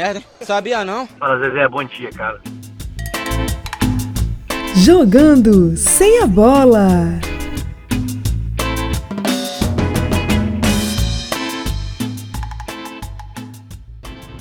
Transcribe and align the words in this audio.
merda, 0.00 0.18
hein? 0.18 0.24
Sabia 0.40 0.82
não? 0.82 1.06
Fala, 1.06 1.38
Zezé, 1.38 1.68
bom 1.68 1.84
dia, 1.84 2.08
cara. 2.10 2.40
Jogando 4.76 5.76
sem 5.76 6.22
a 6.22 6.26
bola. 6.26 7.20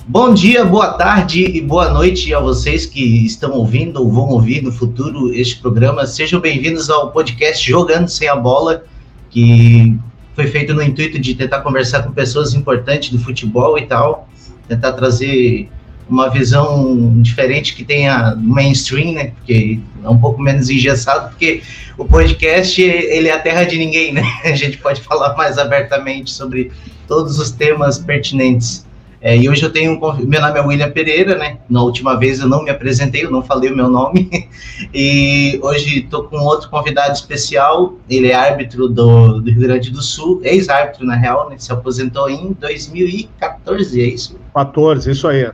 Bom 0.08 0.34
dia, 0.34 0.64
boa 0.64 0.94
tarde 0.94 1.44
e 1.44 1.62
boa 1.62 1.90
noite 1.90 2.34
a 2.34 2.40
vocês 2.40 2.86
que 2.86 3.26
estão 3.26 3.52
ouvindo 3.52 3.98
ou 3.98 4.10
vão 4.10 4.30
ouvir 4.30 4.64
no 4.64 4.72
futuro 4.72 5.34
este 5.34 5.60
programa. 5.60 6.08
Sejam 6.08 6.40
bem-vindos 6.40 6.90
ao 6.90 7.12
podcast 7.12 7.70
Jogando 7.70 8.08
Sem 8.08 8.28
a 8.28 8.36
Bola, 8.36 8.86
que 9.30 9.96
foi 10.34 10.48
feito 10.48 10.74
no 10.74 10.82
intuito 10.82 11.20
de 11.20 11.36
tentar 11.36 11.62
conversar 11.62 12.04
com 12.04 12.12
pessoas 12.12 12.54
importantes 12.54 13.12
do 13.12 13.20
futebol 13.20 13.78
e 13.78 13.86
tal, 13.86 14.28
tentar 14.70 14.94
trazer 14.94 15.70
uma 16.08 16.30
visão 16.30 17.22
diferente 17.22 17.76
que 17.76 17.84
tenha 17.84 18.36
mainstream, 18.36 19.14
né? 19.14 19.32
Porque 19.36 19.80
é 20.04 20.10
um 20.10 20.18
pouco 20.18 20.42
menos 20.42 20.70
engessado, 20.70 21.30
porque 21.30 21.62
o 21.98 22.06
podcast 22.06 22.82
ele 22.82 23.28
é 23.28 23.34
a 23.34 23.40
terra 23.40 23.64
de 23.64 23.78
ninguém, 23.78 24.14
né? 24.14 24.24
A 24.44 24.56
gente 24.56 24.78
pode 24.78 25.02
falar 25.02 25.36
mais 25.36 25.58
abertamente 25.58 26.32
sobre 26.32 26.72
todos 27.08 27.38
os 27.38 27.52
temas 27.52 28.00
pertinentes. 28.00 28.88
É, 29.22 29.36
e 29.36 29.50
hoje 29.50 29.64
eu 29.64 29.72
tenho 29.72 29.92
um 29.92 30.26
meu 30.26 30.40
nome 30.40 30.58
é 30.58 30.62
William 30.62 30.92
Pereira, 30.92 31.38
né? 31.38 31.58
Na 31.70 31.82
última 31.82 32.18
vez 32.18 32.40
eu 32.40 32.48
não 32.48 32.64
me 32.64 32.70
apresentei, 32.70 33.26
eu 33.26 33.32
não 33.32 33.44
falei 33.44 33.70
o 33.72 33.76
meu 33.76 33.90
nome. 33.90 34.30
E 34.94 35.60
hoje 35.62 36.00
estou 36.00 36.24
com 36.24 36.38
outro 36.38 36.70
convidado 36.70 37.12
especial. 37.12 37.96
Ele 38.10 38.30
é 38.30 38.34
árbitro 38.34 38.88
do, 38.88 39.42
do 39.42 39.52
Rio 39.52 39.62
Grande 39.62 39.92
do 39.92 40.02
Sul, 40.02 40.40
ex-árbitro 40.42 41.06
na 41.06 41.16
real, 41.16 41.50
né? 41.50 41.58
Se 41.60 41.72
aposentou 41.72 42.30
em 42.30 42.54
2014, 42.54 44.02
é 44.02 44.06
isso? 44.06 44.38
14, 44.54 45.12
isso 45.12 45.28
aí. 45.28 45.52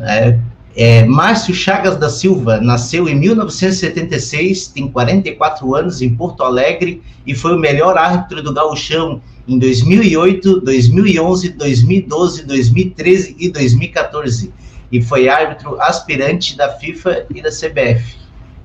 É, 0.00 0.38
é, 0.74 1.04
Márcio 1.04 1.54
Chagas 1.54 1.96
da 1.98 2.08
Silva 2.08 2.58
nasceu 2.58 3.06
em 3.06 3.14
1976, 3.14 4.68
tem 4.68 4.88
44 4.88 5.74
anos 5.74 6.00
em 6.00 6.14
Porto 6.14 6.42
Alegre 6.42 7.02
e 7.26 7.34
foi 7.34 7.54
o 7.54 7.58
melhor 7.58 7.98
árbitro 7.98 8.42
do 8.42 8.54
Gauchão 8.54 9.20
em 9.46 9.58
2008, 9.58 10.60
2011, 10.60 11.50
2012, 11.50 12.46
2013 12.46 13.36
e 13.38 13.50
2014. 13.50 14.52
E 14.90 15.02
foi 15.02 15.28
árbitro 15.28 15.80
aspirante 15.80 16.56
da 16.56 16.68
FIFA 16.70 17.26
e 17.34 17.42
da 17.42 17.50
CBF. 17.50 18.16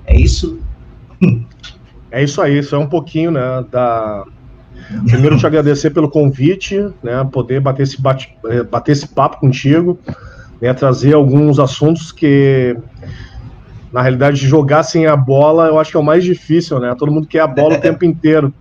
É 0.05 0.19
isso? 0.19 0.59
É 2.09 2.23
isso 2.23 2.41
aí, 2.41 2.57
isso 2.57 2.73
é 2.73 2.77
um 2.77 2.87
pouquinho, 2.87 3.31
né, 3.31 3.41
da... 3.69 4.23
Primeiro 5.07 5.37
te 5.37 5.45
agradecer 5.45 5.89
pelo 5.89 6.09
convite, 6.09 6.87
né, 7.03 7.27
poder 7.29 7.59
bater 7.59 7.83
esse, 7.83 8.01
bate, 8.01 8.33
eh, 8.45 8.63
bater 8.63 8.93
esse 8.93 9.09
papo 9.09 9.41
contigo, 9.41 9.99
né, 10.61 10.73
trazer 10.73 11.13
alguns 11.13 11.59
assuntos 11.59 12.13
que, 12.13 12.77
na 13.91 14.01
realidade, 14.01 14.47
jogar 14.47 14.83
sem 14.83 15.05
a 15.05 15.17
bola, 15.17 15.67
eu 15.67 15.77
acho 15.77 15.91
que 15.91 15.97
é 15.97 15.99
o 15.99 16.03
mais 16.03 16.23
difícil, 16.23 16.79
né, 16.79 16.95
todo 16.97 17.11
mundo 17.11 17.27
quer 17.27 17.41
a 17.41 17.47
bola 17.47 17.75
o 17.75 17.81
tempo 17.81 18.05
inteiro, 18.05 18.53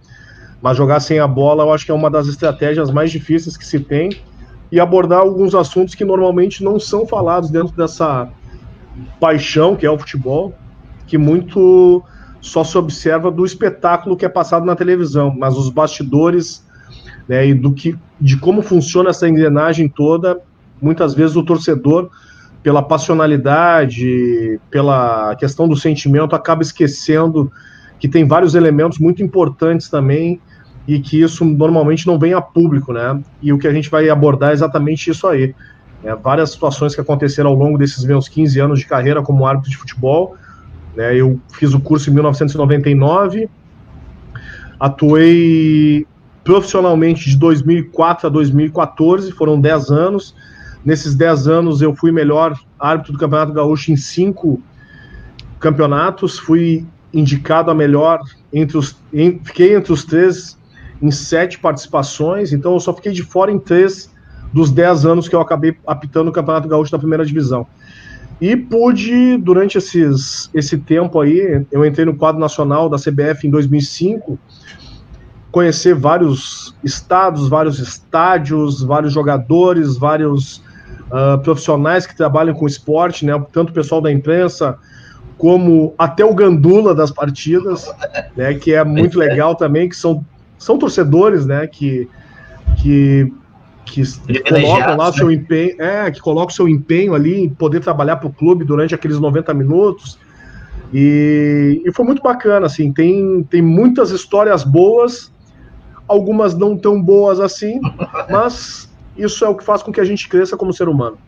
mas 0.60 0.76
jogar 0.76 1.00
sem 1.00 1.18
a 1.18 1.26
bola 1.26 1.64
eu 1.64 1.72
acho 1.72 1.84
que 1.84 1.90
é 1.90 1.94
uma 1.94 2.10
das 2.10 2.26
estratégias 2.26 2.90
mais 2.90 3.10
difíceis 3.10 3.56
que 3.56 3.66
se 3.66 3.80
tem. 3.80 4.10
E 4.70 4.80
abordar 4.80 5.20
alguns 5.20 5.54
assuntos 5.54 5.94
que 5.94 6.04
normalmente 6.04 6.64
não 6.64 6.80
são 6.80 7.06
falados 7.06 7.50
dentro 7.50 7.76
dessa 7.76 8.28
paixão 9.20 9.76
que 9.76 9.86
é 9.86 9.90
o 9.90 9.98
futebol, 9.98 10.52
que 11.06 11.16
muito 11.16 12.02
só 12.40 12.64
se 12.64 12.76
observa 12.76 13.30
do 13.30 13.44
espetáculo 13.44 14.16
que 14.16 14.24
é 14.24 14.28
passado 14.28 14.64
na 14.64 14.74
televisão, 14.74 15.34
mas 15.36 15.56
os 15.56 15.68
bastidores 15.68 16.64
né, 17.28 17.46
e 17.46 17.54
do 17.54 17.72
que, 17.72 17.96
de 18.20 18.36
como 18.36 18.62
funciona 18.62 19.10
essa 19.10 19.28
engrenagem 19.28 19.88
toda, 19.88 20.40
muitas 20.80 21.14
vezes 21.14 21.36
o 21.36 21.42
torcedor, 21.42 22.10
pela 22.62 22.82
passionalidade, 22.82 24.60
pela 24.70 25.34
questão 25.36 25.68
do 25.68 25.76
sentimento, 25.76 26.34
acaba 26.34 26.62
esquecendo 26.62 27.50
que 27.98 28.08
tem 28.08 28.26
vários 28.26 28.54
elementos 28.54 28.98
muito 28.98 29.22
importantes 29.22 29.88
também 29.88 30.40
e 30.86 31.00
que 31.00 31.20
isso 31.20 31.44
normalmente 31.44 32.06
não 32.06 32.18
vem 32.18 32.32
a 32.32 32.40
público, 32.40 32.92
né? 32.92 33.20
E 33.42 33.52
o 33.52 33.58
que 33.58 33.66
a 33.66 33.72
gente 33.72 33.90
vai 33.90 34.08
abordar 34.08 34.50
é 34.50 34.52
exatamente 34.52 35.10
isso 35.10 35.26
aí. 35.26 35.54
Né? 36.02 36.14
Várias 36.22 36.50
situações 36.50 36.94
que 36.94 37.00
aconteceram 37.00 37.50
ao 37.50 37.56
longo 37.56 37.76
desses 37.76 38.04
meus 38.04 38.28
15 38.28 38.60
anos 38.60 38.78
de 38.78 38.86
carreira 38.86 39.22
como 39.22 39.46
árbitro 39.46 39.70
de 39.70 39.76
futebol. 39.76 40.36
Né? 40.94 41.16
Eu 41.16 41.40
fiz 41.52 41.74
o 41.74 41.80
curso 41.80 42.10
em 42.10 42.14
1999, 42.14 43.48
atuei 44.78 46.06
profissionalmente 46.44 47.28
de 47.28 47.36
2004 47.36 48.28
a 48.28 48.30
2014, 48.30 49.32
foram 49.32 49.60
10 49.60 49.90
anos. 49.90 50.34
Nesses 50.84 51.16
10 51.16 51.48
anos 51.48 51.82
eu 51.82 51.96
fui 51.96 52.12
melhor 52.12 52.56
árbitro 52.78 53.12
do 53.12 53.18
Campeonato 53.18 53.52
Gaúcho 53.52 53.90
em 53.90 53.96
cinco 53.96 54.62
campeonatos, 55.58 56.38
fui 56.38 56.86
indicado 57.16 57.70
a 57.70 57.74
melhor 57.74 58.20
entre 58.52 58.76
os. 58.76 58.96
Em, 59.12 59.40
fiquei 59.42 59.74
entre 59.74 59.92
os 59.92 60.04
três 60.04 60.56
em 61.02 61.10
sete 61.10 61.58
participações, 61.58 62.52
então 62.52 62.74
eu 62.74 62.80
só 62.80 62.92
fiquei 62.94 63.12
de 63.12 63.22
fora 63.22 63.50
em 63.50 63.58
três 63.58 64.10
dos 64.52 64.70
dez 64.70 65.04
anos 65.04 65.28
que 65.28 65.34
eu 65.34 65.40
acabei 65.40 65.76
apitando 65.86 66.28
o 66.28 66.32
Campeonato 66.32 66.68
Gaúcho 66.68 66.92
da 66.92 66.98
primeira 66.98 67.24
divisão. 67.24 67.66
E 68.40 68.54
pude, 68.54 69.38
durante 69.38 69.78
esses, 69.78 70.50
esse 70.52 70.76
tempo 70.76 71.20
aí, 71.20 71.64
eu 71.72 71.84
entrei 71.84 72.04
no 72.04 72.14
quadro 72.14 72.40
nacional 72.40 72.88
da 72.88 72.98
CBF 72.98 73.46
em 73.46 73.50
2005, 73.50 74.38
conhecer 75.50 75.94
vários 75.94 76.74
estados, 76.84 77.48
vários 77.48 77.78
estádios, 77.78 78.82
vários 78.82 79.12
jogadores, 79.12 79.96
vários 79.96 80.58
uh, 81.10 81.38
profissionais 81.42 82.06
que 82.06 82.14
trabalham 82.14 82.54
com 82.54 82.66
esporte, 82.66 83.24
né, 83.24 83.32
tanto 83.52 83.70
o 83.70 83.72
pessoal 83.72 84.02
da 84.02 84.12
imprensa, 84.12 84.78
como 85.38 85.94
até 85.98 86.24
o 86.24 86.34
gandula 86.34 86.94
das 86.94 87.10
partidas, 87.10 87.92
né, 88.36 88.54
que 88.54 88.72
é 88.72 88.82
muito 88.82 89.18
legal 89.18 89.54
também, 89.54 89.88
que 89.88 89.96
são 89.96 90.24
são 90.58 90.78
torcedores, 90.78 91.44
né, 91.44 91.66
que, 91.66 92.08
que, 92.78 93.32
que 93.84 94.02
colocam 94.42 94.96
lá 94.96 95.08
o 95.08 95.12
seu 95.12 95.28
né? 95.28 95.34
empenho, 95.34 95.82
é, 95.82 96.10
que 96.10 96.20
colocam 96.20 96.50
seu 96.50 96.68
empenho 96.68 97.14
ali 97.14 97.44
em 97.44 97.48
poder 97.48 97.80
trabalhar 97.80 98.16
para 98.16 98.28
o 98.28 98.32
clube 98.32 98.64
durante 98.64 98.94
aqueles 98.94 99.18
90 99.18 99.52
minutos. 99.54 100.18
E, 100.92 101.82
e 101.84 101.92
foi 101.92 102.04
muito 102.04 102.22
bacana, 102.22 102.66
assim, 102.66 102.92
tem, 102.92 103.42
tem 103.50 103.60
muitas 103.60 104.10
histórias 104.10 104.64
boas, 104.64 105.32
algumas 106.06 106.54
não 106.56 106.76
tão 106.76 107.02
boas 107.02 107.40
assim, 107.40 107.80
mas 108.30 108.90
isso 109.16 109.44
é 109.44 109.48
o 109.48 109.54
que 109.54 109.64
faz 109.64 109.82
com 109.82 109.92
que 109.92 110.00
a 110.00 110.04
gente 110.04 110.28
cresça 110.28 110.56
como 110.56 110.72
ser 110.72 110.88
humano. 110.88 111.18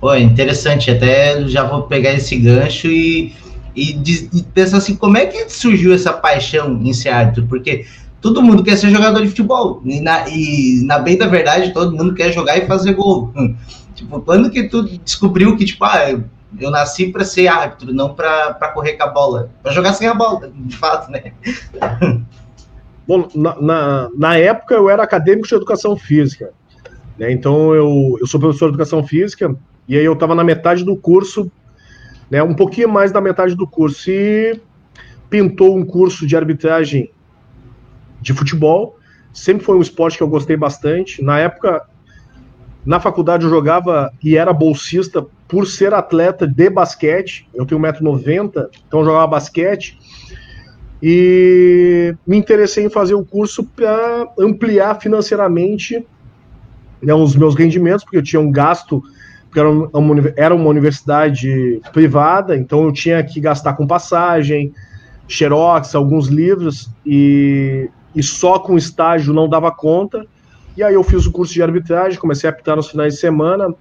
Pô, 0.00 0.14
interessante, 0.14 0.90
até 0.90 1.46
já 1.46 1.62
vou 1.62 1.82
pegar 1.82 2.12
esse 2.14 2.34
gancho 2.36 2.86
e, 2.86 3.34
e, 3.76 4.00
e 4.32 4.42
pensar 4.54 4.78
assim, 4.78 4.96
como 4.96 5.18
é 5.18 5.26
que 5.26 5.50
surgiu 5.50 5.92
essa 5.92 6.10
paixão 6.10 6.80
em 6.82 6.92
ser 6.94 7.10
árbitro? 7.10 7.46
Porque 7.46 7.84
todo 8.18 8.42
mundo 8.42 8.64
quer 8.64 8.78
ser 8.78 8.90
jogador 8.90 9.20
de 9.20 9.28
futebol. 9.28 9.82
E 9.84 10.00
na, 10.00 10.26
e 10.26 10.82
na 10.86 10.98
bem 10.98 11.18
da 11.18 11.26
verdade, 11.26 11.74
todo 11.74 11.94
mundo 11.94 12.14
quer 12.14 12.32
jogar 12.32 12.56
e 12.56 12.66
fazer 12.66 12.94
gol. 12.94 13.30
tipo, 13.94 14.20
quando 14.22 14.50
que 14.50 14.68
tu 14.68 14.84
descobriu 15.04 15.54
que, 15.54 15.66
tipo, 15.66 15.84
ah, 15.84 16.18
eu 16.58 16.70
nasci 16.70 17.12
para 17.12 17.24
ser 17.24 17.48
árbitro, 17.48 17.92
não 17.92 18.14
para 18.14 18.54
correr 18.72 18.94
com 18.94 19.04
a 19.04 19.08
bola, 19.08 19.50
para 19.62 19.72
jogar 19.72 19.92
sem 19.92 20.08
a 20.08 20.14
bola, 20.14 20.50
de 20.52 20.76
fato, 20.76 21.10
né? 21.10 21.32
Bom, 23.06 23.28
na, 23.34 23.60
na, 23.60 24.10
na, 24.16 24.38
época 24.38 24.74
eu 24.74 24.88
era 24.88 25.02
acadêmico 25.02 25.46
de 25.46 25.54
educação 25.54 25.96
física, 25.96 26.52
né? 27.18 27.30
Então 27.32 27.74
eu, 27.74 28.16
eu 28.20 28.26
sou 28.26 28.38
professor 28.38 28.66
de 28.66 28.74
educação 28.74 29.04
física 29.04 29.56
e 29.88 29.96
aí 29.96 30.04
eu 30.04 30.12
estava 30.12 30.34
na 30.34 30.44
metade 30.44 30.84
do 30.84 30.96
curso, 30.96 31.50
né? 32.30 32.42
Um 32.42 32.54
pouquinho 32.54 32.88
mais 32.88 33.10
da 33.10 33.20
metade 33.20 33.54
do 33.54 33.66
curso 33.66 34.10
e 34.10 34.60
pintou 35.28 35.76
um 35.76 35.84
curso 35.84 36.26
de 36.26 36.36
arbitragem 36.36 37.10
de 38.20 38.32
futebol. 38.32 38.98
Sempre 39.32 39.64
foi 39.64 39.76
um 39.76 39.80
esporte 39.80 40.16
que 40.16 40.22
eu 40.22 40.28
gostei 40.28 40.56
bastante. 40.56 41.22
Na 41.22 41.38
época, 41.38 41.82
na 42.84 42.98
faculdade, 42.98 43.44
eu 43.44 43.50
jogava 43.50 44.12
e 44.22 44.36
era 44.36 44.52
bolsista 44.52 45.24
por 45.46 45.66
ser 45.66 45.92
atleta 45.92 46.46
de 46.46 46.70
basquete. 46.70 47.48
Eu 47.54 47.66
tenho 47.66 47.80
1,90m, 47.80 48.68
então 48.86 49.00
eu 49.00 49.06
jogava 49.06 49.26
basquete. 49.26 49.98
E 51.02 52.14
me 52.26 52.36
interessei 52.36 52.84
em 52.84 52.90
fazer 52.90 53.14
o 53.14 53.24
curso 53.24 53.64
para 53.64 54.28
ampliar 54.38 55.00
financeiramente 55.00 56.06
né, 57.02 57.14
os 57.14 57.34
meus 57.34 57.54
rendimentos, 57.54 58.04
porque 58.04 58.18
eu 58.18 58.22
tinha 58.22 58.40
um 58.40 58.50
gasto, 58.52 59.02
porque 59.50 59.58
era 59.58 59.68
uma, 59.68 60.32
era 60.36 60.54
uma 60.54 60.68
universidade 60.68 61.80
privada, 61.92 62.56
então 62.56 62.84
eu 62.84 62.92
tinha 62.92 63.22
que 63.22 63.40
gastar 63.40 63.72
com 63.74 63.86
passagem, 63.86 64.72
xerox, 65.26 65.94
alguns 65.94 66.28
livros, 66.28 66.88
e 67.04 67.90
e 68.14 68.22
só 68.22 68.58
com 68.58 68.76
estágio 68.76 69.32
não 69.32 69.48
dava 69.48 69.70
conta. 69.70 70.26
E 70.76 70.82
aí 70.82 70.94
eu 70.94 71.02
fiz 71.02 71.26
o 71.26 71.32
curso 71.32 71.52
de 71.52 71.62
arbitragem, 71.62 72.18
comecei 72.18 72.48
a 72.48 72.52
apitar 72.52 72.76
nos 72.76 72.88
finais 72.88 73.14
de 73.14 73.20
semana. 73.20 73.74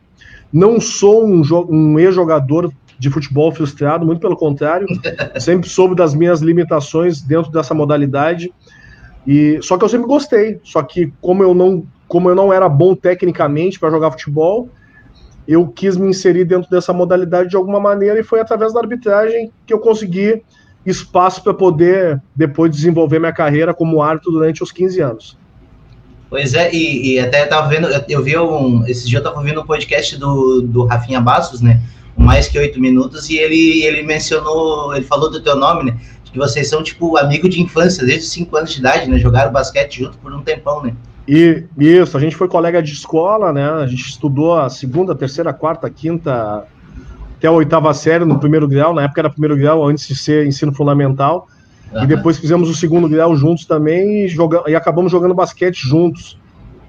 Não 0.52 0.80
sou 0.80 1.26
um, 1.26 1.42
um 1.70 2.00
ex-jogador 2.00 2.72
de 2.98 3.10
futebol 3.10 3.52
frustrado, 3.52 4.06
muito 4.06 4.20
pelo 4.20 4.36
contrário, 4.36 4.86
sempre 5.40 5.70
soube 5.70 5.96
das 5.96 6.14
minhas 6.14 6.42
limitações 6.42 7.22
dentro 7.22 7.52
dessa 7.52 7.74
modalidade. 7.74 8.52
E 9.26 9.60
só 9.62 9.78
que 9.78 9.84
eu 9.84 9.90
sempre 9.90 10.08
gostei, 10.08 10.60
só 10.64 10.82
que 10.82 11.12
como 11.22 11.44
eu 11.44 11.54
não, 11.54 11.86
como 12.08 12.30
eu 12.30 12.36
não 12.36 12.52
era 12.52 12.68
bom 12.68 12.96
tecnicamente 12.96 13.80
para 13.80 13.92
jogar 13.92 14.12
futebol, 14.12 14.70
eu 15.52 15.66
quis 15.68 15.98
me 15.98 16.08
inserir 16.08 16.46
dentro 16.46 16.70
dessa 16.70 16.94
modalidade 16.94 17.50
de 17.50 17.56
alguma 17.56 17.80
maneira 17.80 18.20
e 18.20 18.24
foi 18.24 18.40
através 18.40 18.72
da 18.72 18.80
arbitragem 18.80 19.52
que 19.66 19.74
eu 19.74 19.80
consegui 19.80 20.44
espaço 20.86 21.44
para 21.44 21.56
poder 21.56 22.22
depois 22.36 22.72
desenvolver 22.72 23.18
minha 23.18 23.34
carreira 23.34 23.74
como 23.74 24.00
árbitro 24.00 24.32
durante 24.32 24.62
os 24.62 24.72
15 24.72 25.02
anos. 25.02 25.38
Pois 26.30 26.54
é, 26.54 26.72
e, 26.72 27.16
e 27.16 27.20
até 27.20 27.48
tava 27.48 27.68
vendo, 27.68 27.88
eu 28.08 28.24
vi 28.24 28.38
um, 28.38 28.86
esse 28.86 29.08
dia 29.08 29.18
eu 29.18 29.24
tava 29.24 29.38
ouvindo 29.38 29.60
um 29.60 29.66
podcast 29.66 30.16
do, 30.18 30.62
do 30.62 30.86
Rafinha 30.86 31.20
Bastos, 31.20 31.62
né? 31.62 31.82
Mais 32.16 32.48
que 32.48 32.60
oito 32.60 32.80
minutos, 32.80 33.28
e 33.32 33.38
ele, 33.38 33.84
ele 33.84 34.04
mencionou, 34.04 34.96
ele 34.96 35.06
falou 35.06 35.32
do 35.32 35.42
teu 35.42 35.56
nome, 35.56 35.90
né? 35.90 36.00
Que 36.32 36.38
vocês 36.38 36.70
são, 36.70 36.84
tipo, 36.84 37.18
amigo 37.18 37.50
de 37.50 37.60
infância, 37.60 38.06
desde 38.06 38.28
cinco 38.28 38.56
anos 38.56 38.72
de 38.72 38.80
idade, 38.80 39.10
né? 39.10 39.18
Jogaram 39.18 39.52
basquete 39.52 40.04
junto 40.04 40.20
por 40.20 40.32
um 40.32 40.44
tempão, 40.44 40.84
né? 40.84 40.94
E 41.32 41.64
isso, 41.78 42.18
a 42.18 42.20
gente 42.20 42.36
foi 42.36 42.48
colega 42.48 42.82
de 42.82 42.92
escola, 42.92 43.54
né? 43.54 43.70
A 43.70 43.86
gente 43.86 44.02
estudou 44.02 44.58
a 44.58 44.68
segunda, 44.68 45.14
terceira, 45.14 45.54
quarta, 45.54 45.88
quinta, 45.88 46.66
até 47.38 47.48
a 47.48 47.52
oitava 47.52 47.94
série 47.94 48.26
no 48.26 48.40
primeiro 48.40 48.68
grau. 48.68 48.96
Na 48.96 49.04
época 49.04 49.22
era 49.22 49.30
primeiro 49.30 49.56
grau, 49.56 49.86
antes 49.86 50.08
de 50.08 50.16
ser 50.16 50.48
ensino 50.48 50.74
fundamental. 50.74 51.48
Uhum. 51.94 52.04
E 52.04 52.08
depois 52.08 52.40
fizemos 52.40 52.68
o 52.68 52.74
segundo 52.74 53.08
grau 53.08 53.36
juntos 53.36 53.64
também 53.66 54.26
e, 54.26 54.28
joga, 54.28 54.64
e 54.66 54.76
acabamos 54.76 55.12
jogando 55.12 55.36
basquete 55.36 55.88
juntos. 55.88 56.36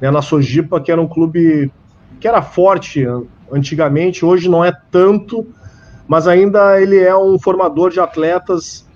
Né, 0.00 0.10
na 0.10 0.22
Sojipa, 0.22 0.81
que 0.81 0.90
era 0.90 1.02
um 1.02 1.06
clube 1.06 1.70
que 2.19 2.26
era 2.26 2.40
forte 2.40 3.04
antigamente, 3.52 4.25
hoje 4.25 4.48
não 4.48 4.64
é 4.64 4.72
tanto, 4.90 5.46
mas 6.08 6.26
ainda 6.26 6.81
ele 6.81 6.98
é 6.98 7.14
um 7.14 7.38
formador 7.38 7.90
de 7.90 8.00
atletas, 8.00 8.86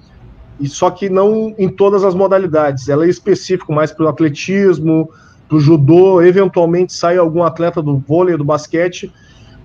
e 0.58 0.67
só 0.67 0.90
que 0.90 1.11
não 1.11 1.55
em 1.58 1.69
todas 1.69 2.02
as 2.02 2.14
modalidades. 2.14 2.88
Ela 2.88 3.05
é 3.05 3.11
específico 3.11 3.75
mais 3.75 3.93
para 3.93 4.06
o 4.06 4.08
atletismo, 4.08 5.11
para 5.49 5.56
o 5.56 5.61
judô, 5.61 6.23
eventualmente 6.23 6.93
sai 6.93 7.17
algum 7.17 7.43
atleta 7.43 7.82
do 7.82 7.99
vôlei, 7.99 8.37
do 8.37 8.44
basquete, 8.44 9.12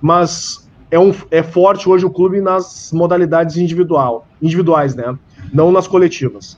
mas 0.01 0.69
é, 0.91 0.99
um, 0.99 1.13
é 1.31 1.43
forte 1.43 1.87
hoje 1.87 2.05
o 2.05 2.09
clube 2.09 2.41
nas 2.41 2.91
modalidades 2.93 3.57
individual, 3.57 4.27
individuais, 4.41 4.95
né? 4.95 5.17
Não 5.53 5.71
nas 5.71 5.87
coletivas. 5.87 6.57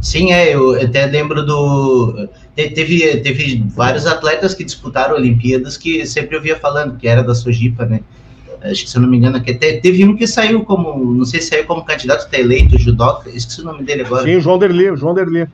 Sim, 0.00 0.32
é, 0.32 0.54
eu 0.54 0.80
até 0.80 1.06
lembro 1.06 1.44
do. 1.44 2.28
Teve, 2.56 3.18
teve 3.18 3.64
vários 3.68 4.06
atletas 4.06 4.54
que 4.54 4.64
disputaram 4.64 5.14
Olimpíadas 5.14 5.76
que 5.76 6.06
sempre 6.06 6.36
eu 6.36 6.40
via 6.40 6.56
falando 6.56 6.96
que 6.96 7.06
era 7.06 7.22
da 7.22 7.34
Sojipa, 7.34 7.84
né? 7.84 8.00
Acho 8.62 8.84
que 8.84 8.90
se 8.90 8.96
eu 8.96 9.02
não 9.02 9.08
me 9.08 9.16
engano, 9.16 9.42
que 9.42 9.54
teve 9.54 10.04
um 10.04 10.16
que 10.16 10.26
saiu 10.26 10.64
como. 10.64 11.14
Não 11.14 11.24
sei 11.24 11.40
se 11.40 11.48
saiu 11.48 11.66
como 11.66 11.84
candidato 11.84 12.28
a 12.30 12.38
eleito, 12.38 12.78
judoca, 12.78 13.28
esqueci 13.30 13.60
o 13.60 13.64
nome 13.64 13.84
dele 13.84 14.02
agora. 14.02 14.24
Sim, 14.24 14.40
João 14.40 14.58
Derli, 14.58 14.96
João 14.96 15.14
Derli. 15.14 15.46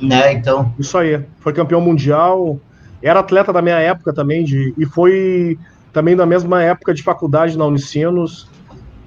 Né, 0.00 0.32
então. 0.32 0.72
Isso 0.78 0.96
aí. 0.96 1.22
Foi 1.40 1.52
campeão 1.52 1.80
mundial. 1.80 2.58
Era 3.02 3.20
atleta 3.20 3.52
da 3.52 3.62
minha 3.62 3.78
época 3.78 4.12
também, 4.12 4.44
de, 4.44 4.74
e 4.76 4.84
foi 4.84 5.58
também 5.92 6.14
na 6.14 6.26
mesma 6.26 6.62
época 6.62 6.92
de 6.92 7.02
faculdade 7.02 7.56
na 7.56 7.64
Unicinos. 7.64 8.48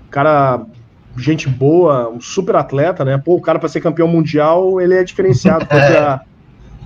Cara, 0.10 0.66
gente 1.18 1.48
boa, 1.48 2.10
um 2.10 2.20
super 2.20 2.56
atleta, 2.56 3.06
né? 3.06 3.18
Pô, 3.18 3.36
o 3.36 3.42
cara 3.42 3.60
para 3.60 3.70
ser 3.70 3.82
campeão 3.82 4.08
mundial, 4.08 4.82
ele 4.82 4.96
é 4.96 5.04
diferenciado. 5.04 5.66
Pra, 5.68 6.22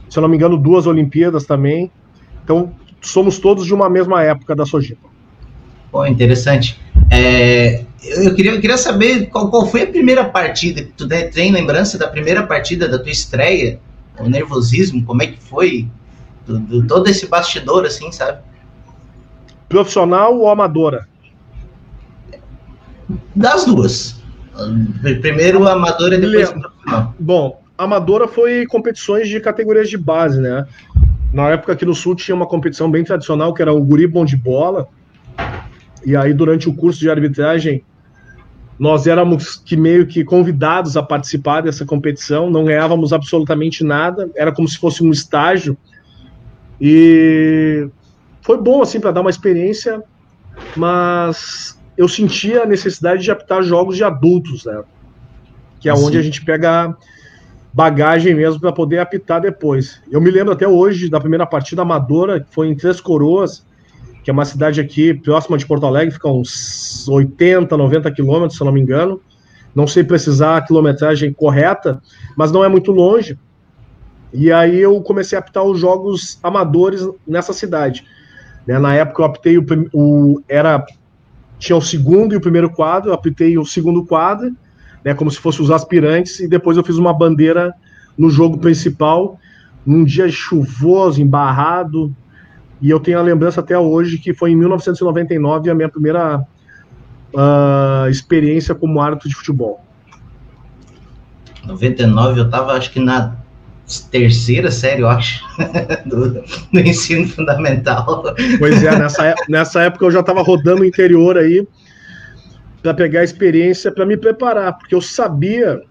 se 0.10 0.18
eu 0.18 0.22
não 0.22 0.30
me 0.30 0.36
engano, 0.36 0.58
duas 0.58 0.86
Olimpíadas 0.88 1.46
também. 1.46 1.92
Então, 2.44 2.72
somos 3.02 3.40
todos 3.40 3.66
de 3.66 3.74
uma 3.74 3.90
mesma 3.90 4.24
época 4.24 4.56
da 4.56 4.66
Sojipa. 4.66 5.08
Pô, 5.92 6.06
interessante. 6.06 6.80
É, 7.10 7.84
eu, 8.04 8.36
queria, 8.36 8.52
eu 8.52 8.62
queria 8.62 8.78
saber 8.78 9.28
qual, 9.28 9.50
qual 9.50 9.66
foi 9.66 9.84
a 9.84 9.88
primeira 9.88 10.26
partida. 10.26 10.88
Tu 10.96 11.08
tem 11.08 11.52
lembrança 11.52 11.98
da 11.98 12.08
primeira 12.08 12.44
partida 12.44 12.88
da 12.88 13.00
tua 13.00 13.12
estreia? 13.12 13.80
O 14.20 14.30
nervosismo, 14.30 15.04
como 15.06 15.22
é 15.22 15.28
que 15.28 15.42
foi? 15.42 15.88
Do, 16.46 16.60
do, 16.60 16.88
todo 16.88 17.08
esse 17.08 17.28
bastidor, 17.28 17.86
assim, 17.86 18.12
sabe? 18.12 18.42
Profissional 19.68 20.38
ou 20.38 20.50
amadora? 20.50 21.08
Das 23.36 23.66
duas. 23.66 24.22
Primeiro 25.22 25.68
amadora 25.68 26.16
e 26.16 26.22
depois 26.22 26.50
profissional. 26.50 27.14
Bom, 27.20 27.62
amadora 27.78 28.28
foi 28.28 28.66
competições 28.66 29.30
de 29.30 29.40
categorias 29.40 29.90
de 29.90 29.98
base, 29.98 30.40
né? 30.40 30.66
Na 31.32 31.50
época 31.50 31.74
aqui 31.74 31.86
no 31.86 31.94
Sul 31.94 32.16
tinha 32.16 32.34
uma 32.34 32.48
competição 32.48 32.90
bem 32.90 33.04
tradicional 33.04 33.54
que 33.54 33.62
era 33.62 33.74
o 33.74 33.84
guri 33.84 34.08
bom 34.08 34.26
de 34.26 34.36
bola. 34.36 34.88
E 36.06 36.16
aí 36.16 36.34
durante 36.34 36.70
o 36.70 36.74
curso 36.74 37.00
de 37.00 37.10
arbitragem 37.10 37.84
nós 38.80 39.08
éramos 39.08 39.56
que 39.56 39.76
meio 39.76 40.06
que 40.06 40.24
convidados 40.24 40.96
a 40.96 41.02
participar 41.02 41.62
dessa 41.62 41.86
competição, 41.86 42.50
não 42.50 42.66
ganhávamos 42.66 43.12
absolutamente 43.12 43.84
nada, 43.84 44.30
era 44.36 44.52
como 44.52 44.68
se 44.68 44.78
fosse 44.78 45.04
um 45.04 45.12
estágio. 45.12 45.76
E 46.80 47.90
foi 48.42 48.58
bom 48.58 48.82
assim 48.82 49.00
para 49.00 49.12
dar 49.12 49.22
uma 49.22 49.32
experiência, 49.32 50.04
mas 50.76 51.80
eu 51.98 52.08
sentia 52.08 52.64
a 52.64 52.66
necessidade 52.66 53.24
de 53.24 53.32
apitar 53.32 53.64
jogos 53.64 53.98
de 53.98 54.04
adultos, 54.04 54.66
né? 54.66 54.84
Que 55.80 55.90
é 55.90 55.96
Sim. 55.96 56.06
onde 56.06 56.18
a 56.18 56.22
gente 56.22 56.46
pega 56.46 56.96
bagagem 57.74 58.34
mesmo 58.34 58.60
para 58.60 58.72
poder 58.72 59.00
apitar 59.00 59.42
depois. 59.42 60.02
Eu 60.12 60.22
me 60.22 60.32
lembro 60.32 60.54
até 60.54 60.68
hoje 60.68 61.10
da 61.10 61.20
primeira 61.20 61.46
partida 61.46 61.82
amadora, 61.82 62.40
que 62.40 62.48
foi 62.52 62.68
em 62.68 62.76
Três 62.76 63.02
Coroas, 63.02 63.66
que 64.28 64.32
é 64.32 64.34
uma 64.34 64.44
cidade 64.44 64.82
aqui 64.82 65.14
próxima 65.14 65.58
de 65.58 65.66
Porto 65.66 65.86
Alegre, 65.86 66.14
fica 66.14 66.28
uns 66.28 67.08
80, 67.08 67.78
90 67.78 68.12
quilômetros, 68.12 68.58
se 68.58 68.62
eu 68.62 68.66
não 68.66 68.74
me 68.74 68.82
engano. 68.82 69.22
Não 69.74 69.88
sei 69.88 70.04
precisar 70.04 70.58
a 70.58 70.62
quilometragem 70.62 71.32
correta, 71.32 72.02
mas 72.36 72.52
não 72.52 72.62
é 72.62 72.68
muito 72.68 72.92
longe. 72.92 73.40
E 74.34 74.52
aí 74.52 74.78
eu 74.82 75.00
comecei 75.00 75.38
a 75.38 75.40
apitar 75.40 75.64
os 75.64 75.80
jogos 75.80 76.40
amadores 76.44 77.08
nessa 77.26 77.54
cidade. 77.54 78.04
Né? 78.68 78.78
Na 78.78 78.94
época 78.96 79.22
eu 79.22 79.26
apitei 79.28 79.58
o, 79.58 79.66
o, 79.94 80.44
era 80.50 80.86
tinha 81.58 81.78
o 81.78 81.82
segundo 81.82 82.34
e 82.34 82.38
o 82.38 82.42
primeiro 82.42 82.70
quadro, 82.70 83.12
eu 83.12 83.14
apitei 83.14 83.58
o 83.58 83.66
segundo 83.66 84.06
quadro, 84.06 84.54
né, 85.06 85.14
como 85.14 85.32
se 85.32 85.40
fossem 85.40 85.64
os 85.64 85.72
aspirantes, 85.72 86.42
e 86.42 86.50
depois 86.50 86.76
eu 86.76 86.84
fiz 86.84 86.98
uma 86.98 87.14
bandeira 87.14 87.74
no 88.18 88.30
jogo 88.30 88.58
principal, 88.58 89.40
num 89.86 90.04
dia 90.04 90.30
chuvoso, 90.30 91.22
embarrado, 91.22 92.14
e 92.82 92.90
eu 92.90 93.00
tenho 93.00 93.20
a 93.20 93.22
lembrança 93.22 93.60
até 93.60 93.78
hoje 93.78 94.18
que 94.18 94.34
foi 94.34 94.52
em 94.52 94.56
1999 94.56 95.70
a 95.70 95.76
minha 95.76 95.90
primeira 95.90 96.40
uh, 97.34 98.10
experiência 98.10 98.76
como 98.76 99.02
árbitro 99.02 99.30
de 99.30 99.36
futebol. 99.36 99.84
99 101.66 102.40
eu 102.40 102.46
estava 102.46 102.74
acho 102.74 102.92
que 102.92 103.00
na 103.00 103.36
terceira 104.12 104.70
série, 104.70 105.02
eu 105.02 105.10
acho, 105.10 105.44
do, 106.06 106.32
do, 106.32 106.80
ensino 106.80 107.28
fundamental. 107.28 108.24
Pois 108.60 108.84
é, 108.84 108.98
nessa, 108.98 109.36
nessa 109.48 109.82
época 109.84 110.06
eu 110.06 110.12
já 110.12 110.20
estava 110.20 110.42
rodando 110.42 110.82
o 110.82 110.86
interior 110.86 111.38
aí 111.38 111.66
para 112.82 112.94
pegar 112.94 113.24
experiência, 113.24 113.92
para 113.92 114.06
me 114.06 114.18
preparar, 114.18 114.78
porque 114.78 114.94
eu 114.94 115.02
sabia 115.02 115.82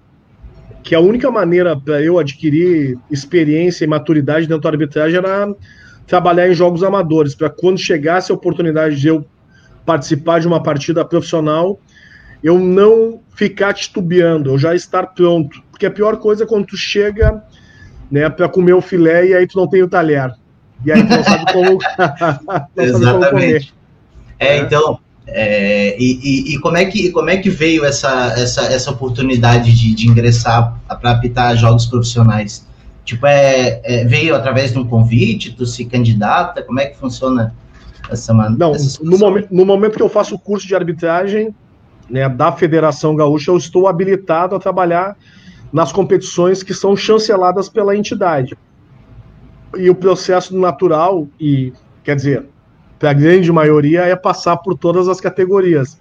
que 0.83 0.95
a 0.95 1.01
única 1.01 1.31
maneira 1.31 1.79
para 1.79 2.01
eu 2.01 2.19
adquirir 2.19 2.97
experiência 3.11 3.85
e 3.85 3.89
maturidade 3.89 4.47
dentro 4.47 4.63
da 4.63 4.69
arbitragem 4.69 5.19
era 5.19 5.49
trabalhar 6.07 6.49
em 6.49 6.55
jogos 6.55 6.83
amadores, 6.83 7.35
para 7.35 7.51
quando 7.51 7.79
chegasse 7.79 8.31
a 8.31 8.35
oportunidade 8.35 8.97
de 8.97 9.09
eu 9.09 9.27
participar 9.85 10.41
de 10.41 10.47
uma 10.47 10.63
partida 10.63 11.05
profissional, 11.05 11.79
eu 12.43 12.59
não 12.59 13.21
ficar 13.35 13.73
titubeando, 13.73 14.51
eu 14.51 14.59
já 14.59 14.75
estar 14.75 15.07
pronto. 15.09 15.63
Porque 15.71 15.87
a 15.87 15.91
pior 15.91 16.17
coisa 16.19 16.45
é 16.45 16.47
quando 16.47 16.67
tu 16.67 16.77
chega 16.77 17.43
né, 18.11 18.29
para 18.29 18.49
comer 18.49 18.75
o 18.75 18.81
filé 18.81 19.29
e 19.29 19.35
aí 19.35 19.47
tu 19.47 19.59
não 19.59 19.69
tem 19.69 19.83
o 19.83 19.89
talher. 19.89 20.33
E 20.85 20.93
aí 20.93 21.03
tu 21.03 21.11
não 21.11 21.25
sabe 21.25 21.53
como, 21.53 21.79
não 22.77 22.85
Exatamente. 22.85 23.03
Sabe 23.05 23.31
comer. 23.31 23.69
É, 24.39 24.59
então, 24.59 24.99
é, 25.27 25.97
e, 25.99 26.21
e, 26.23 26.55
e, 26.55 26.59
como, 26.61 26.77
é 26.77 26.85
que, 26.85 27.11
como 27.11 27.31
é 27.31 27.37
que 27.37 27.51
veio 27.51 27.85
essa, 27.85 28.35
essa, 28.37 28.63
essa 28.67 28.91
oportunidade 28.91 29.73
de, 29.73 29.95
de 29.95 30.09
ingressar 30.09 30.79
para 31.01 31.11
apitar 31.11 31.57
jogos 31.57 31.87
profissionais? 31.87 32.67
Tipo, 33.07 33.25
é, 33.25 33.81
é, 33.85 34.05
veio 34.05 34.35
através 34.35 34.73
de 34.73 34.81
um 34.81 34.85
convite, 34.85 35.53
tu 35.53 35.65
se 35.65 35.85
candidata, 35.85 36.61
como 36.61 36.81
é 36.81 36.87
que 36.87 36.99
funciona 36.99 37.55
essa 38.11 38.35
maneira? 38.35 38.59
Não, 38.59 38.73
no 39.01 39.17
momento, 39.17 39.49
no 39.49 39.65
momento 39.65 39.97
que 39.97 40.03
eu 40.03 40.09
faço 40.09 40.35
o 40.35 40.39
curso 40.39 40.67
de 40.67 40.75
arbitragem 40.75 41.55
né, 42.11 42.29
da 42.29 42.51
Federação 42.51 43.15
Gaúcha, 43.15 43.53
eu 43.53 43.57
estou 43.57 43.87
habilitado 43.87 44.57
a 44.57 44.59
trabalhar 44.59 45.17
nas 45.73 45.93
competições 45.93 46.65
que 46.65 46.75
são 46.75 46.97
chanceladas 46.97 47.69
pela 47.69 47.97
entidade. 47.97 48.59
E 49.77 49.89
o 49.89 49.95
processo 49.95 50.59
natural, 50.59 51.29
e 51.39 51.73
quer 52.03 52.17
dizer, 52.17 52.45
para 52.99 53.11
a 53.11 53.15
grande 53.15 53.53
maioria, 53.53 54.01
é 54.01 54.17
passar 54.17 54.57
por 54.57 54.77
todas 54.77 55.07
as 55.07 55.21
categorias. 55.21 55.97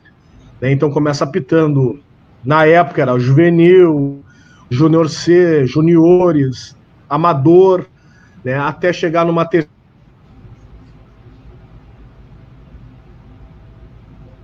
Né? 0.60 0.72
Então 0.72 0.90
começa 0.90 1.24
apitando, 1.24 2.00
na 2.44 2.66
época 2.66 3.04
era 3.04 3.20
juvenil, 3.20 4.24
júnior 4.72 5.08
C, 5.08 5.68
juniores, 5.68 6.76
amador, 7.10 7.86
né? 8.44 8.58
até 8.58 8.92
chegar 8.94 9.26
numa 9.26 9.48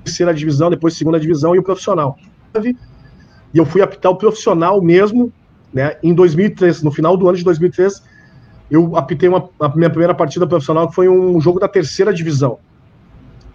terceira 0.03 0.33
divisão, 0.33 0.69
depois 0.69 0.95
segunda 0.95 1.19
divisão 1.19 1.55
e 1.55 1.59
o 1.59 1.63
profissional 1.63 2.17
e 3.53 3.57
eu 3.57 3.65
fui 3.65 3.81
apitar 3.81 4.11
o 4.11 4.15
profissional 4.15 4.81
mesmo, 4.81 5.31
né, 5.73 5.95
em 6.03 6.13
2003, 6.13 6.83
no 6.83 6.91
final 6.91 7.15
do 7.15 7.27
ano 7.27 7.37
de 7.37 7.43
2003, 7.43 8.03
eu 8.69 8.95
apitei 8.95 9.27
uma, 9.27 9.49
a 9.59 9.69
minha 9.75 9.89
primeira 9.89 10.13
partida 10.13 10.47
profissional, 10.47 10.87
que 10.87 10.95
foi 10.95 11.09
um 11.09 11.39
jogo 11.41 11.59
da 11.59 11.67
terceira 11.67 12.13
divisão. 12.13 12.57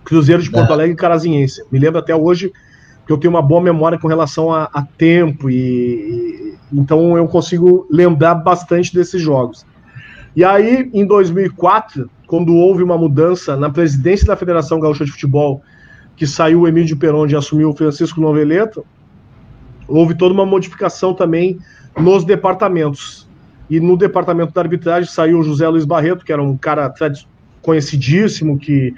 Cruzeiro 0.05 0.43
de 0.43 0.51
Porto 0.51 0.73
Alegre 0.73 0.93
e 0.93 0.97
Carazinhense. 0.97 1.65
Me 1.71 1.79
lembro 1.79 1.99
até 1.99 2.15
hoje 2.15 2.53
que 3.07 3.13
eu 3.13 3.19
tenho 3.19 3.33
uma 3.33 3.43
boa 3.43 3.61
memória 3.61 3.99
com 3.99 4.09
relação 4.09 4.53
a, 4.53 4.65
a 4.73 4.83
tempo 4.83 5.49
e, 5.49 5.55
e, 5.55 6.46
então 6.73 7.17
eu 7.17 7.27
consigo 7.29 7.87
lembrar 7.91 8.35
bastante 8.35 8.93
desses 8.93 9.21
jogos. 9.21 9.65
E 10.35 10.45
aí, 10.45 10.91
em 10.93 11.07
2004, 11.07 12.11
quando 12.27 12.55
houve 12.55 12.83
uma 12.83 12.99
mudança 12.99 13.57
na 13.57 13.71
presidência 13.71 14.27
da 14.27 14.37
Federação 14.37 14.79
Gaúcha 14.79 15.05
de 15.05 15.13
Futebol, 15.13 15.63
que 16.17 16.27
saiu 16.27 16.63
o 16.63 16.69
Emílio 16.69 16.97
Peron 16.97 17.27
e 17.27 17.37
assumiu 17.37 17.71
o 17.71 17.77
Francisco 17.77 18.21
Noveleto, 18.21 18.85
houve 19.89 20.15
toda 20.15 20.35
uma 20.35 20.45
modificação 20.45 21.15
também 21.15 21.59
nos 21.99 22.25
departamentos. 22.25 23.27
E 23.69 23.81
no 23.81 23.97
departamento 23.97 24.53
da 24.53 24.61
arbitragem 24.61 25.11
saiu 25.11 25.39
o 25.39 25.43
José 25.43 25.69
Luiz 25.69 25.85
Barreto, 25.85 26.25
que 26.25 26.33
era 26.33 26.43
um 26.43 26.57
cara 26.57 26.93
conhecidíssimo, 27.63 28.59
que 28.59 28.95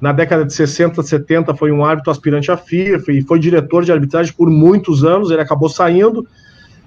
na 0.00 0.12
década 0.12 0.44
de 0.44 0.52
60, 0.52 1.02
70 1.02 1.54
foi 1.54 1.72
um 1.72 1.84
árbitro 1.84 2.10
aspirante 2.10 2.50
à 2.50 2.56
FIFA 2.56 3.12
e 3.12 3.22
foi 3.22 3.38
diretor 3.38 3.84
de 3.84 3.90
arbitragem 3.90 4.32
por 4.32 4.48
muitos 4.48 5.04
anos, 5.04 5.30
ele 5.30 5.42
acabou 5.42 5.68
saindo 5.68 6.26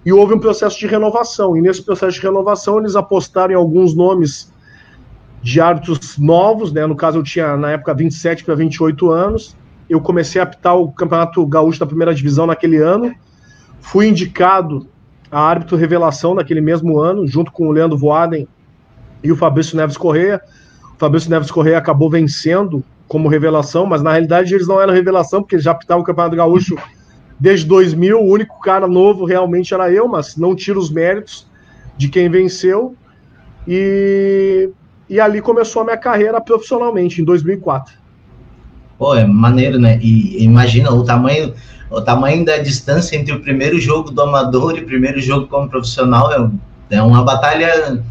e 0.05 0.11
houve 0.11 0.33
um 0.33 0.39
processo 0.39 0.79
de 0.79 0.87
renovação. 0.87 1.55
E 1.55 1.61
nesse 1.61 1.83
processo 1.83 2.19
de 2.19 2.21
renovação 2.21 2.79
eles 2.79 2.95
apostaram 2.95 3.53
em 3.53 3.55
alguns 3.55 3.93
nomes 3.93 4.51
de 5.41 5.59
árbitros 5.59 6.17
novos, 6.17 6.71
né? 6.71 6.85
No 6.85 6.95
caso 6.95 7.19
eu 7.19 7.23
tinha 7.23 7.55
na 7.57 7.71
época 7.71 7.93
27 7.93 8.43
para 8.43 8.55
28 8.55 9.11
anos. 9.11 9.55
Eu 9.89 9.99
comecei 9.99 10.39
a 10.39 10.43
apitar 10.43 10.75
o 10.77 10.91
Campeonato 10.91 11.45
Gaúcho 11.45 11.79
da 11.79 11.85
Primeira 11.85 12.13
Divisão 12.13 12.45
naquele 12.45 12.77
ano. 12.77 13.13
Fui 13.79 14.07
indicado 14.07 14.87
a 15.31 15.39
árbitro 15.39 15.77
revelação 15.77 16.33
naquele 16.35 16.61
mesmo 16.61 16.99
ano, 16.99 17.25
junto 17.27 17.51
com 17.51 17.67
o 17.67 17.71
Leandro 17.71 17.97
Voaden 17.97 18.47
e 19.23 19.31
o 19.31 19.35
Fabrício 19.35 19.77
Neves 19.77 19.97
Correia. 19.97 20.41
O 20.95 20.99
Fabrício 20.99 21.29
Neves 21.29 21.49
Correia 21.51 21.77
acabou 21.77 22.09
vencendo 22.09 22.83
como 23.07 23.27
revelação, 23.27 23.85
mas 23.85 24.01
na 24.01 24.11
realidade 24.11 24.53
eles 24.53 24.67
não 24.67 24.79
eram 24.79 24.93
revelação, 24.93 25.41
porque 25.41 25.59
já 25.59 25.71
apitavam 25.71 26.01
o 26.01 26.05
Campeonato 26.05 26.35
Gaúcho 26.35 26.77
desde 27.41 27.65
2000. 27.65 28.19
O 28.19 28.31
único 28.31 28.59
cara 28.61 28.87
novo 28.87 29.25
realmente 29.25 29.73
era 29.73 29.91
eu, 29.91 30.07
mas 30.07 30.37
não 30.37 30.55
tiro 30.55 30.79
os 30.79 30.91
méritos 30.91 31.47
de 31.97 32.07
quem 32.07 32.29
venceu. 32.29 32.95
E, 33.67 34.69
e 35.09 35.19
ali 35.19 35.41
começou 35.41 35.81
a 35.81 35.85
minha 35.85 35.97
carreira 35.97 36.39
profissionalmente, 36.39 37.19
em 37.19 37.25
2004. 37.25 37.95
Pô, 38.97 39.15
é 39.15 39.25
maneiro, 39.25 39.79
né? 39.79 39.97
E 39.99 40.43
imagina 40.43 40.91
o 40.91 41.03
tamanho, 41.03 41.55
o 41.89 41.99
tamanho 42.01 42.45
da 42.45 42.59
distância 42.59 43.15
entre 43.15 43.33
o 43.33 43.41
primeiro 43.41 43.79
jogo 43.79 44.11
do 44.11 44.21
amador 44.21 44.77
e 44.77 44.81
o 44.81 44.85
primeiro 44.85 45.19
jogo 45.19 45.47
como 45.47 45.67
profissional. 45.67 46.31
É, 46.31 46.97
é 46.97 47.01
uma 47.01 47.23
batalha 47.23 48.03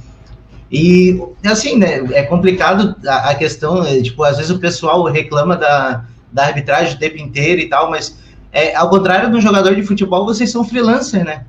e, 0.72 1.20
assim, 1.44 1.76
né, 1.76 1.96
é 2.12 2.22
complicado 2.22 2.94
a, 3.04 3.30
a 3.30 3.34
questão, 3.34 3.84
é, 3.84 4.00
tipo, 4.00 4.22
às 4.22 4.36
vezes 4.36 4.52
o 4.52 4.58
pessoal 4.60 5.02
reclama 5.04 5.56
da, 5.56 6.04
da 6.30 6.46
arbitragem 6.46 6.94
o 6.94 6.98
tempo 6.98 7.18
inteiro 7.18 7.60
e 7.60 7.68
tal, 7.68 7.90
mas 7.90 8.16
é, 8.52 8.74
ao 8.74 8.90
contrário 8.90 9.30
do 9.30 9.40
jogador 9.40 9.74
de 9.74 9.82
futebol, 9.82 10.24
vocês 10.24 10.50
são 10.50 10.64
freelancer, 10.64 11.24
né? 11.24 11.44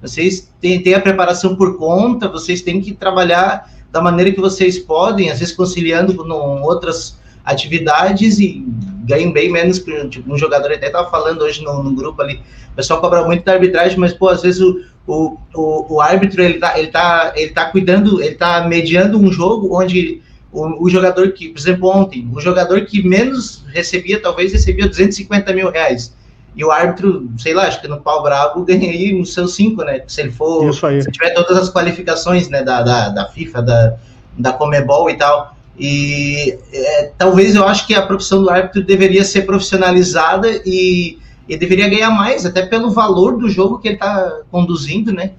Vocês 0.00 0.52
têm, 0.60 0.82
têm 0.82 0.94
a 0.94 1.00
preparação 1.00 1.54
por 1.54 1.78
conta, 1.78 2.28
vocês 2.28 2.60
têm 2.60 2.80
que 2.80 2.92
trabalhar 2.92 3.70
da 3.92 4.00
maneira 4.00 4.32
que 4.32 4.40
vocês 4.40 4.78
podem, 4.78 5.30
às 5.30 5.38
vezes 5.38 5.54
conciliando 5.54 6.14
com 6.14 6.62
outras 6.62 7.20
atividades 7.44 8.38
e 8.38 8.64
ganham 9.04 9.32
bem 9.32 9.50
menos 9.50 9.84
tipo, 10.08 10.32
um 10.32 10.38
jogador 10.38 10.72
até 10.72 10.86
estava 10.86 11.10
falando 11.10 11.42
hoje 11.42 11.62
no, 11.62 11.82
no, 11.82 11.92
grupo 11.92 12.22
ali. 12.22 12.40
O 12.72 12.76
pessoal 12.76 13.00
cobra 13.00 13.24
muito 13.24 13.44
da 13.44 13.52
arbitragem, 13.52 13.98
mas 13.98 14.12
pô, 14.12 14.28
às 14.28 14.42
vezes 14.42 14.60
o, 14.60 14.80
o, 15.06 15.38
o, 15.54 15.94
o 15.94 16.00
árbitro 16.00 16.42
ele 16.42 16.58
tá, 16.58 16.78
ele, 16.78 16.88
tá, 16.88 17.32
ele 17.36 17.52
tá 17.52 17.66
cuidando, 17.66 18.22
ele 18.22 18.34
tá 18.34 18.66
mediando 18.66 19.18
um 19.18 19.30
jogo 19.30 19.76
onde 19.76 20.22
o, 20.52 20.84
o, 20.84 20.88
jogador 20.90 21.32
que, 21.32 21.48
por 21.48 21.58
exemplo, 21.58 21.88
ontem, 21.88 22.28
o 22.32 22.40
jogador 22.40 22.84
que 22.86 23.06
menos 23.06 23.64
recebia, 23.72 24.20
talvez 24.20 24.52
recebia 24.52 24.88
250 24.88 25.52
mil 25.52 25.70
reais. 25.70 26.14
E 26.54 26.64
o 26.64 26.70
árbitro, 26.70 27.30
sei 27.38 27.54
lá, 27.54 27.66
acho 27.66 27.80
que 27.80 27.88
no 27.88 28.00
pau 28.00 28.22
bravo 28.22 28.64
ganhei 28.66 29.18
os 29.18 29.32
seus 29.32 29.54
cinco, 29.54 29.82
né? 29.84 30.02
Se 30.06 30.20
ele 30.20 30.30
for, 30.30 30.72
se 30.72 31.10
tiver 31.10 31.30
todas 31.34 31.56
as 31.56 31.70
qualificações, 31.70 32.48
né, 32.48 32.62
da, 32.62 32.82
da, 32.82 33.08
da 33.08 33.28
FIFA, 33.28 33.62
da, 33.62 33.96
da 34.38 34.52
Comebol 34.52 35.08
e 35.10 35.16
tal. 35.16 35.56
E 35.78 36.58
é, 36.72 37.12
talvez 37.16 37.54
eu 37.54 37.66
acho 37.66 37.86
que 37.86 37.94
a 37.94 38.06
profissão 38.06 38.42
do 38.42 38.50
árbitro 38.50 38.84
deveria 38.84 39.24
ser 39.24 39.42
profissionalizada 39.42 40.48
e, 40.66 41.18
e 41.48 41.56
deveria 41.56 41.88
ganhar 41.88 42.10
mais, 42.10 42.44
até 42.44 42.66
pelo 42.66 42.90
valor 42.90 43.38
do 43.38 43.48
jogo 43.48 43.78
que 43.78 43.88
ele 43.88 43.94
está 43.94 44.40
conduzindo, 44.50 45.12
né? 45.12 45.32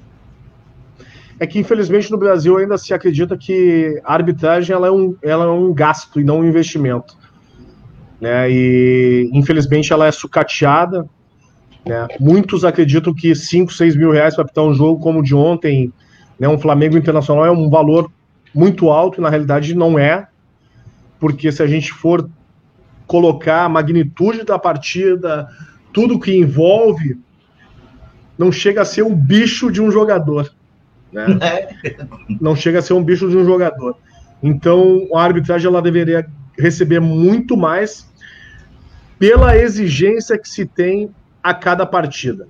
É 1.40 1.46
que, 1.46 1.60
infelizmente, 1.60 2.12
no 2.12 2.18
Brasil 2.18 2.58
ainda 2.58 2.78
se 2.78 2.94
acredita 2.94 3.38
que 3.38 4.02
a 4.04 4.14
arbitragem 4.14 4.76
ela 4.76 4.88
é, 4.88 4.92
um, 4.92 5.16
ela 5.22 5.46
é 5.46 5.50
um 5.50 5.74
gasto 5.74 6.20
e 6.20 6.24
não 6.24 6.40
um 6.40 6.46
investimento. 6.46 7.16
Né? 8.24 8.50
E, 8.50 9.30
infelizmente, 9.34 9.92
ela 9.92 10.08
é 10.08 10.12
sucateada. 10.12 11.06
Né? 11.86 12.08
Muitos 12.22 12.64
acreditam 12.64 13.14
que 13.14 13.36
5, 13.36 13.74
6 13.74 13.98
mil 13.98 14.12
reais 14.12 14.34
para 14.34 14.46
apitar 14.46 14.64
um 14.64 14.74
jogo 14.74 15.02
como 15.02 15.20
o 15.20 15.22
de 15.22 15.36
ontem, 15.36 15.92
né? 16.40 16.48
um 16.48 16.58
Flamengo 16.58 16.98
Internacional, 16.98 17.46
é 17.46 17.52
um 17.52 17.70
valor 17.70 18.10
muito 18.56 18.90
alto, 18.90 19.20
e 19.20 19.22
na 19.22 19.30
realidade 19.30 19.76
não 19.76 20.00
é, 20.00 20.26
porque 21.20 21.52
se 21.52 21.62
a 21.62 21.68
gente 21.68 21.92
for 21.92 22.30
colocar 23.06 23.66
a 23.66 23.70
magnitude 23.70 24.46
da 24.46 24.58
partida, 24.58 25.50
tudo 25.92 26.18
que 26.18 26.34
envolve, 26.34 27.18
não 28.38 28.54
chega 28.54 28.84
a 28.84 28.86
ser 28.86 29.04
um 29.04 29.14
bicho 29.14 29.70
de 29.70 29.82
um 29.82 29.92
jogador. 29.92 30.50
Né? 31.12 31.26
É. 31.44 32.08
Não 32.40 32.56
chega 32.56 32.80
a 32.80 32.82
ser 32.82 32.94
um 32.94 33.04
bicho 33.04 33.30
de 33.30 33.36
um 33.36 33.44
jogador. 33.44 33.98
Então, 34.42 35.10
a 35.14 35.22
arbitragem 35.22 35.68
ela 35.68 35.82
deveria 35.82 36.26
receber 36.58 37.02
muito 37.02 37.58
mais 37.58 38.13
pela 39.24 39.56
exigência 39.56 40.38
que 40.38 40.50
se 40.50 40.66
tem 40.66 41.10
a 41.42 41.54
cada 41.54 41.86
partida. 41.86 42.46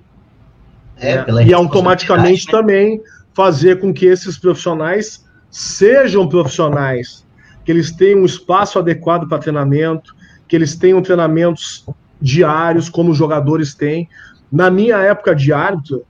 É, 0.96 1.24
né? 1.30 1.46
E 1.46 1.54
automaticamente 1.54 2.46
né? 2.46 2.50
também 2.50 3.00
fazer 3.32 3.78
com 3.78 3.94
que 3.94 4.06
esses 4.06 4.36
profissionais 4.36 5.24
sejam 5.48 6.28
profissionais, 6.28 7.24
que 7.64 7.70
eles 7.70 7.92
tenham 7.92 8.22
um 8.22 8.24
espaço 8.24 8.76
adequado 8.76 9.28
para 9.28 9.38
treinamento, 9.38 10.16
que 10.48 10.56
eles 10.56 10.74
tenham 10.74 11.00
treinamentos 11.00 11.86
diários, 12.20 12.88
como 12.88 13.12
os 13.12 13.16
jogadores 13.16 13.72
têm. 13.72 14.08
Na 14.50 14.68
minha 14.68 14.96
época 14.96 15.32
de 15.32 15.52
árbitro, 15.52 16.04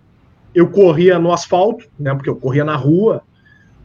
eu 0.55 0.71
corria 0.71 1.19
no 1.19 1.31
asfalto, 1.31 1.85
né, 2.01 2.15
porque 2.15 2.31
eu 2.31 2.37
corria 2.37 2.65
na 2.65 2.75
rua, 2.75 3.21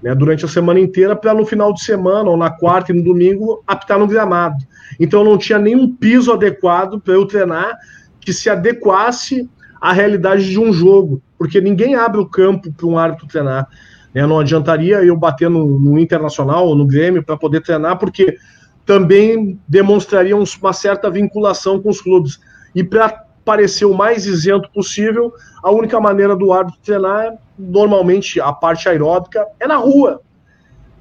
né, 0.01 0.15
durante 0.15 0.45
a 0.45 0.47
semana 0.47 0.79
inteira, 0.79 1.15
para 1.15 1.33
no 1.33 1.45
final 1.45 1.73
de 1.73 1.83
semana, 1.83 2.29
ou 2.29 2.37
na 2.37 2.49
quarta 2.49 2.91
e 2.91 2.95
no 2.95 3.03
domingo, 3.03 3.63
apitar 3.67 3.99
no 3.99 4.07
gramado. 4.07 4.57
Então 4.99 5.23
não 5.23 5.37
tinha 5.37 5.59
nenhum 5.59 5.93
piso 5.93 6.31
adequado 6.31 6.99
para 6.99 7.13
eu 7.13 7.25
treinar 7.25 7.77
que 8.19 8.33
se 8.33 8.49
adequasse 8.49 9.49
à 9.81 9.93
realidade 9.93 10.49
de 10.49 10.59
um 10.59 10.73
jogo, 10.73 11.21
porque 11.37 11.61
ninguém 11.61 11.95
abre 11.95 12.19
o 12.19 12.25
campo 12.25 12.71
para 12.71 12.85
um 12.85 12.97
árbitro 12.97 13.27
treinar. 13.27 13.67
Né? 14.13 14.25
Não 14.25 14.39
adiantaria 14.39 15.03
eu 15.03 15.15
bater 15.15 15.49
no, 15.49 15.79
no 15.79 15.99
Internacional 15.99 16.67
ou 16.67 16.75
no 16.75 16.85
Grêmio 16.85 17.23
para 17.23 17.37
poder 17.37 17.61
treinar, 17.61 17.97
porque 17.97 18.37
também 18.85 19.59
demonstraria 19.67 20.35
uma 20.35 20.73
certa 20.73 21.09
vinculação 21.09 21.79
com 21.81 21.89
os 21.89 22.01
clubes. 22.01 22.39
E 22.73 22.83
para 22.83 23.23
parecer 23.49 23.85
o 23.85 23.95
mais 23.95 24.27
isento 24.27 24.69
possível, 24.71 25.33
a 25.63 25.71
única 25.71 25.99
maneira 25.99 26.35
do 26.35 26.53
árbitro 26.53 26.79
treinar, 26.85 27.33
normalmente 27.57 28.39
a 28.39 28.53
parte 28.53 28.87
aeróbica, 28.87 29.43
é 29.59 29.65
na 29.67 29.75
rua. 29.75 30.21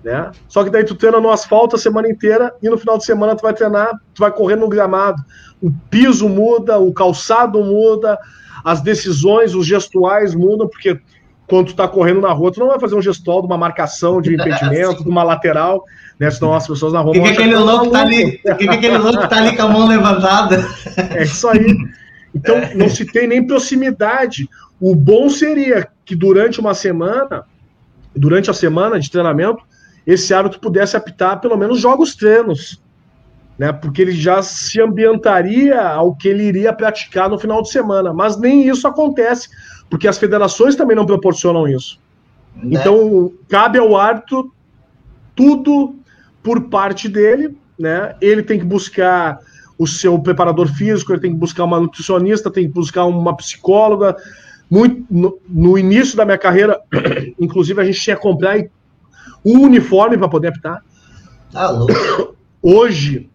Né? 0.03 0.31
Só 0.49 0.65
que 0.65 0.71
daí 0.71 0.83
tu 0.83 0.95
treina 0.95 1.21
no 1.21 1.31
asfalto 1.31 1.77
a 1.77 1.79
semana 1.79 2.09
inteira 2.09 2.55
e 2.63 2.71
no 2.71 2.79
final 2.79 2.97
de 2.97 3.05
semana 3.05 3.37
tu 3.37 3.43
vai 3.43 3.53
treinar, 3.53 3.91
tu 4.15 4.21
vai 4.21 4.33
correr 4.33 4.57
no 4.57 4.67
gramado. 4.67 5.23
O 5.61 5.71
piso 5.91 6.27
muda, 6.27 6.79
o 6.79 6.91
calçado 6.91 7.63
muda, 7.63 8.19
as 8.65 8.81
decisões, 8.81 9.55
os 9.55 9.67
gestuais 9.67 10.35
mudam, 10.35 10.67
porque 10.67 10.99
quando 11.47 11.67
tu 11.67 11.75
tá 11.75 11.87
correndo 11.87 12.23
na 12.23 12.33
rua, 12.33 12.51
tu 12.51 12.61
não 12.61 12.69
vai 12.69 12.81
fazer 12.81 12.95
um 12.95 13.03
gestual 13.03 13.43
de 13.43 13.47
uma 13.47 13.59
marcação 13.59 14.23
de 14.23 14.35
impedimento, 14.35 15.05
de 15.05 15.11
uma 15.11 15.23
lateral, 15.23 15.85
né? 16.19 16.31
Senão 16.31 16.55
as 16.55 16.67
pessoas 16.67 16.95
na 16.95 17.01
rua 17.01 17.13
que 17.13 17.21
vão 17.21 17.29
que 17.29 17.35
aquele 17.35 17.55
tá 17.55 17.61
louco 17.61 17.91
tá 17.91 18.01
ali, 18.01 18.39
que, 18.39 18.55
que 18.55 18.69
aquele 18.71 18.97
louco 18.97 19.29
tá 19.29 19.37
ali 19.37 19.55
com 19.55 19.63
a 19.65 19.69
mão 19.69 19.87
levantada? 19.87 20.67
É 21.15 21.25
isso 21.25 21.47
aí. 21.47 21.77
Então, 22.39 22.57
não 22.75 22.89
se 22.89 23.05
tem 23.05 23.27
nem 23.27 23.47
proximidade. 23.47 24.49
O 24.81 24.95
bom 24.95 25.29
seria 25.29 25.89
que 26.05 26.15
durante 26.15 26.61
uma 26.61 26.73
semana, 26.73 27.45
durante 28.15 28.51
a 28.51 28.55
semana 28.55 28.99
de 28.99 29.11
treinamento, 29.11 29.63
esse 30.07 30.33
árbitro 30.33 30.61
pudesse 30.61 30.97
apitar 30.97 31.41
pelo 31.41 31.57
menos 31.57 31.81
jogos 31.81 32.15
treinos, 32.15 32.81
né? 33.59 33.73
Porque 33.73 34.01
ele 34.01 34.13
já 34.13 34.41
se 34.41 34.81
ambientaria 34.81 35.81
ao 35.81 36.15
que 36.15 36.29
ele 36.29 36.45
iria 36.45 36.73
praticar 36.73 37.29
no 37.29 37.39
final 37.39 37.61
de 37.61 37.71
semana. 37.71 38.15
Mas 38.15 38.39
nem 38.39 38.69
isso 38.69 38.87
acontece 38.87 39.49
porque 39.91 40.07
as 40.07 40.17
federações 40.17 40.77
também 40.77 40.95
não 40.95 41.07
proporcionam 41.07 41.67
isso. 41.67 41.99
Né? 42.55 42.79
Então, 42.79 43.33
cabe 43.49 43.79
ao 43.79 43.97
árbitro 43.97 44.53
tudo 45.35 45.97
por 46.43 46.69
parte 46.69 47.09
dele, 47.09 47.59
né? 47.79 48.15
Ele 48.21 48.43
tem 48.43 48.59
que 48.59 48.65
buscar 48.65 49.41
o 49.79 49.87
seu 49.87 50.19
preparador 50.19 50.67
físico, 50.69 51.13
ele 51.13 51.21
tem 51.21 51.33
que 51.33 51.39
buscar 51.39 51.65
uma 51.65 51.79
nutricionista, 51.79 52.51
tem 52.51 52.67
que 52.67 52.75
buscar 52.75 53.05
uma 53.05 53.37
psicóloga. 53.37 54.17
Muito, 54.69 55.07
no, 55.11 55.39
no 55.49 55.79
início 55.79 56.17
da 56.17 56.25
minha 56.25 56.37
carreira, 56.37 56.81
inclusive, 57.41 57.81
a 57.81 57.85
gente 57.85 58.01
tinha 58.01 58.17
que 58.17 58.23
comprar 58.23 58.59
um 59.45 59.63
uniforme 59.63 60.19
para 60.19 60.29
poder 60.29 60.49
apitar. 60.49 60.83
Tá 61.53 61.71
louco. 61.71 62.37
Hoje, 62.61 63.31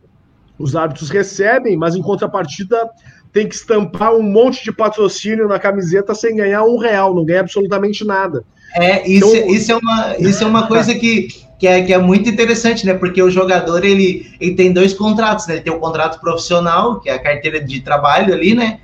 Os 0.59 0.75
árbitros 0.75 1.09
recebem, 1.09 1.77
mas 1.77 1.95
em 1.95 2.01
contrapartida 2.01 2.89
tem 3.31 3.47
que 3.47 3.55
estampar 3.55 4.13
um 4.13 4.21
monte 4.21 4.63
de 4.63 4.71
patrocínio 4.71 5.47
na 5.47 5.57
camiseta 5.57 6.13
sem 6.13 6.35
ganhar 6.35 6.63
um 6.63 6.77
real, 6.77 7.15
não 7.15 7.25
ganha 7.25 7.39
absolutamente 7.39 8.05
nada. 8.05 8.45
É, 8.75 9.07
isso, 9.09 9.35
então, 9.35 9.49
isso, 9.49 9.71
é, 9.71 9.75
uma, 9.75 10.17
isso 10.19 10.43
é 10.43 10.47
uma 10.47 10.67
coisa 10.69 10.93
que, 10.93 11.27
que, 11.63 11.67
é, 11.67 11.81
que 11.81 11.93
é 11.93 11.97
muito 11.97 12.29
interessante, 12.29 12.85
né? 12.85 12.93
Porque 12.93 13.23
o 13.23 13.31
jogador 13.31 13.85
ele, 13.85 14.29
ele 14.37 14.53
tem 14.53 14.73
dois 14.73 14.93
contratos, 14.93 15.47
né? 15.47 15.53
Ele 15.53 15.61
tem 15.61 15.71
o 15.71 15.77
um 15.77 15.79
contrato 15.79 16.19
profissional, 16.19 16.99
que 16.99 17.09
é 17.09 17.13
a 17.13 17.19
carteira 17.19 17.63
de 17.63 17.79
trabalho 17.79 18.33
ali, 18.33 18.53
né? 18.53 18.81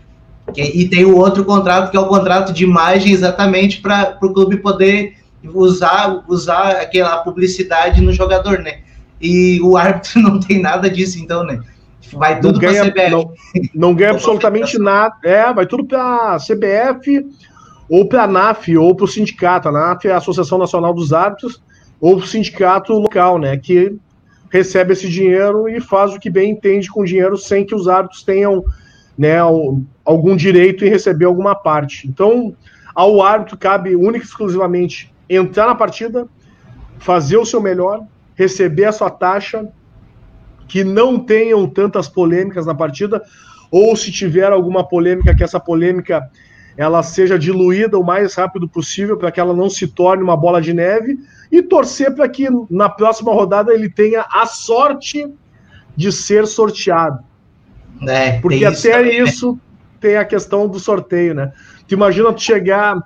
Que, 0.53 0.61
e 0.61 0.87
tem 0.87 1.03
o 1.03 1.17
outro 1.17 1.43
contrato, 1.43 1.91
que 1.91 1.97
é 1.97 1.99
o 1.99 2.07
contrato 2.07 2.53
de 2.53 2.63
imagem, 2.63 3.11
exatamente 3.11 3.81
para 3.81 4.17
o 4.21 4.31
clube 4.31 4.55
poder 4.55 5.15
usar, 5.53 6.23
usar 6.29 6.77
aquela 6.77 7.17
publicidade 7.17 7.99
no 7.99 8.13
jogador, 8.13 8.59
né? 8.59 8.79
E 9.19 9.59
o 9.59 9.75
árbitro 9.75 10.21
não 10.23 10.39
tem 10.39 10.61
nada 10.61 10.89
disso, 10.89 11.19
então, 11.19 11.43
né? 11.43 11.59
Vai 12.13 12.39
tudo 12.39 12.61
para 12.61 12.69
a 12.71 12.85
CBF. 12.85 13.09
Não, 13.11 13.33
não 13.75 13.93
ganha 13.93 14.11
absolutamente 14.15 14.79
nada. 14.79 15.15
É, 15.25 15.51
vai 15.51 15.65
tudo 15.65 15.83
para 15.83 16.35
a 16.35 16.37
CBF 16.37 17.25
ou 17.89 18.07
para 18.07 18.21
a 18.21 18.23
ANAF 18.23 18.77
ou 18.77 18.95
para 18.95 19.03
o 19.03 19.07
sindicato. 19.07 19.67
A 19.67 19.71
ANAF 19.71 20.07
é 20.07 20.13
a 20.13 20.17
Associação 20.17 20.57
Nacional 20.57 20.93
dos 20.93 21.11
Árbitros 21.11 21.61
ou 21.99 22.21
sindicato 22.21 22.93
local, 22.93 23.37
né? 23.37 23.57
Que 23.57 23.95
recebe 24.51 24.93
esse 24.93 25.07
dinheiro 25.07 25.69
e 25.69 25.79
faz 25.79 26.13
o 26.13 26.19
que 26.19 26.29
bem 26.29 26.51
entende 26.51 26.89
com 26.89 27.01
o 27.01 27.05
dinheiro 27.05 27.37
sem 27.37 27.65
que 27.65 27.75
os 27.75 27.87
árbitros 27.87 28.23
tenham 28.23 28.63
né, 29.17 29.37
algum 30.05 30.35
direito 30.35 30.85
em 30.85 30.89
receber 30.89 31.25
alguma 31.25 31.53
parte. 31.53 32.07
Então, 32.07 32.55
ao 32.95 33.21
árbitro 33.21 33.57
cabe 33.57 33.95
única 33.95 34.25
e 34.25 34.27
exclusivamente 34.27 35.13
entrar 35.29 35.67
na 35.67 35.75
partida, 35.75 36.27
fazer 36.97 37.37
o 37.37 37.45
seu 37.45 37.61
melhor, 37.61 38.05
receber 38.35 38.85
a 38.85 38.91
sua 38.91 39.09
taxa, 39.09 39.67
que 40.67 40.83
não 40.83 41.19
tenham 41.19 41.67
tantas 41.67 42.07
polêmicas 42.07 42.65
na 42.65 42.73
partida, 42.73 43.21
ou 43.69 43.95
se 43.95 44.11
tiver 44.11 44.51
alguma 44.51 44.87
polêmica, 44.87 45.35
que 45.35 45.43
essa 45.43 45.59
polêmica 45.59 46.29
ela 46.77 47.03
seja 47.03 47.37
diluída 47.37 47.99
o 47.99 48.03
mais 48.03 48.35
rápido 48.35 48.67
possível 48.67 49.17
para 49.17 49.31
que 49.31 49.39
ela 49.39 49.53
não 49.53 49.69
se 49.69 49.87
torne 49.87 50.23
uma 50.23 50.37
bola 50.37 50.61
de 50.61 50.73
neve 50.73 51.19
e 51.51 51.61
torcer 51.61 52.13
para 52.13 52.27
que 52.29 52.47
na 52.69 52.89
próxima 52.89 53.33
rodada 53.33 53.73
ele 53.73 53.89
tenha 53.89 54.25
a 54.31 54.45
sorte 54.45 55.27
de 55.95 56.11
ser 56.11 56.45
sorteado. 56.47 57.19
É, 58.07 58.39
Porque 58.39 58.63
até 58.63 59.01
isso, 59.01 59.29
isso 59.29 59.59
tem 59.99 60.15
a 60.15 60.25
questão 60.25 60.67
do 60.67 60.79
sorteio, 60.79 61.33
né? 61.33 61.51
Tu 61.87 61.93
imagina 61.93 62.31
tu 62.31 62.41
chegar, 62.41 63.01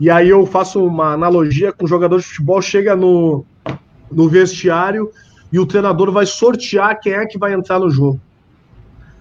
e 0.00 0.10
aí 0.10 0.28
eu 0.28 0.46
faço 0.46 0.84
uma 0.84 1.12
analogia 1.12 1.72
com 1.72 1.84
o 1.84 1.88
jogador 1.88 2.18
de 2.18 2.24
futebol, 2.24 2.62
chega 2.62 2.96
no, 2.96 3.44
no 4.10 4.28
vestiário 4.28 5.10
e 5.52 5.58
o 5.58 5.66
treinador 5.66 6.10
vai 6.10 6.24
sortear 6.24 6.98
quem 7.00 7.12
é 7.12 7.26
que 7.26 7.38
vai 7.38 7.52
entrar 7.52 7.78
no 7.78 7.90
jogo. 7.90 8.20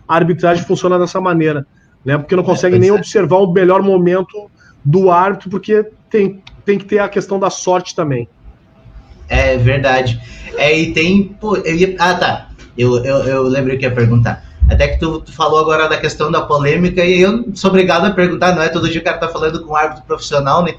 A 0.08 0.16
arbitragem 0.16 0.64
funciona 0.64 0.98
dessa 0.98 1.20
maneira, 1.20 1.66
né? 2.06 2.18
Porque 2.18 2.36
não 2.36 2.44
consegue 2.44 2.78
é, 2.78 2.80
nem 2.80 2.90
é. 2.90 2.94
observar 2.94 3.38
o 3.38 3.52
melhor 3.52 3.82
momento 3.82 4.50
do 4.84 5.12
árbitro, 5.12 5.50
porque 5.50 5.86
tem, 6.10 6.42
tem 6.64 6.78
que 6.78 6.86
ter 6.86 7.00
a 7.00 7.10
questão 7.10 7.40
da 7.40 7.50
sorte 7.50 7.96
também. 7.96 8.30
É 9.32 9.56
verdade. 9.56 10.22
É, 10.58 10.78
e 10.78 10.92
tem. 10.92 11.24
Pô, 11.40 11.56
ia, 11.66 11.96
ah, 11.98 12.14
tá. 12.14 12.50
Eu, 12.78 12.98
eu, 13.04 13.18
eu 13.24 13.44
lembrei 13.44 13.78
que 13.78 13.86
ia 13.86 13.92
perguntar. 13.92 14.44
Até 14.70 14.90
que 14.90 15.00
tu, 15.00 15.22
tu, 15.22 15.32
falou 15.32 15.60
agora 15.60 15.88
da 15.88 15.98
questão 15.98 16.30
da 16.30 16.42
polêmica, 16.42 17.04
e 17.04 17.22
eu 17.22 17.46
sou 17.54 17.70
obrigado 17.70 18.06
a 18.06 18.12
perguntar, 18.12 18.54
não 18.54 18.62
é 18.62 18.70
todo 18.70 18.90
dia 18.90 19.02
o 19.02 19.04
cara 19.04 19.18
tá 19.18 19.30
falando 19.30 19.64
com 19.64 19.72
um 19.72 19.76
árbitro 19.76 20.04
profissional, 20.04 20.64
né? 20.64 20.76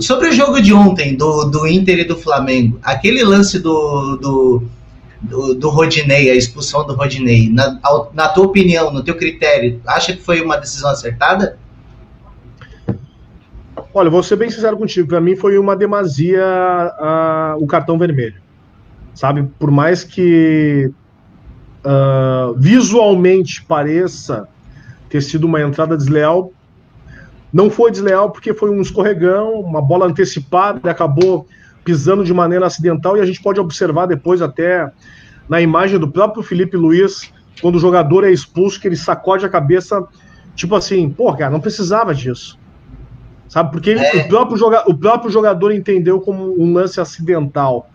Sobre 0.00 0.28
o 0.28 0.32
jogo 0.32 0.60
de 0.60 0.74
ontem, 0.74 1.16
do, 1.16 1.44
do 1.44 1.66
Inter 1.66 2.00
e 2.00 2.04
do 2.04 2.16
Flamengo, 2.16 2.78
aquele 2.82 3.24
lance 3.24 3.58
do, 3.58 4.16
do, 4.16 4.62
do, 5.22 5.54
do 5.54 5.68
Rodinei, 5.70 6.30
a 6.30 6.34
expulsão 6.34 6.86
do 6.86 6.94
Rodinei, 6.94 7.48
na, 7.48 7.78
na 8.12 8.28
tua 8.28 8.44
opinião, 8.44 8.92
no 8.92 9.02
teu 9.02 9.16
critério, 9.16 9.80
acha 9.86 10.12
que 10.12 10.22
foi 10.22 10.42
uma 10.42 10.56
decisão 10.56 10.90
acertada? 10.90 11.58
Olha, 13.92 14.10
vou 14.10 14.22
ser 14.22 14.36
bem 14.36 14.50
sincero 14.50 14.76
contigo, 14.76 15.08
para 15.08 15.20
mim 15.20 15.34
foi 15.34 15.58
uma 15.58 15.74
demasia 15.74 16.44
o 17.58 17.66
cartão 17.66 17.98
vermelho. 17.98 18.36
Sabe, 19.14 19.42
por 19.58 19.70
mais 19.70 20.04
que 20.04 20.92
uh, 21.84 22.54
visualmente 22.56 23.64
pareça 23.64 24.46
ter 25.08 25.20
sido 25.22 25.44
uma 25.44 25.60
entrada 25.60 25.96
desleal, 25.96 26.52
não 27.52 27.70
foi 27.70 27.90
desleal 27.90 28.30
porque 28.30 28.52
foi 28.52 28.70
um 28.70 28.80
escorregão, 28.80 29.60
uma 29.60 29.80
bola 29.80 30.06
antecipada, 30.06 30.90
acabou 30.90 31.46
pisando 31.82 32.22
de 32.22 32.34
maneira 32.34 32.66
acidental 32.66 33.16
e 33.16 33.20
a 33.20 33.26
gente 33.26 33.42
pode 33.42 33.58
observar 33.58 34.06
depois 34.06 34.42
até 34.42 34.92
na 35.48 35.60
imagem 35.60 35.98
do 35.98 36.10
próprio 36.10 36.42
Felipe 36.42 36.76
Luiz, 36.76 37.32
quando 37.62 37.76
o 37.76 37.80
jogador 37.80 38.22
é 38.22 38.30
expulso, 38.30 38.78
que 38.78 38.86
ele 38.86 38.96
sacode 38.96 39.46
a 39.46 39.48
cabeça, 39.48 40.06
tipo 40.54 40.74
assim, 40.76 41.08
pô, 41.08 41.34
cara, 41.34 41.50
não 41.50 41.60
precisava 41.60 42.14
disso. 42.14 42.58
Sabe, 43.48 43.70
porque 43.72 43.92
é. 43.92 44.16
o, 44.16 44.28
próprio 44.28 44.58
joga 44.58 44.84
o 44.86 44.94
próprio 44.94 45.30
jogador 45.30 45.72
entendeu 45.72 46.20
como 46.20 46.60
um 46.60 46.72
lance 46.72 47.00
acidental. 47.00 47.88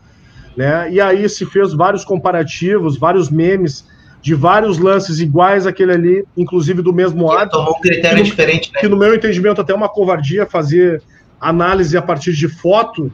Né? 0.57 0.91
E 0.91 0.99
aí 0.99 1.27
se 1.29 1.45
fez 1.45 1.73
vários 1.73 2.03
comparativos, 2.03 2.97
vários 2.97 3.29
memes 3.29 3.87
de 4.21 4.33
vários 4.33 4.77
lances 4.77 5.19
iguais 5.19 5.67
àquele 5.67 5.91
ali, 5.91 6.25
inclusive 6.35 6.81
do 6.81 6.93
mesmo 6.93 7.29
ato. 7.31 7.57
Tomou 7.57 7.75
um 7.75 7.81
critério 7.81 8.17
que, 8.17 8.23
diferente, 8.23 8.71
né? 8.73 8.79
Que 8.79 8.87
no 8.87 8.95
meu 8.95 9.13
entendimento 9.13 9.59
até 9.59 9.73
é 9.73 9.75
uma 9.75 9.89
covardia 9.89 10.45
fazer 10.45 11.03
análise 11.39 11.97
a 11.97 12.01
partir 12.01 12.31
de 12.31 12.47
foto. 12.47 13.11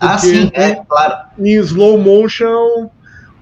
Ah, 0.00 0.16
sim, 0.16 0.50
é, 0.54 0.74
claro. 0.74 1.26
Em 1.38 1.56
slow 1.56 1.98
motion, 1.98 2.88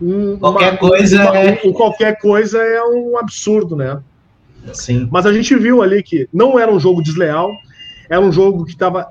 um, 0.03 0.37
qualquer 0.37 0.73
uma, 0.73 0.79
coisa 0.79 1.23
uma, 1.23 1.39
é... 1.39 1.61
um, 1.65 1.73
qualquer 1.73 2.19
coisa 2.19 2.59
é 2.59 2.83
um 2.83 3.17
absurdo, 3.19 3.77
né? 3.77 4.01
Sim. 4.73 5.09
Mas 5.13 5.27
a 5.27 5.33
gente 5.33 5.55
viu 5.55 5.81
ali 5.81 6.03
que 6.03 6.29
não 6.33 6.59
era 6.59 6.73
um 6.73 6.81
jogo 6.81 7.03
desleal, 7.03 7.53
era 8.09 8.21
um 8.21 8.33
jogo 8.33 8.65
que 8.65 8.73
estava 8.73 9.09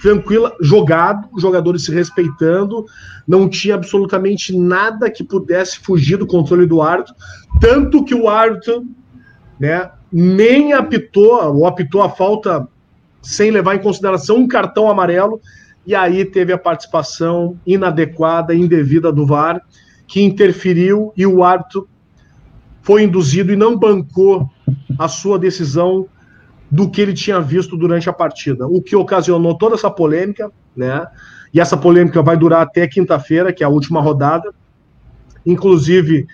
tranquila, 0.00 0.56
jogado, 0.60 1.28
jogadores 1.38 1.84
se 1.84 1.92
respeitando, 1.92 2.86
não 3.28 3.48
tinha 3.48 3.74
absolutamente 3.74 4.56
nada 4.56 5.10
que 5.10 5.22
pudesse 5.22 5.78
fugir 5.78 6.16
do 6.16 6.26
controle 6.26 6.66
do 6.66 6.80
árbitro, 6.80 7.14
tanto 7.60 8.04
que 8.04 8.14
o 8.14 8.28
árbitro, 8.28 8.84
né, 9.58 9.90
nem 10.10 10.72
apitou, 10.72 11.54
ou 11.54 11.66
apitou 11.66 12.02
a 12.02 12.08
falta 12.08 12.66
sem 13.22 13.50
levar 13.50 13.74
em 13.74 13.82
consideração 13.82 14.36
um 14.38 14.48
cartão 14.48 14.88
amarelo, 14.88 15.40
e 15.86 15.94
aí 15.94 16.24
teve 16.24 16.52
a 16.52 16.58
participação 16.58 17.58
inadequada, 17.66 18.54
indevida 18.54 19.12
do 19.12 19.26
VAR, 19.26 19.60
que 20.06 20.22
interferiu 20.22 21.12
e 21.16 21.26
o 21.26 21.44
árbitro 21.44 21.88
foi 22.82 23.02
induzido 23.02 23.52
e 23.52 23.56
não 23.56 23.78
bancou 23.78 24.48
a 24.98 25.08
sua 25.08 25.38
decisão 25.38 26.08
do 26.70 26.88
que 26.88 27.00
ele 27.00 27.12
tinha 27.12 27.40
visto 27.40 27.76
durante 27.76 28.08
a 28.08 28.12
partida, 28.12 28.66
o 28.66 28.80
que 28.80 28.94
ocasionou 28.94 29.56
toda 29.56 29.74
essa 29.74 29.90
polêmica, 29.90 30.50
né? 30.76 31.06
E 31.52 31.60
essa 31.60 31.76
polêmica 31.76 32.22
vai 32.22 32.36
durar 32.36 32.62
até 32.62 32.86
quinta-feira, 32.86 33.52
que 33.52 33.64
é 33.64 33.66
a 33.66 33.70
última 33.70 34.00
rodada. 34.00 34.54
Inclusive, 35.44 36.28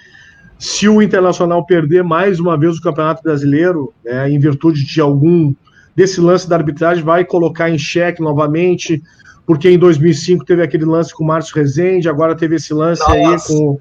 se 0.59 0.89
o 0.89 1.01
Internacional 1.01 1.65
perder 1.65 2.05
mais 2.05 2.39
uma 2.39 2.59
vez 2.59 2.77
o 2.77 2.83
Campeonato 2.83 3.23
Brasileiro, 3.23 3.95
né, 4.05 4.31
em 4.31 4.39
virtude 4.39 4.85
de 4.85 5.01
algum 5.01 5.55
desse 5.95 6.21
lance 6.21 6.47
da 6.47 6.57
arbitragem, 6.57 7.03
vai 7.03 7.25
colocar 7.25 7.71
em 7.71 7.79
xeque 7.79 8.21
novamente, 8.21 9.03
porque 9.47 9.71
em 9.71 9.79
2005 9.79 10.45
teve 10.45 10.63
aquele 10.63 10.85
lance 10.85 11.15
com 11.15 11.25
o 11.25 11.27
Márcio 11.27 11.57
Rezende, 11.57 12.11
agora 12.11 12.35
teve 12.35 12.57
esse 12.57 12.75
lance 12.75 13.01
Nossa. 13.01 13.15
aí 13.15 13.37
com, 13.47 13.79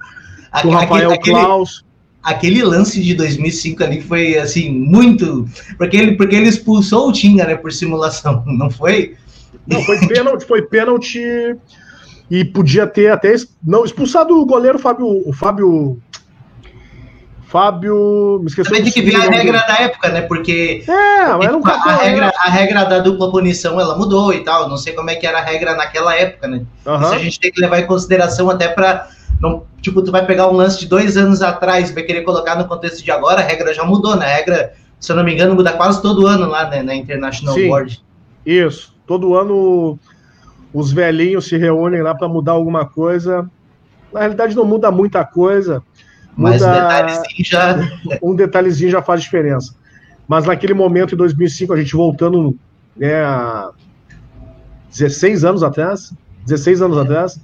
com 0.62 0.68
o 0.70 0.72
Rafael 0.72 1.12
aquele, 1.12 1.36
Klaus 1.36 1.84
aquele 2.26 2.64
lance 2.64 3.00
de 3.02 3.14
2005 3.14 3.84
ali 3.84 4.02
foi 4.02 4.36
assim 4.38 4.72
muito 4.72 5.48
porque 5.78 5.96
ele 5.96 6.18
porque 6.18 6.36
ele 6.36 6.50
expulsou 6.50 7.10
o 7.10 7.12
Tinga 7.12 7.46
né 7.46 7.56
por 7.56 7.72
simulação 7.72 8.44
não 8.48 8.70
foi? 8.70 9.16
Não 9.68 9.82
foi 9.84 10.00
pênalti 10.08 10.46
foi 10.46 10.62
pênalti 10.64 11.22
e 12.30 12.44
podia 12.44 12.88
ter 12.88 13.12
até 13.12 13.36
não 13.64 13.86
expulsado 13.86 14.34
o 14.42 14.46
goleiro 14.46 14.80
Fábio 14.80 15.06
o 15.28 15.32
Fábio 15.32 16.02
Fábio 17.48 18.40
me 18.42 18.48
esqueci 18.48 18.72
tem 18.72 18.92
que 18.92 19.02
ver 19.04 19.16
a 19.16 19.30
regra 19.30 19.60
da 19.60 19.76
época 19.76 20.10
né 20.10 20.22
porque 20.22 20.84
é, 20.88 21.26
porque, 21.32 21.46
era 21.46 21.58
um 21.58 21.66
a, 21.66 21.72
a 21.72 21.96
regra 21.98 22.34
a 22.36 22.50
regra 22.50 22.84
da 22.86 23.00
dupla 23.00 23.30
punição 23.30 23.80
ela 23.80 23.96
mudou 23.96 24.34
e 24.34 24.44
tal 24.44 24.68
não 24.68 24.78
sei 24.78 24.94
como 24.94 25.12
é 25.12 25.16
que 25.16 25.28
era 25.28 25.38
a 25.38 25.44
regra 25.44 25.76
naquela 25.76 26.16
época 26.16 26.48
né? 26.48 26.66
Uhum. 26.86 27.02
isso 27.02 27.14
a 27.14 27.20
gente 27.20 27.40
tem 27.40 27.52
que 27.52 27.62
levar 27.62 27.80
em 27.80 27.86
consideração 27.86 28.50
até 28.50 28.68
para 28.68 29.08
não, 29.40 29.64
tipo, 29.82 30.02
tu 30.02 30.12
vai 30.12 30.26
pegar 30.26 30.50
um 30.50 30.54
lance 30.54 30.80
de 30.80 30.88
dois 30.88 31.18
anos 31.18 31.42
atrás, 31.42 31.92
vai 31.92 32.04
querer 32.04 32.22
colocar 32.22 32.56
no 32.56 32.68
contexto 32.68 33.04
de 33.04 33.12
agora, 33.12 33.42
a 33.42 33.44
regra 33.44 33.74
já 33.74 33.84
mudou, 33.84 34.16
né? 34.16 34.26
A 34.26 34.36
regra, 34.36 34.74
se 35.00 35.12
eu 35.12 35.16
não 35.16 35.24
me 35.24 35.34
engano, 35.34 35.56
muda 35.56 35.74
quase 35.74 36.02
todo 36.02 36.28
ano 36.28 36.48
lá 36.48 36.70
né, 36.70 36.82
na 36.82 36.96
International 36.96 37.54
Sim, 37.54 37.68
Board. 37.68 38.04
Isso. 38.46 38.96
Todo 39.06 39.36
ano 39.36 40.00
os 40.74 40.92
velhinhos 40.92 41.48
se 41.48 41.58
reúnem 41.58 42.02
lá 42.02 42.14
para 42.14 42.28
mudar 42.28 42.54
alguma 42.54 42.86
coisa. 42.86 43.50
Na 44.12 44.22
realidade, 44.22 44.56
não 44.56 44.66
muda 44.66 44.92
muita 44.92 45.24
coisa. 45.24 45.82
Mas 46.36 46.62
muda... 46.62 46.70
um 46.70 46.74
detalhezinho 46.74 47.46
já. 47.46 47.76
um 48.22 48.36
detalhezinho 48.36 48.92
já 48.92 49.02
faz 49.02 49.22
diferença. 49.22 49.76
Mas 50.28 50.46
naquele 50.46 50.74
momento, 50.74 51.14
em 51.14 51.18
2005, 51.18 51.74
a 51.74 51.78
gente 51.78 51.96
voltando 51.96 52.58
né, 52.96 53.24
16 54.90 55.46
anos 55.46 55.64
atrás, 55.64 56.14
16 56.46 56.82
anos 56.82 56.98
é. 56.98 57.02
atrás, 57.02 57.40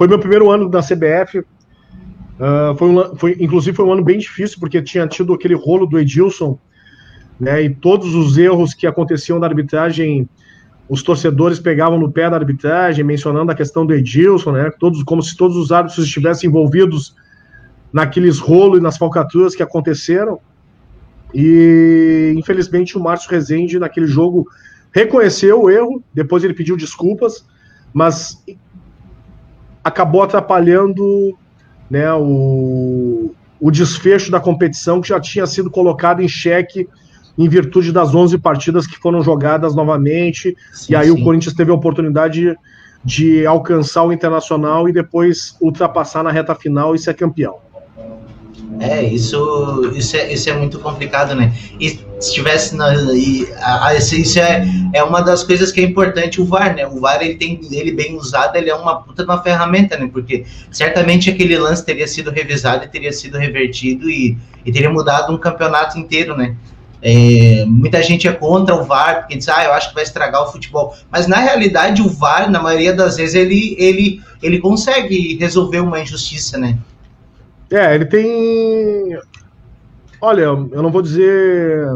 foi 0.00 0.08
meu 0.08 0.18
primeiro 0.18 0.50
ano 0.50 0.66
na 0.70 0.80
CBF. 0.80 1.40
Uh, 1.40 2.74
foi, 2.78 2.88
um, 2.88 3.16
foi, 3.16 3.36
inclusive 3.38 3.76
foi 3.76 3.84
um 3.84 3.92
ano 3.92 4.02
bem 4.02 4.18
difícil, 4.18 4.56
porque 4.58 4.80
tinha 4.80 5.06
tido 5.06 5.34
aquele 5.34 5.52
rolo 5.52 5.84
do 5.84 5.98
Edilson, 5.98 6.58
né, 7.38 7.64
e 7.64 7.68
todos 7.68 8.14
os 8.14 8.38
erros 8.38 8.72
que 8.72 8.86
aconteciam 8.86 9.38
na 9.38 9.46
arbitragem, 9.46 10.26
os 10.88 11.02
torcedores 11.02 11.58
pegavam 11.58 11.98
no 11.98 12.10
pé 12.10 12.30
da 12.30 12.36
arbitragem, 12.36 13.04
mencionando 13.04 13.52
a 13.52 13.54
questão 13.54 13.84
do 13.84 13.92
Edilson, 13.92 14.52
né, 14.52 14.70
todos, 14.80 15.02
como 15.02 15.22
se 15.22 15.36
todos 15.36 15.54
os 15.58 15.70
árbitros 15.70 16.02
estivessem 16.02 16.48
envolvidos 16.48 17.14
naqueles 17.92 18.38
rolos 18.38 18.78
e 18.78 18.82
nas 18.82 18.96
falcatruas 18.96 19.54
que 19.54 19.62
aconteceram. 19.62 20.40
E 21.34 22.32
infelizmente 22.38 22.96
o 22.96 23.02
Márcio 23.02 23.30
Rezende, 23.30 23.78
naquele 23.78 24.06
jogo, 24.06 24.48
reconheceu 24.92 25.64
o 25.64 25.68
erro, 25.68 26.02
depois 26.14 26.42
ele 26.42 26.54
pediu 26.54 26.74
desculpas, 26.74 27.44
mas 27.92 28.42
acabou 29.82 30.22
atrapalhando 30.22 31.36
né, 31.90 32.12
o, 32.14 33.32
o 33.60 33.70
desfecho 33.70 34.30
da 34.30 34.40
competição 34.40 35.00
que 35.00 35.08
já 35.08 35.20
tinha 35.20 35.46
sido 35.46 35.70
colocado 35.70 36.22
em 36.22 36.28
xeque 36.28 36.88
em 37.36 37.48
virtude 37.48 37.92
das 37.92 38.14
11 38.14 38.38
partidas 38.38 38.86
que 38.86 38.98
foram 38.98 39.22
jogadas 39.22 39.74
novamente, 39.74 40.56
sim, 40.72 40.92
e 40.92 40.96
aí 40.96 41.08
sim. 41.08 41.20
o 41.20 41.24
Corinthians 41.24 41.54
teve 41.54 41.70
a 41.70 41.74
oportunidade 41.74 42.40
de, 42.40 42.56
de 43.04 43.46
alcançar 43.46 44.04
o 44.04 44.12
Internacional 44.12 44.88
e 44.88 44.92
depois 44.92 45.56
ultrapassar 45.60 46.22
na 46.22 46.30
reta 46.30 46.54
final 46.54 46.94
e 46.94 46.98
ser 46.98 47.14
campeão. 47.14 47.56
É, 48.80 49.04
isso, 49.04 49.92
isso, 49.94 50.16
é, 50.16 50.32
isso 50.32 50.48
é 50.48 50.54
muito 50.54 50.78
complicado, 50.78 51.34
né? 51.34 51.52
E 51.78 52.00
se 52.18 52.32
tivesse 52.32 52.74
na, 52.74 52.94
e, 53.12 53.46
a, 53.60 53.94
isso 53.94 54.38
é, 54.38 54.66
é 54.94 55.04
uma 55.04 55.20
das 55.20 55.44
coisas 55.44 55.70
que 55.70 55.80
é 55.80 55.84
importante 55.84 56.40
o 56.40 56.46
VAR, 56.46 56.74
né? 56.74 56.86
O 56.86 56.98
VAR 56.98 57.22
ele 57.22 57.34
tem 57.34 57.60
ele 57.70 57.92
bem 57.92 58.16
usado, 58.16 58.56
ele 58.56 58.70
é 58.70 58.74
uma 58.74 59.02
puta 59.02 59.22
de 59.22 59.30
uma 59.30 59.42
ferramenta, 59.42 59.98
né? 59.98 60.08
Porque 60.10 60.46
certamente 60.70 61.28
aquele 61.28 61.58
lance 61.58 61.84
teria 61.84 62.08
sido 62.08 62.30
revisado 62.30 62.82
e 62.82 62.88
teria 62.88 63.12
sido 63.12 63.36
revertido 63.36 64.08
e, 64.08 64.38
e 64.64 64.72
teria 64.72 64.88
mudado 64.88 65.30
um 65.30 65.38
campeonato 65.38 65.98
inteiro, 65.98 66.34
né? 66.34 66.56
É, 67.02 67.64
muita 67.66 68.02
gente 68.02 68.26
é 68.28 68.32
contra 68.32 68.74
o 68.74 68.84
VAR, 68.84 69.20
porque 69.20 69.36
diz, 69.36 69.48
ah, 69.48 69.64
eu 69.64 69.72
acho 69.74 69.90
que 69.90 69.94
vai 69.94 70.04
estragar 70.04 70.42
o 70.42 70.50
futebol. 70.50 70.94
Mas 71.10 71.26
na 71.26 71.36
realidade, 71.36 72.00
o 72.00 72.08
VAR, 72.08 72.50
na 72.50 72.62
maioria 72.62 72.94
das 72.94 73.18
vezes, 73.18 73.34
ele, 73.34 73.76
ele, 73.78 74.22
ele 74.42 74.58
consegue 74.58 75.36
resolver 75.38 75.80
uma 75.80 76.00
injustiça, 76.00 76.56
né? 76.56 76.78
É, 77.70 77.94
ele 77.94 78.04
tem. 78.04 79.18
Olha, 80.20 80.42
eu 80.42 80.82
não 80.82 80.90
vou 80.90 81.00
dizer 81.00 81.86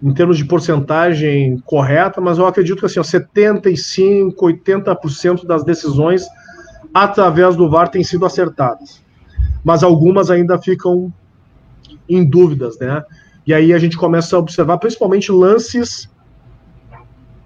em 0.00 0.12
termos 0.12 0.36
de 0.36 0.44
porcentagem 0.44 1.58
correta, 1.64 2.20
mas 2.20 2.38
eu 2.38 2.46
acredito 2.46 2.78
que 2.78 2.86
assim, 2.86 3.00
ó, 3.00 3.02
75%, 3.02 4.34
80% 4.36 5.44
das 5.44 5.64
decisões 5.64 6.24
através 6.94 7.56
do 7.56 7.68
VAR 7.68 7.88
têm 7.88 8.04
sido 8.04 8.24
acertadas. 8.24 9.02
Mas 9.64 9.82
algumas 9.82 10.30
ainda 10.30 10.58
ficam 10.58 11.12
em 12.08 12.24
dúvidas, 12.24 12.78
né? 12.78 13.02
E 13.46 13.52
aí 13.52 13.72
a 13.72 13.78
gente 13.78 13.96
começa 13.96 14.36
a 14.36 14.38
observar 14.38 14.78
principalmente 14.78 15.32
lances 15.32 16.08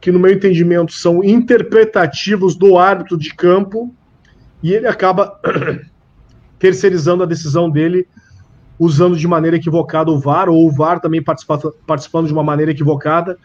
que, 0.01 0.11
no 0.11 0.19
meu 0.19 0.33
entendimento, 0.33 0.93
são 0.93 1.23
interpretativos 1.23 2.57
do 2.57 2.77
árbitro 2.77 3.17
de 3.17 3.35
campo 3.35 3.95
e 4.63 4.75
ele 4.75 4.87
acaba 4.87 5.41
terceirizando 6.63 7.25
a 7.25 7.27
decisão 7.27 7.69
dele, 7.69 8.07
usando 8.79 9.17
de 9.17 9.27
maneira 9.27 9.57
equivocada 9.57 10.13
o 10.13 10.21
VAR, 10.21 10.49
ou 10.49 10.65
o 10.65 10.71
VAR 10.71 11.01
também 11.01 11.21
participando 11.21 12.29
de 12.29 12.33
uma 12.33 12.45
maneira 12.45 12.71
equivocada, 12.71 13.37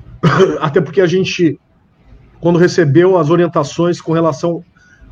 até 0.62 0.80
porque 0.80 1.02
a 1.02 1.06
gente, 1.06 1.60
quando 2.40 2.58
recebeu 2.58 3.18
as 3.18 3.28
orientações 3.28 4.00
com 4.00 4.12
relação 4.12 4.64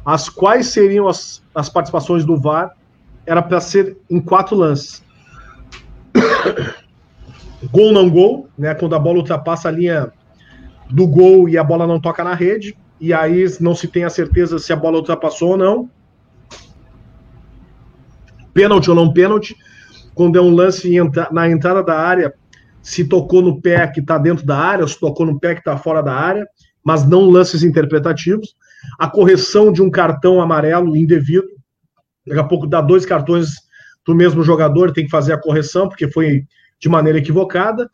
às 0.03 0.31
quais 0.31 0.69
seriam 0.69 1.07
as, 1.07 1.43
as 1.55 1.69
participações 1.69 2.25
do 2.25 2.39
VAR, 2.39 2.75
era 3.27 3.43
para 3.43 3.61
ser 3.61 3.99
em 4.09 4.19
quatro 4.19 4.57
lances. 4.57 5.05
gol 7.71 7.93
não 7.93 8.09
gol, 8.09 8.49
né? 8.57 8.75
Quando 8.75 8.95
a 8.95 8.99
bola 8.99 9.19
ultrapassa 9.19 9.69
a 9.69 9.73
linha 9.73 10.11
do 10.89 11.07
gol 11.07 11.51
e 11.51 11.59
a 11.59 11.63
bola 11.63 11.87
não 11.87 12.01
toca 12.01 12.25
na 12.25 12.33
rede, 12.33 12.75
e 12.99 13.13
aí 13.13 13.45
não 13.61 13.75
se 13.75 13.89
tem 13.89 14.05
a 14.05 14.11
certeza 14.11 14.59
se 14.59 14.73
a 14.73 14.77
bola 14.77 14.97
ultrapassou 14.97 15.51
ou 15.51 15.57
não 15.59 15.91
pênalti 18.53 18.91
ou 18.91 18.97
não 18.97 19.13
pênalti, 19.13 19.57
quando 20.15 20.39
é 20.39 20.43
um 20.43 20.55
lance 20.55 20.91
na 21.31 21.49
entrada 21.49 21.83
da 21.83 21.99
área, 21.99 22.35
se 22.83 23.05
tocou 23.05 23.41
no 23.41 23.61
pé 23.61 23.87
que 23.87 24.01
está 24.01 24.19
dentro 24.19 24.45
da 24.45 24.59
área, 24.59 24.83
ou 24.83 24.89
se 24.89 24.99
tocou 24.99 25.25
no 25.25 25.39
pé 25.39 25.55
que 25.55 25.61
está 25.61 25.77
fora 25.77 26.03
da 26.03 26.13
área, 26.13 26.47
mas 26.85 27.07
não 27.07 27.31
lances 27.31 27.63
interpretativos. 27.63 28.57
A 28.99 29.09
correção 29.09 29.73
de 29.73 29.81
um 29.81 29.91
cartão 29.91 30.41
amarelo 30.41 30.97
indevido, 30.97 31.47
daqui 32.27 32.41
a 32.41 32.45
pouco 32.45 32.67
dá 32.67 32.81
dois 32.81 33.07
cartões 33.07 33.51
do 34.05 34.15
mesmo 34.15 34.43
jogador, 34.43 34.93
tem 34.93 35.05
que 35.05 35.11
fazer 35.11 35.33
a 35.33 35.41
correção, 35.41 35.89
porque 35.89 36.11
foi 36.11 36.45
de 36.81 36.89
maneira 36.89 37.19
equivocada. 37.19 37.89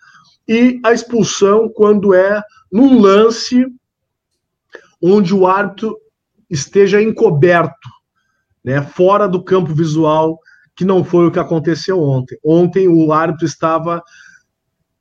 E 0.49 0.81
a 0.83 0.93
expulsão 0.93 1.69
quando 1.69 2.15
é 2.15 2.43
num 2.73 2.99
lance 2.99 3.67
onde 5.03 5.35
o 5.35 5.47
árbitro 5.47 5.97
esteja 6.49 7.01
encoberto, 7.01 7.89
né, 8.65 8.83
fora 8.83 9.29
do 9.29 9.43
campo 9.43 9.75
visual 9.75 10.41
que 10.79 10.85
não 10.85 11.03
foi 11.03 11.27
o 11.27 11.31
que 11.33 11.41
aconteceu 11.41 12.01
ontem. 12.01 12.39
Ontem 12.43 12.87
o 12.87 13.13
árbitro 13.13 13.45
estava 13.45 14.01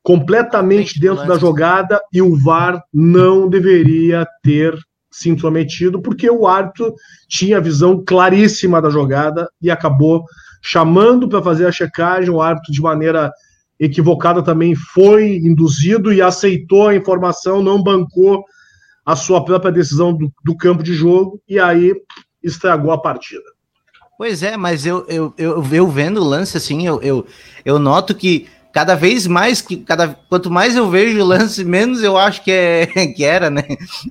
completamente 0.02 0.98
dentro 0.98 1.24
da 1.24 1.38
jogada 1.38 2.02
e 2.12 2.20
o 2.20 2.36
VAR 2.36 2.82
não 2.92 3.48
deveria 3.48 4.26
ter 4.42 4.76
se 5.08 5.30
intrometido, 5.30 6.02
porque 6.02 6.28
o 6.28 6.48
árbitro 6.48 6.92
tinha 7.28 7.58
a 7.58 7.60
visão 7.60 8.02
claríssima 8.04 8.82
da 8.82 8.90
jogada 8.90 9.48
e 9.62 9.70
acabou 9.70 10.24
chamando 10.60 11.28
para 11.28 11.40
fazer 11.40 11.66
a 11.66 11.72
checagem. 11.72 12.30
O 12.30 12.42
árbitro, 12.42 12.72
de 12.72 12.82
maneira 12.82 13.30
equivocada, 13.78 14.42
também 14.42 14.74
foi 14.74 15.36
induzido 15.36 16.12
e 16.12 16.20
aceitou 16.20 16.88
a 16.88 16.96
informação, 16.96 17.62
não 17.62 17.80
bancou 17.80 18.42
a 19.06 19.14
sua 19.14 19.44
própria 19.44 19.70
decisão 19.70 20.12
do, 20.12 20.28
do 20.44 20.56
campo 20.56 20.82
de 20.82 20.92
jogo 20.92 21.40
e 21.48 21.56
aí 21.56 21.94
estragou 22.42 22.90
a 22.90 23.00
partida. 23.00 23.47
Pois 24.18 24.42
é, 24.42 24.56
mas 24.56 24.84
eu, 24.84 25.06
eu, 25.06 25.32
eu, 25.38 25.64
eu 25.72 25.86
vendo 25.86 26.20
o 26.20 26.24
lance 26.24 26.56
assim, 26.56 26.84
eu, 26.84 27.00
eu, 27.00 27.24
eu 27.64 27.78
noto 27.78 28.16
que 28.16 28.48
cada 28.72 28.96
vez 28.96 29.28
mais 29.28 29.62
que 29.62 29.76
cada 29.76 30.08
quanto 30.28 30.50
mais 30.50 30.74
eu 30.74 30.90
vejo 30.90 31.20
o 31.20 31.24
lance, 31.24 31.62
menos 31.64 32.02
eu 32.02 32.18
acho 32.18 32.42
que 32.42 32.50
é 32.50 32.86
que 33.14 33.22
era, 33.22 33.48
né? 33.48 33.62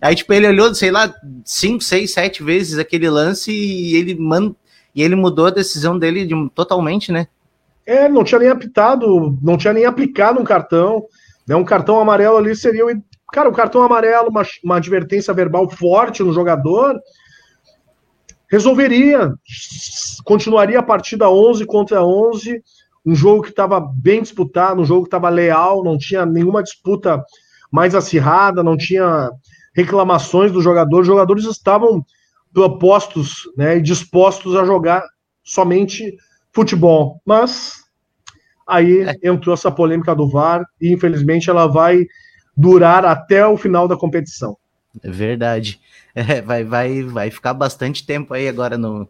Aí 0.01 0.15
tipo 0.15 0.31
ele 0.31 0.47
olhou, 0.47 0.73
sei 0.73 0.91
lá, 0.91 1.13
cinco, 1.43 1.83
seis, 1.83 2.13
sete 2.13 2.41
vezes 2.41 2.79
aquele 2.79 3.09
lance 3.09 3.51
e 3.51 3.97
ele 3.97 4.15
man, 4.15 4.55
e 4.95 5.03
ele 5.03 5.13
mudou 5.13 5.47
a 5.47 5.51
decisão 5.51 5.99
dele 5.99 6.25
de, 6.25 6.49
totalmente, 6.55 7.11
né? 7.11 7.27
É, 7.85 8.07
não 8.07 8.23
tinha 8.23 8.39
nem 8.39 8.49
apitado, 8.49 9.37
não 9.41 9.57
tinha 9.57 9.73
nem 9.73 9.83
aplicado 9.83 10.39
um 10.39 10.45
cartão. 10.45 11.03
Né? 11.45 11.53
Um 11.53 11.65
cartão 11.65 11.99
amarelo 11.99 12.37
ali 12.37 12.55
seria, 12.55 12.83
cara, 13.33 13.49
um 13.49 13.53
cartão 13.53 13.83
amarelo, 13.83 14.29
uma, 14.29 14.43
uma 14.63 14.77
advertência 14.77 15.33
verbal 15.33 15.69
forte 15.69 16.23
no 16.23 16.31
jogador 16.31 16.97
resolveria, 18.49 19.33
continuaria 20.23 20.79
a 20.79 20.83
partida 20.83 21.29
11 21.29 21.65
contra 21.65 22.03
11, 22.03 22.61
um 23.05 23.15
jogo 23.15 23.43
que 23.43 23.49
estava 23.49 23.79
bem 23.79 24.21
disputado, 24.21 24.81
um 24.81 24.85
jogo 24.85 25.03
que 25.03 25.07
estava 25.07 25.29
leal, 25.29 25.83
não 25.83 25.97
tinha 25.97 26.25
nenhuma 26.25 26.63
disputa 26.63 27.23
mais 27.71 27.95
acirrada, 27.95 28.63
não 28.63 28.77
tinha 28.77 29.29
reclamações 29.75 30.51
dos 30.51 30.63
jogadores, 30.63 31.01
os 31.01 31.07
jogadores 31.07 31.45
estavam 31.45 32.03
propostos 32.53 33.43
né, 33.55 33.77
e 33.77 33.81
dispostos 33.81 34.55
a 34.55 34.65
jogar 34.65 35.03
somente 35.43 36.17
futebol. 36.51 37.21
Mas 37.25 37.73
aí 38.67 39.01
é. 39.01 39.29
entrou 39.29 39.53
essa 39.53 39.71
polêmica 39.71 40.15
do 40.15 40.27
VAR 40.27 40.65
e 40.81 40.91
infelizmente 40.91 41.49
ela 41.49 41.67
vai 41.67 42.05
durar 42.55 43.05
até 43.05 43.45
o 43.45 43.55
final 43.55 43.87
da 43.87 43.95
competição. 43.95 44.57
É 45.03 45.09
verdade. 45.09 45.79
É, 46.19 46.41
vai, 46.41 46.63
vai, 46.63 47.03
vai 47.03 47.29
ficar 47.29 47.53
bastante 47.53 48.03
tempo 48.03 48.33
aí 48.33 48.47
agora 48.47 48.75
no, 48.75 49.07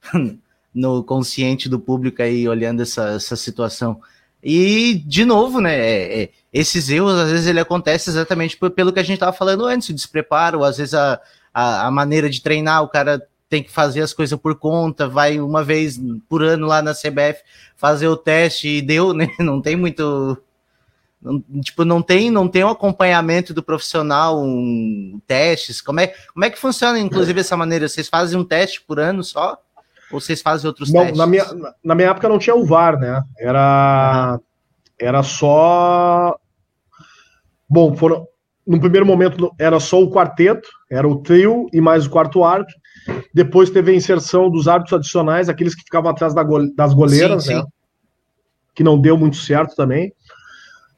no 0.72 1.02
consciente 1.02 1.68
do 1.68 1.80
público 1.80 2.22
aí 2.22 2.48
olhando 2.48 2.82
essa, 2.82 3.14
essa 3.14 3.34
situação. 3.34 4.00
E, 4.48 5.02
de 5.04 5.24
novo, 5.24 5.60
né, 5.60 5.76
é, 5.76 6.22
é, 6.22 6.30
esses 6.52 6.88
erros, 6.88 7.14
às 7.14 7.32
vezes, 7.32 7.48
ele 7.48 7.58
acontece 7.58 8.10
exatamente 8.10 8.56
pelo 8.56 8.92
que 8.92 9.00
a 9.00 9.02
gente 9.02 9.14
estava 9.14 9.32
falando 9.32 9.64
antes, 9.64 9.88
o 9.88 9.92
despreparo, 9.92 10.62
às 10.62 10.76
vezes 10.76 10.94
a, 10.94 11.20
a, 11.52 11.88
a, 11.88 11.90
maneira 11.90 12.30
de 12.30 12.40
treinar, 12.40 12.84
o 12.84 12.88
cara 12.88 13.26
tem 13.48 13.60
que 13.60 13.72
fazer 13.72 14.02
as 14.02 14.12
coisas 14.12 14.38
por 14.38 14.54
conta, 14.56 15.08
vai 15.08 15.40
uma 15.40 15.64
vez 15.64 15.98
por 16.28 16.44
ano 16.44 16.66
lá 16.68 16.80
na 16.80 16.92
CBF 16.92 17.42
fazer 17.76 18.06
o 18.06 18.16
teste 18.16 18.68
e 18.68 18.82
deu, 18.82 19.12
né, 19.14 19.28
não 19.40 19.60
tem 19.60 19.74
muito 19.74 20.38
não, 21.26 21.60
tipo, 21.60 21.84
não 21.84 22.00
tem, 22.00 22.30
não 22.30 22.46
tem 22.46 22.62
um 22.62 22.68
acompanhamento 22.68 23.52
do 23.52 23.60
profissional, 23.60 24.40
um, 24.40 25.20
testes. 25.26 25.80
Como 25.80 25.98
é, 25.98 26.14
como 26.32 26.44
é 26.44 26.50
que 26.50 26.58
funciona, 26.58 27.00
inclusive, 27.00 27.40
essa 27.40 27.56
maneira? 27.56 27.88
Vocês 27.88 28.08
fazem 28.08 28.38
um 28.38 28.44
teste 28.44 28.80
por 28.80 29.00
ano 29.00 29.24
só? 29.24 29.58
Ou 30.12 30.20
vocês 30.20 30.40
fazem 30.40 30.68
outros 30.68 30.92
não, 30.92 31.00
testes? 31.00 31.18
Na 31.18 31.26
minha, 31.26 31.44
na 31.82 31.94
minha 31.96 32.10
época 32.10 32.28
não 32.28 32.38
tinha 32.38 32.54
o 32.54 32.64
VAR, 32.64 32.96
né? 33.00 33.20
Era, 33.40 34.38
era 35.00 35.22
só. 35.24 36.38
Bom, 37.68 37.96
foram, 37.96 38.24
no 38.64 38.78
primeiro 38.78 39.04
momento 39.04 39.52
era 39.58 39.80
só 39.80 40.00
o 40.00 40.08
quarteto, 40.08 40.68
era 40.88 41.08
o 41.08 41.16
trio 41.22 41.66
e 41.72 41.80
mais 41.80 42.06
o 42.06 42.10
quarto 42.10 42.44
árbitro. 42.44 42.76
Depois 43.34 43.68
teve 43.68 43.90
a 43.90 43.94
inserção 43.96 44.48
dos 44.48 44.68
árbitros 44.68 45.00
adicionais, 45.00 45.48
aqueles 45.48 45.74
que 45.74 45.82
ficavam 45.82 46.08
atrás 46.08 46.32
da 46.32 46.44
go 46.44 46.72
das 46.76 46.94
goleiras, 46.94 47.42
sim, 47.42 47.50
sim. 47.50 47.56
né? 47.56 47.64
Que 48.76 48.84
não 48.84 49.00
deu 49.00 49.18
muito 49.18 49.38
certo 49.38 49.74
também. 49.74 50.12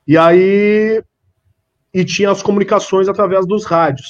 E 0.09 0.17
aí. 0.17 1.03
E 1.93 2.05
tinha 2.05 2.31
as 2.31 2.43
comunicações 2.43 3.09
através 3.09 3.47
dos 3.47 3.65
rádios. 3.65 4.09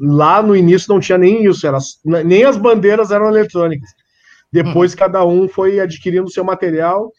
Lá 0.00 0.42
no 0.42 0.54
início 0.54 0.92
não 0.92 1.00
tinha 1.00 1.18
nem 1.18 1.44
isso, 1.44 1.66
era, 1.66 1.78
nem 2.04 2.44
as 2.44 2.56
bandeiras 2.56 3.10
eram 3.10 3.28
eletrônicas. 3.28 3.88
Depois 4.52 4.92
hum. 4.92 4.96
cada 4.96 5.24
um 5.24 5.48
foi 5.48 5.78
adquirindo 5.78 6.30
seu 6.30 6.42
material, 6.42 7.12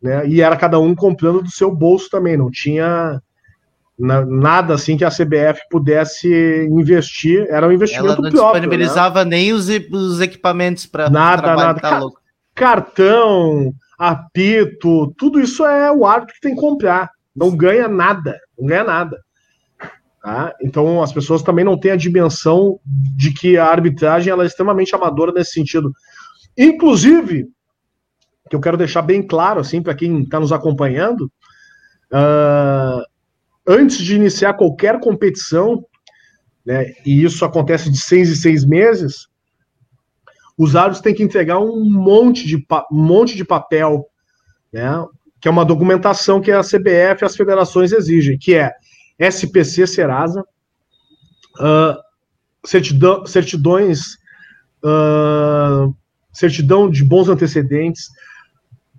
né? 0.00 0.26
E 0.28 0.40
era 0.40 0.56
cada 0.56 0.78
um 0.78 0.94
comprando 0.94 1.42
do 1.42 1.50
seu 1.50 1.74
bolso 1.74 2.08
também, 2.10 2.36
não 2.36 2.50
tinha 2.50 3.20
nada 3.98 4.74
assim 4.74 4.96
que 4.96 5.04
a 5.04 5.10
CBF 5.10 5.60
pudesse 5.70 6.28
investir, 6.70 7.46
era 7.48 7.66
um 7.66 7.72
investimento 7.72 8.12
Ela 8.12 8.16
não 8.16 8.30
próprio. 8.30 8.40
Né? 8.40 8.50
disponibilizava 8.60 9.24
né? 9.24 9.30
nem 9.30 9.52
os, 9.54 9.68
os 9.90 10.20
equipamentos 10.20 10.84
para 10.84 11.08
nada, 11.08 11.56
nada. 11.56 11.80
Tá 11.80 12.00
Ca 12.00 12.10
cartão, 12.54 13.72
apito, 13.98 15.12
tudo 15.16 15.40
isso 15.40 15.64
é 15.64 15.90
o 15.90 16.04
árbitro 16.04 16.34
que 16.34 16.40
tem 16.40 16.54
que 16.54 16.60
comprar. 16.60 17.10
Não 17.34 17.54
ganha 17.54 17.88
nada, 17.88 18.38
não 18.58 18.66
ganha 18.66 18.84
nada. 18.84 19.18
Tá? 20.22 20.52
Então 20.60 21.02
as 21.02 21.12
pessoas 21.12 21.42
também 21.42 21.64
não 21.64 21.78
têm 21.78 21.92
a 21.92 21.96
dimensão 21.96 22.80
de 22.84 23.32
que 23.32 23.56
a 23.56 23.66
arbitragem 23.66 24.32
ela 24.32 24.42
é 24.42 24.46
extremamente 24.46 24.94
amadora 24.94 25.32
nesse 25.32 25.52
sentido. 25.52 25.92
Inclusive, 26.58 27.48
que 28.48 28.56
eu 28.56 28.60
quero 28.60 28.76
deixar 28.76 29.02
bem 29.02 29.22
claro 29.22 29.60
assim 29.60 29.82
para 29.82 29.94
quem 29.94 30.22
está 30.22 30.40
nos 30.40 30.52
acompanhando, 30.52 31.30
uh, 32.12 33.02
antes 33.66 33.98
de 33.98 34.14
iniciar 34.14 34.54
qualquer 34.54 35.00
competição, 35.00 35.84
né, 36.64 36.92
e 37.04 37.24
isso 37.24 37.44
acontece 37.44 37.90
de 37.90 37.98
seis 37.98 38.30
em 38.30 38.34
seis 38.34 38.64
meses, 38.64 39.28
os 40.56 40.74
árbitros 40.74 41.02
têm 41.02 41.14
que 41.14 41.22
entregar 41.22 41.58
um 41.58 41.84
monte 41.84 42.46
de, 42.46 42.56
um 42.90 43.02
monte 43.02 43.36
de 43.36 43.44
papel, 43.44 44.06
né, 44.72 45.04
que 45.40 45.48
é 45.48 45.50
uma 45.50 45.64
documentação 45.64 46.40
que 46.40 46.50
a 46.50 46.62
CBF 46.62 47.22
e 47.22 47.24
as 47.24 47.36
federações 47.36 47.92
exigem, 47.92 48.38
que 48.38 48.54
é 48.54 48.72
SPC 49.18 49.86
Serasa, 49.86 50.42
uh, 51.60 52.02
certidão, 52.64 53.26
certidões, 53.26 54.14
uh, 54.84 55.94
certidão 56.32 56.90
de 56.90 57.04
bons 57.04 57.28
antecedentes, 57.28 58.08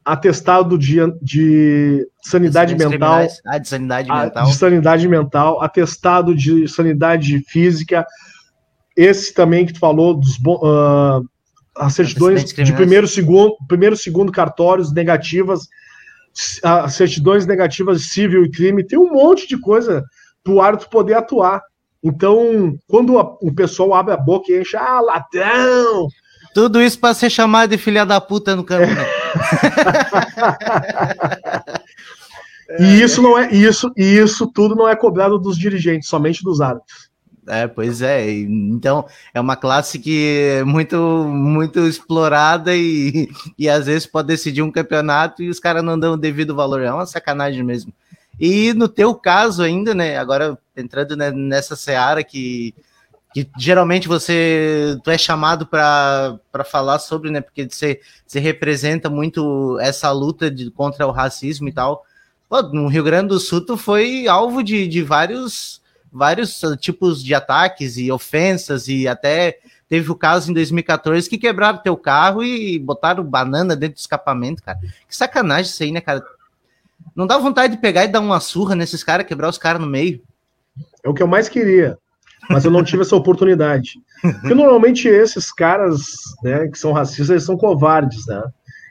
atestado 0.06 0.78
de, 0.78 1.00
de 1.22 2.08
sanidade 2.22 2.76
mental. 2.76 3.28
Ah, 3.46 3.58
de 3.58 3.67
sanidade 3.67 4.10
mental. 4.10 4.46
De 4.46 4.56
sanidade 4.56 5.08
mental, 5.08 5.62
atestado 5.62 6.34
de 6.34 6.67
sanidade 6.67 7.39
física. 7.48 8.06
Esse 8.96 9.34
também 9.34 9.65
que 9.65 9.74
tu 9.74 9.80
falou, 9.80 10.15
dos 10.15 10.38
uh, 10.38 11.28
as 11.78 11.94
certidões 11.94 12.54
de 12.54 12.74
primeiro, 12.74 13.08
segundo, 13.08 13.56
primeiro, 13.68 13.96
segundo 13.96 14.32
cartórios 14.32 14.92
negativas, 14.94 15.68
as 16.63 16.94
certidões 16.94 17.46
negativas 17.46 18.02
de 18.02 18.08
civil 18.08 18.46
e 18.46 18.52
crime, 18.52 18.84
tem 18.86 18.98
um 18.98 19.13
monte 19.13 19.48
de 19.48 19.60
coisa 19.60 20.04
para 20.44 20.54
o 20.54 20.62
árbitro 20.62 20.90
poder 20.90 21.16
atuar. 21.16 21.62
Então, 22.04 22.78
quando 22.88 23.18
a, 23.18 23.24
o 23.42 23.54
pessoal 23.54 23.94
abre 23.94 24.13
a 24.13 24.18
boca 24.18 24.52
e 24.52 24.62
enche, 24.62 24.78
ah, 24.78 25.02
ladrão, 25.02 26.08
tudo 26.58 26.82
isso 26.82 27.00
para 27.00 27.13
ser 27.13 27.30
chamado 27.30 27.70
de 27.70 27.78
filha 27.78 28.04
da 28.04 28.20
puta 28.20 28.56
no 28.56 28.63
campo. 28.63 28.88
Né? 28.88 29.06
e 32.80 33.02
isso 33.02 33.22
não 33.22 33.38
é 33.38 33.52
isso, 33.52 33.92
e 33.96 34.04
isso 34.04 34.48
tudo 34.48 34.76
não 34.76 34.90
é 34.90 34.96
cobrado 34.96 35.38
dos 35.38 35.56
dirigentes, 35.56 36.10
somente 36.10 36.44
dos 36.44 36.60
árbitros. 36.60 37.12
É, 37.48 37.68
pois 37.68 38.02
é. 38.02 38.30
Então, 38.30 39.08
é 39.34 39.40
uma 39.40 39.56
classe 39.56 40.00
que 40.00 40.58
é 40.60 40.64
muito, 40.64 40.98
muito 40.98 41.80
explorada 41.88 42.76
e, 42.76 43.30
e 43.58 43.70
às 43.70 43.86
vezes 43.86 44.06
pode 44.06 44.28
decidir 44.28 44.62
um 44.62 44.72
campeonato 44.72 45.42
e 45.42 45.50
os 45.50 45.60
caras 45.60 45.84
não 45.84 45.98
dão 45.98 46.14
o 46.14 46.18
devido 46.18 46.56
valor. 46.56 46.82
É 46.82 46.92
uma 46.92 47.06
sacanagem 47.06 47.64
mesmo. 47.64 47.94
E 48.40 48.74
no 48.74 48.88
teu 48.88 49.16
caso 49.16 49.64
ainda, 49.64 49.94
né? 49.96 50.18
Agora 50.18 50.58
entrando 50.76 51.16
nessa 51.16 51.76
seara 51.76 52.24
que 52.24 52.74
que 53.34 53.48
geralmente 53.58 54.08
você 54.08 54.98
tu 55.04 55.12
é 55.12 55.18
chamado 55.18 55.68
para 55.68 56.40
falar 56.66 56.98
sobre, 56.98 57.30
né? 57.30 57.42
Porque 57.42 57.68
você, 57.70 58.00
você 58.26 58.40
representa 58.40 59.10
muito 59.10 59.78
essa 59.80 60.12
luta 60.12 60.50
de, 60.50 60.72
contra 60.72 61.06
o 61.06 61.12
racismo 61.12 61.68
e 61.68 61.72
tal. 61.72 62.04
Pô, 62.50 62.62
no 62.62 62.88
Rio 62.88 63.04
Grande 63.04 63.28
do 63.30 63.40
Sul, 63.40 63.66
tu 63.66 63.78
foi 63.78 64.28
alvo 64.28 64.64
de, 64.64 64.88
de 64.88 65.04
vários, 65.04 65.82
vários 66.18 66.60
tipos 66.80 67.24
de 67.24 67.34
ataques 67.34 67.98
e 67.98 68.12
ofensas, 68.12 68.88
e 68.88 69.08
até 69.08 69.60
teve 69.88 70.12
o 70.12 70.16
caso 70.16 70.52
em 70.52 70.54
2014 70.54 71.30
que 71.30 71.38
quebraram 71.38 71.78
teu 71.78 71.96
carro 71.96 72.44
e 72.44 72.80
botaram 72.80 73.24
banana 73.24 73.76
dentro 73.76 73.96
do 73.96 74.00
escapamento, 74.00 74.64
cara. 74.64 74.80
Que 75.08 75.16
sacanagem 75.16 75.72
isso 75.72 75.84
aí, 75.84 75.92
né, 75.92 76.02
cara? 76.02 76.24
Não 77.16 77.26
dá 77.26 77.38
vontade 77.38 77.76
de 77.76 77.82
pegar 77.82 78.04
e 78.04 78.10
dar 78.10 78.20
uma 78.20 78.40
surra 78.40 78.76
nesses 78.76 79.04
caras, 79.04 79.26
quebrar 79.26 79.50
os 79.50 79.58
caras 79.58 79.82
no 79.82 79.88
meio. 79.88 80.22
É 81.04 81.10
o 81.10 81.14
que 81.14 81.24
eu 81.24 81.28
mais 81.28 81.48
queria 81.48 81.98
mas 82.50 82.66
eu 82.66 82.72
não 82.72 82.84
tive 82.84 83.02
essa 83.02 83.16
oportunidade. 83.16 84.00
Porque 84.22 84.54
normalmente 84.54 85.08
esses 85.08 85.52
caras, 85.52 86.02
né, 86.44 86.68
que 86.68 86.78
são 86.78 86.92
racistas, 86.92 87.30
eles 87.30 87.44
são 87.44 87.58
covardes, 87.58 88.26
né? 88.28 88.42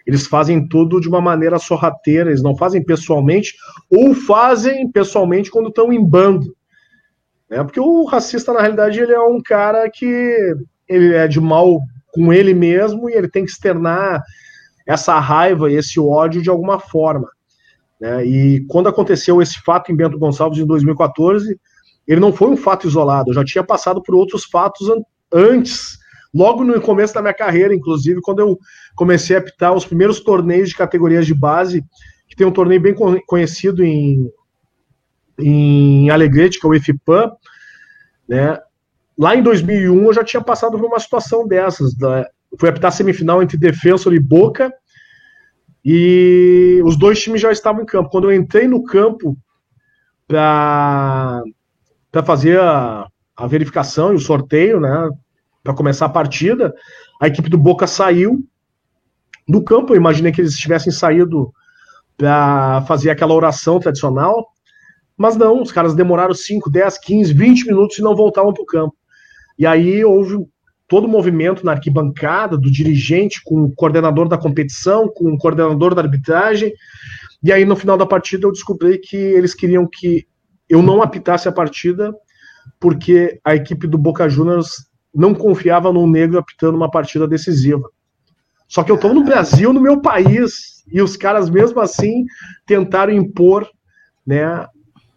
Eles 0.07 0.27
fazem 0.27 0.67
tudo 0.69 1.01
de 1.01 1.09
uma 1.09 1.21
maneira 1.21 1.59
sorrateira, 1.59 2.31
eles 2.31 2.43
não 2.43 2.57
fazem 2.57 2.83
pessoalmente, 2.83 3.57
ou 3.91 4.15
fazem 4.15 4.89
pessoalmente 4.89 5.51
quando 5.51 5.69
estão 5.69 5.93
em 5.93 6.05
bando. 6.05 6.55
Né? 7.51 7.63
Porque 7.63 7.81
o 7.81 8.05
racista, 8.05 8.53
na 8.53 8.61
realidade, 8.61 9.01
ele 9.01 9.13
é 9.13 9.21
um 9.21 9.41
cara 9.43 9.89
que 9.91 10.55
ele 10.89 11.15
é 11.15 11.27
de 11.27 11.41
mal 11.41 11.81
com 12.13 12.33
ele 12.33 12.55
mesmo 12.55 13.11
e 13.11 13.13
ele 13.13 13.29
tem 13.29 13.45
que 13.45 13.51
externar 13.51 14.23
essa 14.87 15.19
raiva 15.19 15.71
e 15.71 15.75
esse 15.75 15.99
ódio 15.99 16.43
de 16.43 16.51
alguma 16.51 16.79
forma. 16.79 17.29
Né? 18.01 18.25
E 18.25 18.67
quando 18.69 18.89
aconteceu 18.89 19.43
esse 19.43 19.61
fato 19.63 19.91
em 19.91 19.97
Bento 19.97 20.19
Gonçalves 20.19 20.59
em 20.59 20.67
2014, 20.67 21.59
ele 22.07 22.21
não 22.21 22.33
foi 22.33 22.49
um 22.49 22.57
fato 22.57 22.87
isolado, 22.87 23.31
eu 23.31 23.35
já 23.35 23.45
tinha 23.45 23.65
passado 23.65 24.01
por 24.01 24.15
outros 24.15 24.45
fatos 24.45 24.89
an 24.89 25.01
antes, 25.33 25.99
logo 26.33 26.63
no 26.63 26.81
começo 26.81 27.13
da 27.13 27.21
minha 27.21 27.35
carreira, 27.35 27.75
inclusive, 27.75 28.21
quando 28.21 28.39
eu 28.39 28.57
comecei 28.95 29.35
a 29.35 29.41
apitar 29.41 29.75
os 29.75 29.85
primeiros 29.85 30.21
torneios 30.21 30.69
de 30.69 30.77
categorias 30.77 31.27
de 31.27 31.35
base, 31.35 31.85
que 32.29 32.37
tem 32.37 32.47
um 32.47 32.53
torneio 32.53 32.81
bem 32.81 32.95
conhecido 33.27 33.85
em, 33.85 34.31
em 35.39 36.11
Alegrete, 36.11 36.59
que 36.59 36.67
é 36.67 36.69
o 36.69 36.75
EFIPAM, 36.75 37.33
né? 38.29 38.59
Lá 39.19 39.35
em 39.35 39.43
2001 39.43 40.05
eu 40.05 40.13
já 40.13 40.25
tinha 40.25 40.43
passado 40.43 40.79
por 40.79 40.87
uma 40.87 40.99
situação 40.99 41.47
dessas. 41.47 41.95
Da, 41.95 42.29
fui 42.59 42.69
apitar 42.69 42.93
semifinal 42.93 43.43
entre 43.43 43.57
Defensor 43.57 44.13
e 44.15 44.21
Boca, 44.21 44.73
e 45.85 46.81
os 46.85 46.99
dois 46.99 47.23
times 47.23 47.41
já 47.41 47.53
estavam 47.53 47.83
em 47.83 47.87
campo. 47.87 48.11
Quando 48.11 48.31
eu 48.31 48.37
entrei 48.37 48.67
no 48.67 48.85
campo 48.85 49.37
para 50.27 51.43
para 52.11 52.25
fazer 52.25 52.59
a, 52.59 53.07
a, 53.37 53.47
verificação 53.47 54.13
e 54.13 54.17
o 54.17 54.21
sorteio, 54.21 54.81
né? 54.81 55.11
Para 55.63 55.75
começar 55.75 56.07
a 56.07 56.11
partida. 56.11 56.75
A 57.21 57.27
equipe 57.27 57.51
do 57.51 57.59
Boca 57.59 57.87
saiu 57.87 58.43
do 59.47 59.63
campo. 59.63 59.93
Eu 59.93 59.99
imaginei 59.99 60.33
que 60.33 60.41
eles 60.41 60.57
tivessem 60.57 60.91
saído 60.91 61.53
para 62.17 62.83
fazer 62.89 63.11
aquela 63.11 63.35
oração 63.35 63.79
tradicional. 63.79 64.49
Mas 65.17 65.37
não, 65.37 65.63
os 65.63 65.73
caras 65.73 65.95
demoraram 65.95 66.35
5, 66.35 66.71
10, 66.71 66.99
15, 66.99 67.33
20 67.33 67.67
minutos 67.67 67.99
e 67.99 68.03
não 68.03 68.15
voltavam 68.15 68.53
para 68.53 68.63
o 68.63 68.67
campo. 68.67 68.95
E 69.59 69.67
aí 69.67 70.05
houve 70.05 70.37
todo 70.87 71.05
o 71.05 71.09
movimento 71.09 71.65
na 71.65 71.73
arquibancada 71.73 72.57
do 72.57 72.71
dirigente 72.71 73.41
com 73.43 73.63
o 73.63 73.75
coordenador 73.75 74.29
da 74.29 74.39
competição, 74.39 75.09
com 75.09 75.33
o 75.33 75.39
coordenador 75.39 75.95
da 75.95 76.03
arbitragem. 76.03 76.73
E 77.43 77.53
aí 77.53 77.65
no 77.65 77.77
final 77.77 77.97
da 77.97 78.07
partida 78.07 78.47
eu 78.47 78.53
descobri 78.53 78.99
que 78.99 79.17
eles 79.17 79.55
queriam 79.55 79.89
que 79.91 80.27
eu 80.69 80.83
não 80.83 81.03
apitasse 81.03 81.49
a 81.49 81.53
partida 81.53 82.15
porque 82.79 83.41
a 83.45 83.55
equipe 83.55 83.87
do 83.87 83.97
Boca 83.97 84.29
Juniors 84.29 84.69
não 85.15 85.35
confiava 85.35 85.93
no 85.93 86.07
negro 86.07 86.39
apitando 86.39 86.77
uma 86.77 86.91
partida 86.91 87.27
decisiva. 87.27 87.89
Só 88.69 88.83
que 88.83 88.91
eu 88.91 88.97
estou 88.97 89.15
no 89.15 89.25
Brasil, 89.25 89.73
no 89.73 89.81
meu 89.81 90.01
país, 90.01 90.85
e 90.93 91.01
os 91.01 91.17
caras 91.17 91.49
mesmo 91.49 91.81
assim 91.81 92.25
tentaram 92.67 93.13
impor 93.13 93.67
né, 94.27 94.67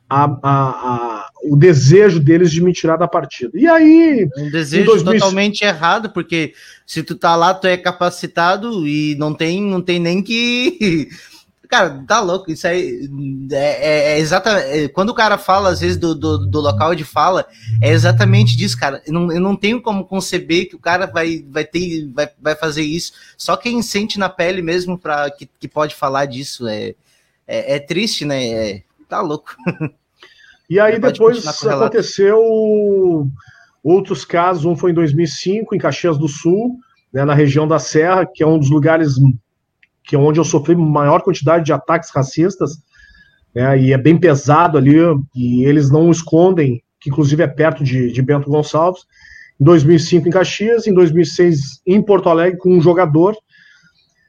a, 0.10 0.24
a, 0.24 0.50
a, 0.52 1.30
o 1.44 1.56
desejo 1.56 2.20
deles 2.20 2.52
de 2.52 2.62
me 2.62 2.74
tirar 2.74 2.98
da 2.98 3.08
partida. 3.08 3.52
E 3.54 3.68
aí. 3.68 4.28
Um 4.38 4.50
desejo 4.50 4.86
2000... 4.86 5.14
totalmente 5.14 5.64
errado, 5.64 6.10
porque 6.10 6.54
se 6.86 7.04
tu 7.04 7.16
tá 7.16 7.36
lá, 7.36 7.54
tu 7.54 7.68
é 7.68 7.78
capacitado 7.78 8.88
e 8.88 9.16
não 9.16 9.34
tem, 9.34 9.62
não 9.62 9.82
tem 9.82 10.00
nem 10.00 10.22
que 10.22 11.10
Cara, 11.70 12.04
tá 12.08 12.20
louco. 12.20 12.52
Isso 12.52 12.68
aí 12.68 13.08
é, 13.52 13.56
é, 13.56 14.12
é 14.14 14.20
exatamente. 14.20 14.66
É, 14.66 14.88
quando 14.88 15.10
o 15.10 15.14
cara 15.14 15.38
fala, 15.38 15.70
às 15.70 15.82
vezes, 15.82 15.98
do, 15.98 16.16
do, 16.16 16.48
do, 16.48 16.60
local 16.60 16.96
de 16.96 17.04
fala, 17.04 17.46
é 17.80 17.92
exatamente 17.92 18.58
disso, 18.58 18.78
cara. 18.78 19.04
Eu 19.06 19.14
não, 19.14 19.32
eu 19.32 19.40
não 19.40 19.56
tenho 19.56 19.80
como 19.80 20.04
conceber 20.04 20.68
que 20.68 20.76
o 20.76 20.80
cara 20.80 21.06
vai, 21.06 21.46
vai 21.48 21.64
ter, 21.64 22.10
vai, 22.12 22.28
vai 22.42 22.56
fazer 22.56 22.82
isso. 22.82 23.14
Só 23.38 23.56
quem 23.56 23.84
sente 23.84 24.18
na 24.18 24.28
pele 24.28 24.64
mesmo 24.64 24.98
para 24.98 25.30
que, 25.30 25.48
que 25.60 25.68
pode 25.68 25.94
falar 25.94 26.26
disso. 26.26 26.68
É, 26.68 26.96
é, 27.48 27.76
é 27.76 27.80
triste, 27.80 28.26
né? 28.26 28.48
É, 28.48 28.84
tá 29.08 29.22
louco. 29.22 29.56
E 30.70 30.80
aí 30.80 31.00
depois 31.00 31.46
aconteceu 31.66 32.40
Outros 33.84 34.26
casos, 34.26 34.66
um 34.66 34.76
foi 34.76 34.92
em 34.92 34.94
2005, 34.94 35.74
em 35.74 35.80
Caxias 35.80 36.18
do 36.18 36.28
Sul, 36.28 36.78
né, 37.14 37.24
na 37.24 37.34
região 37.34 37.68
da 37.68 37.80
Serra, 37.80 38.26
que 38.26 38.44
é 38.44 38.48
um 38.48 38.60
dos 38.60 38.70
lugares 38.70 39.16
que 40.04 40.16
é 40.16 40.20
onde 40.20 40.40
eu 40.40 40.44
sofri 40.44 40.76
maior 40.76 41.22
quantidade 41.22 41.64
de 41.64 41.72
ataques 41.72 42.10
racistas, 42.10 42.82
né, 43.54 43.80
e 43.80 43.94
é 43.94 43.98
bem 43.98 44.18
pesado 44.18 44.78
ali, 44.78 44.98
e 45.36 45.64
eles 45.64 45.90
não 45.90 46.12
escondem, 46.12 46.84
que 47.00 47.10
inclusive 47.10 47.42
é 47.42 47.48
perto 47.48 47.84
de, 47.84 48.12
de 48.12 48.22
Bento 48.22 48.50
Gonçalves. 48.50 49.04
Em 49.60 49.64
2005 49.64 50.28
em 50.28 50.32
Caxias, 50.32 50.88
em 50.88 50.94
2006 50.94 51.82
em 51.86 52.02
Porto 52.02 52.30
Alegre 52.30 52.60
com 52.60 52.72
um 52.72 52.82
jogador, 52.82 53.36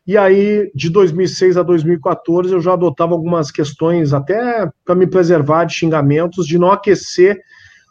e 0.06 0.16
aí 0.16 0.70
de 0.74 0.90
2006 0.90 1.56
a 1.56 1.62
2014 1.62 2.52
eu 2.52 2.60
já 2.60 2.72
adotava 2.72 3.12
algumas 3.12 3.50
questões 3.50 4.12
até 4.12 4.68
para 4.84 4.94
me 4.94 5.06
preservar 5.06 5.64
de 5.64 5.74
xingamentos, 5.74 6.46
de 6.46 6.58
não 6.58 6.72
aquecer 6.72 7.38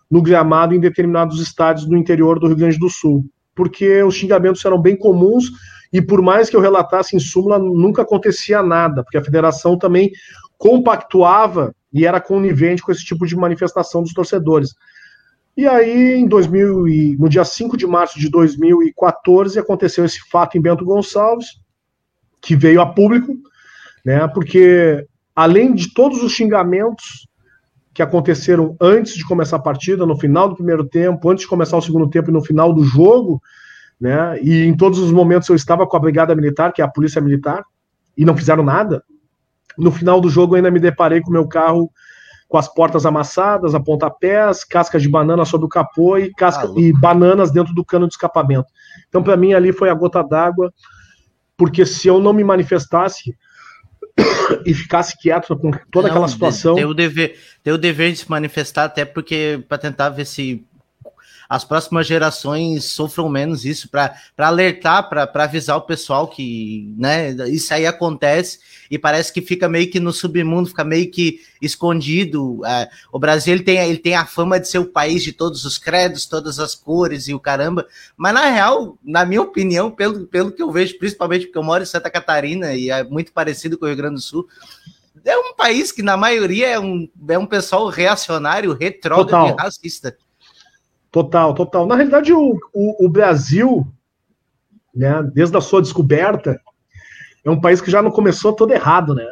no 0.10 0.22
gramado 0.22 0.74
em 0.74 0.80
determinados 0.80 1.40
estádios 1.40 1.86
do 1.86 1.96
interior 1.96 2.40
do 2.40 2.48
Rio 2.48 2.58
Grande 2.58 2.80
do 2.80 2.90
Sul, 2.90 3.26
porque 3.56 4.02
os 4.04 4.16
xingamentos 4.16 4.64
eram 4.66 4.82
bem 4.82 4.98
comuns 4.98 5.52
e 5.92 6.02
por 6.02 6.22
mais 6.22 6.50
que 6.50 6.56
eu 6.56 6.62
relatasse 6.62 7.16
em 7.16 7.20
súmula, 7.20 7.58
nunca 7.58 8.02
acontecia 8.02 8.62
nada, 8.62 9.04
porque 9.04 9.18
a 9.18 9.24
federação 9.24 9.78
também 9.78 10.12
compactuava 10.58 11.74
e 11.92 12.06
era 12.06 12.22
conivente 12.22 12.82
com 12.82 12.92
esse 12.92 13.04
tipo 13.04 13.26
de 13.26 13.36
manifestação 13.36 14.04
dos 14.04 14.14
torcedores. 14.14 14.76
E 15.58 15.68
aí, 15.68 16.14
em 16.14 16.28
2000 16.28 16.88
e, 16.88 17.18
no 17.18 17.28
dia 17.28 17.44
5 17.44 17.76
de 17.76 17.88
março 17.88 18.20
de 18.20 18.30
2014, 18.30 19.60
aconteceu 19.60 20.06
esse 20.06 20.20
fato 20.30 20.58
em 20.58 20.62
Bento 20.62 20.86
Gonçalves, 20.86 21.59
que 22.42 22.56
veio 22.56 22.82
a 22.82 22.86
público, 22.86 23.36
né, 24.06 24.28
porque 24.28 25.06
além 25.36 25.74
de 25.74 25.94
todos 25.94 26.24
os 26.24 26.32
xingamentos 26.32 27.28
que 27.94 28.02
aconteceram 28.02 28.78
antes 28.80 29.14
de 29.16 29.26
começar 29.26 29.58
a 29.58 29.62
partida, 29.62 30.06
no 30.06 30.18
final 30.18 30.48
do 30.48 30.56
primeiro 30.56 30.86
tempo, 30.86 31.30
antes 31.30 31.44
de 31.44 31.50
começar 31.50 31.78
o 31.78 31.82
segundo 31.82 32.10
tempo 32.10 32.30
e 32.30 32.34
no 32.34 32.42
final 32.42 32.72
do 32.72 32.84
jogo, 32.84 33.42
né? 34.00 34.40
E 34.42 34.64
em 34.64 34.76
todos 34.76 35.00
os 35.00 35.12
momentos 35.12 35.50
eu 35.50 35.56
estava 35.56 35.86
com 35.86 35.98
a 35.98 36.00
Brigada 36.00 36.34
Militar, 36.34 36.72
que 36.72 36.82
é 36.82 36.86
a 36.86 36.90
Polícia 36.90 37.22
Militar, 37.22 37.64
e 38.18 38.24
não 38.24 38.38
fizeram 38.38 38.64
nada. 38.64 39.04
No 39.78 39.92
final 39.92 40.22
do 40.22 40.30
jogo 40.30 40.56
ainda 40.56 40.72
me 40.72 40.80
deparei 40.80 41.20
com 41.22 41.30
o 41.30 41.34
meu 41.34 41.48
carro 41.48 41.92
com 42.48 42.58
as 42.58 42.68
portas 42.74 43.06
amassadas, 43.06 43.76
a 43.76 43.80
pontapés, 43.80 44.64
cascas 44.64 45.04
de 45.04 45.08
banana 45.10 45.46
sobre 45.46 45.68
o 45.68 45.70
capô 45.70 46.18
e, 46.18 46.34
casca, 46.34 46.68
ah, 46.68 46.74
e 46.78 46.92
bananas 46.92 47.52
dentro 47.52 47.74
do 47.76 47.86
cano 47.86 48.08
de 48.08 48.14
escapamento. 48.14 48.68
Então, 49.08 49.22
para 49.22 49.38
mim, 49.38 49.54
ali 49.54 49.72
foi 49.72 49.90
a 49.90 49.94
gota 49.94 50.24
d'água, 50.24 50.74
porque 51.60 51.86
se 51.86 52.08
eu 52.08 52.22
não 52.22 52.32
me 52.32 52.42
manifestasse, 52.42 53.36
e 54.66 54.74
ficasse 54.74 55.18
quieto 55.18 55.58
com 55.58 55.72
toda 55.92 56.08
não, 56.08 56.16
aquela 56.16 56.28
situação. 56.30 56.74
Tem 56.74 56.86
o 56.86 56.94
dever, 56.94 57.38
tem 57.62 57.74
o 57.74 57.78
dever 57.78 58.14
de 58.14 58.20
se 58.20 58.30
manifestar, 58.30 58.86
até 58.86 59.04
porque 59.04 59.62
para 59.68 59.78
tentar 59.78 60.10
ver 60.10 60.26
se 60.26 60.66
as 61.50 61.64
próximas 61.64 62.06
gerações 62.06 62.86
sofram 62.86 63.28
menos 63.28 63.66
isso, 63.66 63.90
para 63.90 64.14
alertar, 64.38 65.10
para 65.10 65.44
avisar 65.44 65.78
o 65.78 65.82
pessoal 65.82 66.28
que 66.28 66.94
né, 66.96 67.32
isso 67.50 67.74
aí 67.74 67.88
acontece 67.88 68.60
e 68.90 69.00
parece 69.00 69.34
que 69.34 69.42
fica 69.42 69.68
meio 69.68 69.90
que 69.90 70.00
no 70.00 70.14
submundo, 70.14 70.70
fica 70.70 70.84
meio 70.84 71.10
que 71.10 71.42
escondido. 71.60 72.64
É, 72.64 72.88
o 73.12 73.18
Brasil 73.18 73.52
ele 73.52 73.64
tem, 73.64 73.80
ele 73.80 73.98
tem 73.98 74.14
a 74.14 74.28
fama 74.28 74.60
de 74.60 74.70
ser 74.70 74.78
o 74.78 74.86
país 74.86 75.24
de 75.24 75.34
todos 75.34 75.66
os 75.66 75.80
credos, 75.80 76.28
todas 76.28 76.60
as 76.60 76.76
cores 76.76 77.28
e 77.28 77.34
o 77.34 77.40
caramba, 77.40 77.88
mas 78.16 78.32
na 78.32 78.46
real, 78.46 78.96
na 79.04 79.26
minha 79.26 79.42
opinião, 79.42 79.90
pelo, 79.90 80.28
pelo 80.28 80.52
que 80.52 80.62
eu 80.62 80.72
vejo, 80.72 81.00
principalmente 81.00 81.48
porque 81.48 81.58
eu 81.58 81.64
moro 81.64 81.82
em 81.82 81.88
Santa 81.88 82.12
Catarina 82.12 82.76
e 82.76 82.92
é 82.92 83.04
muito 83.04 83.34
parecido 83.34 83.76
com 83.76 83.86
o 83.86 83.88
Rio 83.88 83.98
Grande 83.98 84.16
do 84.16 84.22
Sul, 84.22 84.48
é 85.26 85.36
um 85.36 85.56
país 85.56 85.92
que, 85.92 86.04
na 86.04 86.16
maioria, 86.16 86.68
é 86.68 86.80
um, 86.80 87.10
é 87.28 87.38
um 87.40 87.46
pessoal 87.46 87.88
reacionário, 87.88 88.74
retrógrado 88.74 89.50
e 89.50 89.62
racista. 89.62 90.16
Total, 91.12 91.54
total. 91.54 91.86
Na 91.88 91.96
realidade, 91.96 92.32
o, 92.32 92.58
o, 92.74 93.06
o, 93.06 93.10
Brasil, 93.10 93.86
né, 94.94 95.24
desde 95.34 95.58
a 95.58 95.62
sua 95.62 95.82
descoberta, 95.82 96.60
é 97.44 97.50
um 97.50 97.60
país 97.60 97.82
que 97.82 97.90
já 97.90 98.02
não 98.02 98.12
começou 98.12 98.54
todo 98.54 98.72
errado, 98.72 99.16
né? 99.16 99.26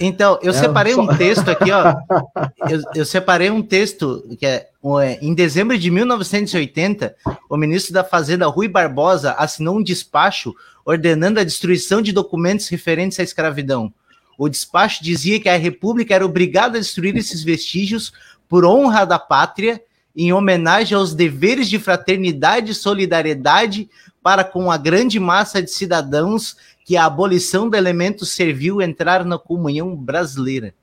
Então, 0.00 0.38
eu 0.42 0.50
é, 0.50 0.54
separei 0.54 0.94
só... 0.94 1.02
um 1.02 1.06
texto 1.06 1.48
aqui, 1.50 1.70
ó. 1.70 1.94
eu, 2.68 2.82
eu, 2.94 3.04
separei 3.04 3.50
um 3.50 3.62
texto 3.62 4.26
que 4.38 4.46
é, 4.46 4.68
é, 5.02 5.18
em 5.20 5.34
dezembro 5.34 5.78
de 5.78 5.90
1980, 5.90 7.14
o 7.48 7.56
ministro 7.56 7.92
da 7.92 8.02
Fazenda 8.02 8.46
Rui 8.46 8.66
Barbosa 8.66 9.32
assinou 9.32 9.76
um 9.76 9.82
despacho 9.82 10.54
ordenando 10.86 11.38
a 11.38 11.44
destruição 11.44 12.00
de 12.00 12.12
documentos 12.12 12.66
referentes 12.68 13.20
à 13.20 13.22
escravidão. 13.22 13.92
O 14.38 14.48
despacho 14.48 15.04
dizia 15.04 15.38
que 15.38 15.50
a 15.50 15.58
República 15.58 16.14
era 16.14 16.24
obrigada 16.24 16.78
a 16.78 16.80
destruir 16.80 17.14
esses 17.16 17.44
vestígios 17.44 18.10
por 18.48 18.64
honra 18.64 19.04
da 19.04 19.18
pátria 19.18 19.80
em 20.22 20.34
homenagem 20.34 20.94
aos 20.94 21.14
deveres 21.14 21.66
de 21.66 21.78
fraternidade 21.78 22.72
e 22.72 22.74
solidariedade 22.74 23.88
para 24.22 24.44
com 24.44 24.70
a 24.70 24.76
grande 24.76 25.18
massa 25.18 25.62
de 25.62 25.70
cidadãos 25.70 26.56
que 26.84 26.94
a 26.94 27.06
abolição 27.06 27.70
do 27.70 27.76
elemento 27.76 28.26
serviu 28.26 28.82
entrar 28.82 29.24
na 29.24 29.38
comunhão 29.38 29.96
brasileira. 29.96 30.74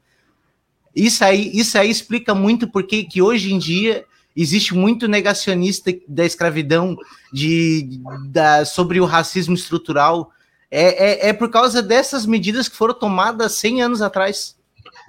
Isso 0.95 1.23
aí, 1.23 1.51
isso 1.53 1.77
aí 1.77 1.87
explica 1.87 2.33
muito 2.33 2.67
porque 2.67 3.03
que 3.03 3.21
hoje 3.21 3.53
em 3.53 3.59
dia 3.59 4.05
existe 4.35 4.73
muito 4.73 5.07
negacionista 5.07 5.93
da 6.07 6.25
escravidão, 6.25 6.97
de, 7.31 8.01
da, 8.29 8.65
sobre 8.65 8.99
o 8.99 9.05
racismo 9.05 9.53
estrutural. 9.53 10.31
É, 10.71 11.27
é, 11.27 11.29
é 11.29 11.33
por 11.33 11.51
causa 11.51 11.83
dessas 11.83 12.25
medidas 12.25 12.67
que 12.67 12.75
foram 12.75 12.95
tomadas 12.95 13.51
100 13.51 13.83
anos 13.83 14.01
atrás. 14.01 14.56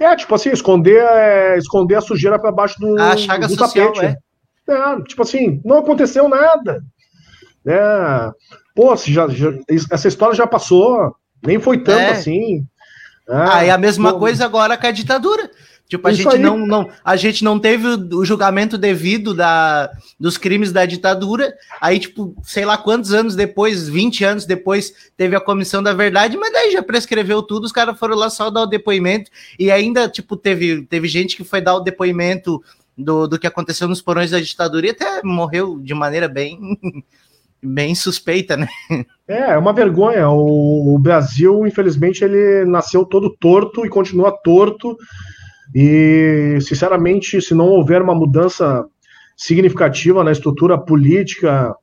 É, 0.00 0.14
tipo 0.14 0.34
assim, 0.34 0.50
esconder, 0.50 1.02
é, 1.02 1.58
esconder 1.58 1.96
a 1.96 2.00
sujeira 2.00 2.38
para 2.38 2.52
baixo 2.52 2.78
do, 2.78 3.00
a 3.00 3.16
chaga 3.16 3.48
do 3.48 3.56
social, 3.56 3.92
tapete. 3.92 4.16
É. 4.68 4.72
é. 4.72 5.02
tipo 5.02 5.22
assim, 5.22 5.60
não 5.64 5.78
aconteceu 5.78 6.28
nada. 6.28 6.82
É, 7.66 8.30
pô, 8.74 8.94
já, 8.96 9.28
já, 9.28 9.52
essa 9.90 10.08
história 10.08 10.34
já 10.34 10.46
passou, 10.46 11.14
nem 11.44 11.58
foi 11.58 11.78
tanto 11.78 11.98
é. 11.98 12.10
assim. 12.10 12.64
É, 13.28 13.34
ah, 13.34 13.64
e 13.64 13.70
a 13.70 13.76
mesma 13.76 14.12
pô, 14.12 14.20
coisa 14.20 14.44
agora 14.44 14.76
com 14.76 14.86
a 14.86 14.90
ditadura. 14.90 15.50
Tipo, 15.88 16.06
a 16.06 16.12
gente, 16.12 16.36
não, 16.36 16.66
não, 16.66 16.90
a 17.02 17.16
gente 17.16 17.42
não 17.42 17.58
teve 17.58 17.86
o 18.14 18.22
julgamento 18.22 18.76
devido 18.76 19.32
da, 19.32 19.90
dos 20.20 20.36
crimes 20.36 20.70
da 20.70 20.84
ditadura. 20.84 21.54
Aí, 21.80 21.98
tipo, 21.98 22.36
sei 22.42 22.66
lá 22.66 22.76
quantos 22.76 23.14
anos 23.14 23.34
depois, 23.34 23.88
20 23.88 24.22
anos 24.22 24.44
depois, 24.44 24.92
teve 25.16 25.34
a 25.34 25.40
comissão 25.40 25.82
da 25.82 25.94
verdade, 25.94 26.36
mas 26.36 26.52
daí 26.52 26.72
já 26.72 26.82
prescreveu 26.82 27.42
tudo, 27.42 27.64
os 27.64 27.72
caras 27.72 27.98
foram 27.98 28.16
lá 28.16 28.28
só 28.28 28.50
dar 28.50 28.64
o 28.64 28.66
depoimento. 28.66 29.30
E 29.58 29.70
ainda, 29.70 30.10
tipo, 30.10 30.36
teve, 30.36 30.82
teve 30.82 31.08
gente 31.08 31.34
que 31.34 31.42
foi 31.42 31.62
dar 31.62 31.76
o 31.76 31.80
depoimento 31.80 32.62
do, 32.96 33.26
do 33.26 33.38
que 33.38 33.46
aconteceu 33.46 33.88
nos 33.88 34.02
porões 34.02 34.30
da 34.30 34.40
ditadura 34.40 34.88
e 34.88 34.90
até 34.90 35.22
morreu 35.24 35.78
de 35.80 35.94
maneira 35.94 36.28
bem. 36.28 36.58
bem 37.62 37.92
suspeita, 37.92 38.56
né? 38.56 38.68
É, 39.26 39.52
é 39.52 39.58
uma 39.58 39.72
vergonha. 39.72 40.28
O, 40.28 40.94
o 40.94 40.98
Brasil, 40.98 41.66
infelizmente, 41.66 42.22
ele 42.22 42.64
nasceu 42.64 43.04
todo 43.04 43.34
torto 43.36 43.84
e 43.84 43.88
continua 43.88 44.30
torto 44.30 44.96
e, 45.74 46.58
sinceramente, 46.60 47.40
se 47.40 47.54
não 47.54 47.66
houver 47.66 48.02
uma 48.02 48.14
mudança 48.14 48.84
significativa 49.36 50.24
na 50.24 50.32
estrutura 50.32 50.78
política, 50.78 51.74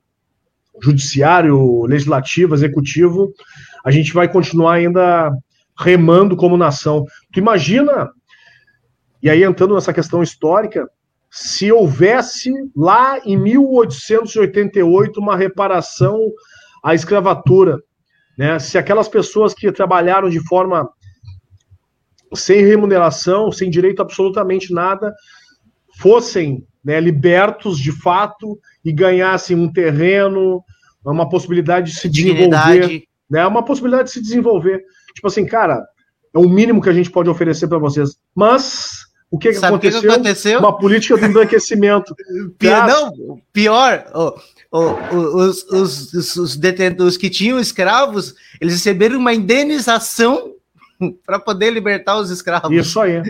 judiciário, 0.82 1.86
legislativo, 1.86 2.54
executivo, 2.54 3.32
a 3.86 3.91
gente 3.91 4.13
vai 4.13 4.28
continuar 4.28 4.74
ainda 4.74 5.32
remando 5.78 6.36
como 6.36 6.58
nação. 6.58 7.06
Tu 7.32 7.39
imagina, 7.39 8.10
e 9.21 9.30
aí 9.30 9.43
entrando 9.43 9.76
nessa 9.76 9.93
questão 9.93 10.21
histórica, 10.21 10.88
se 11.30 11.71
houvesse 11.71 12.52
lá 12.76 13.19
em 13.26 13.38
1888 13.38 15.19
uma 15.19 15.36
reparação 15.36 16.19
à 16.84 16.95
escravatura, 16.95 17.82
né? 18.38 18.60
Se 18.60 18.78
aquelas 18.78 19.08
pessoas 19.08 19.54
que 19.54 19.71
trabalharam 19.71 20.30
de 20.30 20.45
forma 20.45 20.89
sem 22.36 22.65
remuneração, 22.65 23.52
sem 23.52 23.69
direito 23.69 24.00
a 24.00 24.04
absolutamente 24.04 24.74
nada, 24.74 25.13
fossem 25.98 26.65
né, 26.84 27.00
libertos 27.00 27.80
de 27.80 27.91
fato 27.91 28.60
e 28.84 28.91
ganhassem 28.91 29.58
um 29.58 29.71
terreno, 29.71 30.63
uma 31.04 31.27
possibilidade 31.27 31.92
de 31.92 32.00
se 32.00 32.10
desenvolver, 32.10 33.04
né, 33.29 33.46
uma 33.48 33.63
possibilidade 33.63 34.10
de 34.10 34.13
se 34.13 34.21
desenvolver. 34.21 34.83
Tipo 35.13 35.27
assim, 35.27 35.46
cara, 35.46 35.83
é 36.33 36.38
o 36.38 36.50
mínimo 36.50 36.81
que 36.81 36.90
a 36.90 36.94
gente 36.94 37.10
pode 37.10 37.29
oferecer 37.29 37.67
para 37.67 37.79
vocês. 37.79 38.17
Mas 38.36 39.06
o 39.31 39.38
que, 39.40 39.52
que, 39.52 39.65
aconteceu? 39.65 40.02
que, 40.02 40.08
aconteceu? 40.08 40.60
Uma 40.60 40.77
política 40.77 41.17
de 41.17 41.25
embranquecimento. 41.25 42.15
pior, 42.60 42.88
não, 42.88 43.42
pior, 43.52 44.06
oh, 44.13 44.36
oh, 44.71 45.15
os, 45.15 45.63
os, 45.63 46.13
os, 46.13 46.36
os 46.36 46.58
detentos 46.58 47.17
que 47.17 47.29
tinham 47.29 47.60
escravos, 47.60 48.36
eles 48.62 48.73
receberam 48.73 49.17
uma 49.17 49.33
indenização 49.33 50.54
para 51.25 51.39
poder 51.39 51.71
libertar 51.71 52.17
os 52.17 52.29
escravos. 52.29 52.71
Isso 52.71 53.00
aí. 53.00 53.21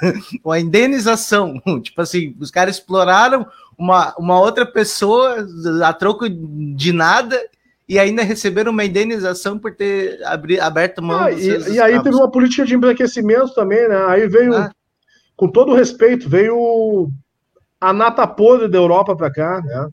uma 0.44 0.58
indenização. 0.58 1.60
Tipo 1.82 2.02
assim, 2.02 2.36
os 2.40 2.50
caras 2.50 2.76
exploraram 2.76 3.46
uma, 3.78 4.14
uma 4.18 4.40
outra 4.40 4.66
pessoa 4.66 5.46
a 5.84 5.92
troco 5.92 6.28
de 6.28 6.92
nada 6.92 7.40
e 7.88 7.98
ainda 7.98 8.22
receberam 8.22 8.72
uma 8.72 8.84
indenização 8.84 9.58
por 9.58 9.74
ter 9.74 10.22
abri, 10.24 10.58
aberto 10.58 11.02
mão. 11.02 11.24
Ah, 11.24 11.32
e, 11.32 11.72
e 11.72 11.80
aí 11.80 12.02
teve 12.02 12.16
uma 12.16 12.30
política 12.30 12.64
de 12.64 12.74
embranquecimento 12.74 13.54
também, 13.54 13.88
né? 13.88 14.04
Aí 14.06 14.28
veio, 14.28 14.54
ah. 14.54 14.70
com 15.36 15.48
todo 15.48 15.74
respeito, 15.74 16.28
veio 16.28 17.10
a 17.80 17.92
nata 17.92 18.26
podre 18.26 18.68
da 18.68 18.78
Europa 18.78 19.16
para 19.16 19.32
cá, 19.32 19.60
né? 19.62 19.88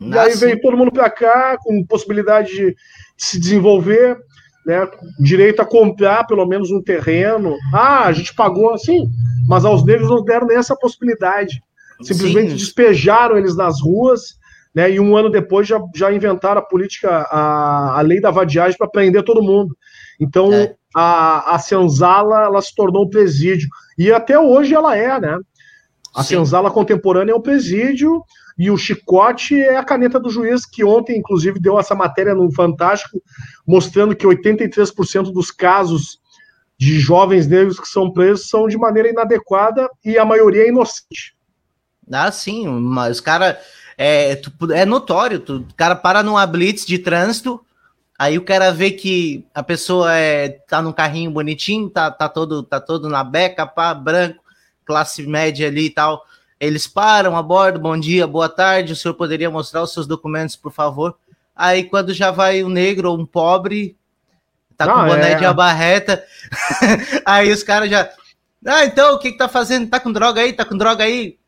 E 0.00 0.18
aí 0.18 0.34
veio 0.34 0.60
todo 0.60 0.76
mundo 0.76 0.90
para 0.90 1.10
cá 1.10 1.58
com 1.58 1.84
possibilidade 1.84 2.48
de, 2.50 2.66
de 2.70 2.76
se 3.16 3.38
desenvolver, 3.38 4.18
né, 4.66 4.88
direito 5.18 5.60
a 5.60 5.66
comprar 5.66 6.26
pelo 6.26 6.46
menos 6.46 6.70
um 6.70 6.82
terreno. 6.82 7.56
Ah, 7.72 8.04
a 8.04 8.12
gente 8.12 8.34
pagou 8.34 8.72
assim, 8.72 9.08
mas 9.48 9.64
aos 9.64 9.84
negros 9.84 10.08
não 10.08 10.24
deram 10.24 10.46
nem 10.46 10.56
essa 10.56 10.76
possibilidade. 10.76 11.62
Simplesmente 12.02 12.50
Sim. 12.50 12.56
despejaram 12.56 13.36
eles 13.36 13.56
nas 13.56 13.80
ruas, 13.80 14.38
né, 14.74 14.90
e 14.90 15.00
um 15.00 15.16
ano 15.16 15.28
depois 15.28 15.66
já, 15.66 15.80
já 15.94 16.12
inventaram 16.12 16.60
a 16.60 16.64
política, 16.64 17.10
a, 17.30 17.98
a 17.98 18.00
lei 18.00 18.20
da 18.20 18.30
vadiagem 18.30 18.78
para 18.78 18.88
prender 18.88 19.22
todo 19.22 19.42
mundo. 19.42 19.76
Então, 20.18 20.52
é. 20.52 20.74
a, 20.94 21.54
a 21.54 21.58
senzala 21.58 22.44
ela 22.44 22.60
se 22.60 22.74
tornou 22.74 23.06
um 23.06 23.10
presídio. 23.10 23.68
E 23.98 24.12
até 24.12 24.38
hoje 24.38 24.74
ela 24.74 24.96
é, 24.96 25.18
né? 25.20 25.38
A 26.14 26.22
Sim. 26.22 26.36
senzala 26.36 26.70
contemporânea 26.70 27.32
é 27.32 27.34
um 27.34 27.40
presídio, 27.40 28.22
e 28.60 28.70
o 28.70 28.76
chicote 28.76 29.58
é 29.58 29.78
a 29.78 29.82
caneta 29.82 30.20
do 30.20 30.28
juiz, 30.28 30.66
que 30.66 30.84
ontem, 30.84 31.16
inclusive, 31.16 31.58
deu 31.58 31.80
essa 31.80 31.94
matéria 31.94 32.34
no 32.34 32.52
Fantástico, 32.52 33.18
mostrando 33.66 34.14
que 34.14 34.26
83% 34.26 35.32
dos 35.32 35.50
casos 35.50 36.20
de 36.76 37.00
jovens 37.00 37.46
negros 37.46 37.80
que 37.80 37.88
são 37.88 38.12
presos 38.12 38.50
são 38.50 38.68
de 38.68 38.76
maneira 38.76 39.08
inadequada 39.08 39.88
e 40.04 40.18
a 40.18 40.26
maioria 40.26 40.64
é 40.64 40.68
inocente. 40.68 41.34
Ah, 42.12 42.30
sim, 42.30 42.68
mas 42.68 43.16
os 43.16 43.20
cara 43.22 43.58
é, 43.96 44.38
é 44.74 44.84
notório, 44.84 45.40
tu, 45.40 45.60
o 45.60 45.74
cara 45.74 45.96
para 45.96 46.22
numa 46.22 46.46
blitz 46.46 46.84
de 46.84 46.98
trânsito, 46.98 47.64
aí 48.18 48.36
o 48.36 48.44
cara 48.44 48.70
vê 48.70 48.90
que 48.90 49.42
a 49.54 49.62
pessoa 49.62 50.14
é, 50.14 50.50
tá 50.50 50.82
num 50.82 50.92
carrinho 50.92 51.30
bonitinho, 51.30 51.88
tá, 51.88 52.10
tá, 52.10 52.28
todo, 52.28 52.62
tá 52.62 52.78
todo 52.78 53.08
na 53.08 53.24
beca, 53.24 53.66
pá, 53.66 53.94
branco, 53.94 54.44
classe 54.84 55.26
média 55.26 55.66
ali 55.66 55.86
e 55.86 55.90
tal. 55.90 56.22
Eles 56.60 56.86
param, 56.86 57.34
abordam, 57.34 57.80
bom 57.80 57.98
dia, 57.98 58.26
boa 58.26 58.46
tarde, 58.46 58.92
o 58.92 58.96
senhor 58.96 59.14
poderia 59.14 59.50
mostrar 59.50 59.82
os 59.82 59.94
seus 59.94 60.06
documentos, 60.06 60.56
por 60.56 60.70
favor? 60.70 61.16
Aí 61.56 61.84
quando 61.84 62.12
já 62.12 62.30
vai 62.30 62.62
um 62.62 62.68
negro 62.68 63.10
ou 63.10 63.18
um 63.18 63.24
pobre, 63.24 63.96
tá 64.76 64.86
com 64.86 65.06
boné 65.06 65.32
é. 65.32 65.34
de 65.36 65.46
abarreta, 65.46 66.22
aí 67.24 67.50
os 67.50 67.62
caras 67.62 67.88
já. 67.88 68.10
Ah, 68.66 68.84
então, 68.84 69.14
o 69.14 69.18
que 69.18 69.32
que 69.32 69.38
tá 69.38 69.48
fazendo? 69.48 69.88
Tá 69.88 69.98
com 69.98 70.12
droga 70.12 70.42
aí? 70.42 70.52
Tá 70.52 70.66
com 70.66 70.76
droga 70.76 71.02
aí? 71.02 71.38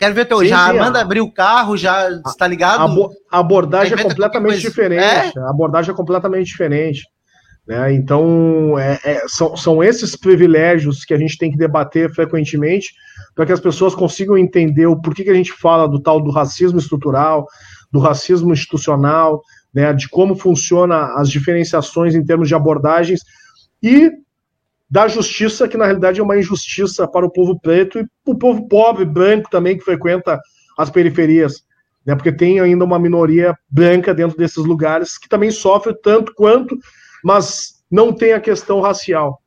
Quero 0.00 0.14
ver 0.14 0.24
teu. 0.24 0.40
Sim, 0.40 0.48
já 0.48 0.72
sim, 0.72 0.78
manda 0.78 1.00
abrir 1.00 1.20
o 1.20 1.30
carro, 1.30 1.76
já 1.76 2.10
está 2.26 2.48
ligado? 2.48 3.14
A, 3.30 3.38
abordagem 3.38 3.94
é 3.94 4.02
completamente 4.02 4.60
diferente. 4.62 5.38
É? 5.38 5.40
A 5.42 5.50
abordagem 5.50 5.92
é 5.92 5.96
completamente 5.96 6.48
diferente. 6.48 7.04
Né? 7.64 7.92
Então, 7.92 8.76
é, 8.76 8.98
é, 9.04 9.22
são, 9.28 9.56
são 9.56 9.82
esses 9.82 10.16
privilégios 10.16 11.04
que 11.04 11.14
a 11.14 11.18
gente 11.18 11.38
tem 11.38 11.52
que 11.52 11.56
debater 11.56 12.12
frequentemente 12.12 12.92
para 13.36 13.44
que 13.44 13.52
as 13.52 13.60
pessoas 13.60 13.94
consigam 13.94 14.38
entender 14.38 14.86
o 14.86 14.98
porquê 14.98 15.22
que 15.22 15.30
a 15.30 15.34
gente 15.34 15.52
fala 15.52 15.86
do 15.86 16.00
tal 16.00 16.22
do 16.22 16.30
racismo 16.30 16.78
estrutural, 16.78 17.46
do 17.92 17.98
racismo 18.00 18.50
institucional, 18.50 19.42
né, 19.72 19.92
de 19.92 20.08
como 20.08 20.34
funciona 20.34 21.12
as 21.16 21.28
diferenciações 21.28 22.14
em 22.14 22.24
termos 22.24 22.48
de 22.48 22.54
abordagens 22.54 23.20
e 23.82 24.10
da 24.90 25.06
justiça, 25.06 25.68
que 25.68 25.76
na 25.76 25.84
realidade 25.84 26.18
é 26.18 26.22
uma 26.22 26.38
injustiça 26.38 27.06
para 27.06 27.26
o 27.26 27.30
povo 27.30 27.60
preto 27.60 27.98
e 27.98 28.06
o 28.24 28.34
povo 28.34 28.66
pobre, 28.68 29.04
branco 29.04 29.50
também, 29.50 29.76
que 29.76 29.84
frequenta 29.84 30.40
as 30.78 30.88
periferias, 30.88 31.62
né, 32.06 32.14
porque 32.14 32.32
tem 32.32 32.58
ainda 32.58 32.86
uma 32.86 32.98
minoria 32.98 33.54
branca 33.68 34.14
dentro 34.14 34.38
desses 34.38 34.64
lugares 34.64 35.18
que 35.18 35.28
também 35.28 35.50
sofre 35.50 35.94
tanto 36.02 36.32
quanto, 36.34 36.74
mas 37.22 37.82
não 37.90 38.14
tem 38.14 38.32
a 38.32 38.40
questão 38.40 38.80
racial. 38.80 39.42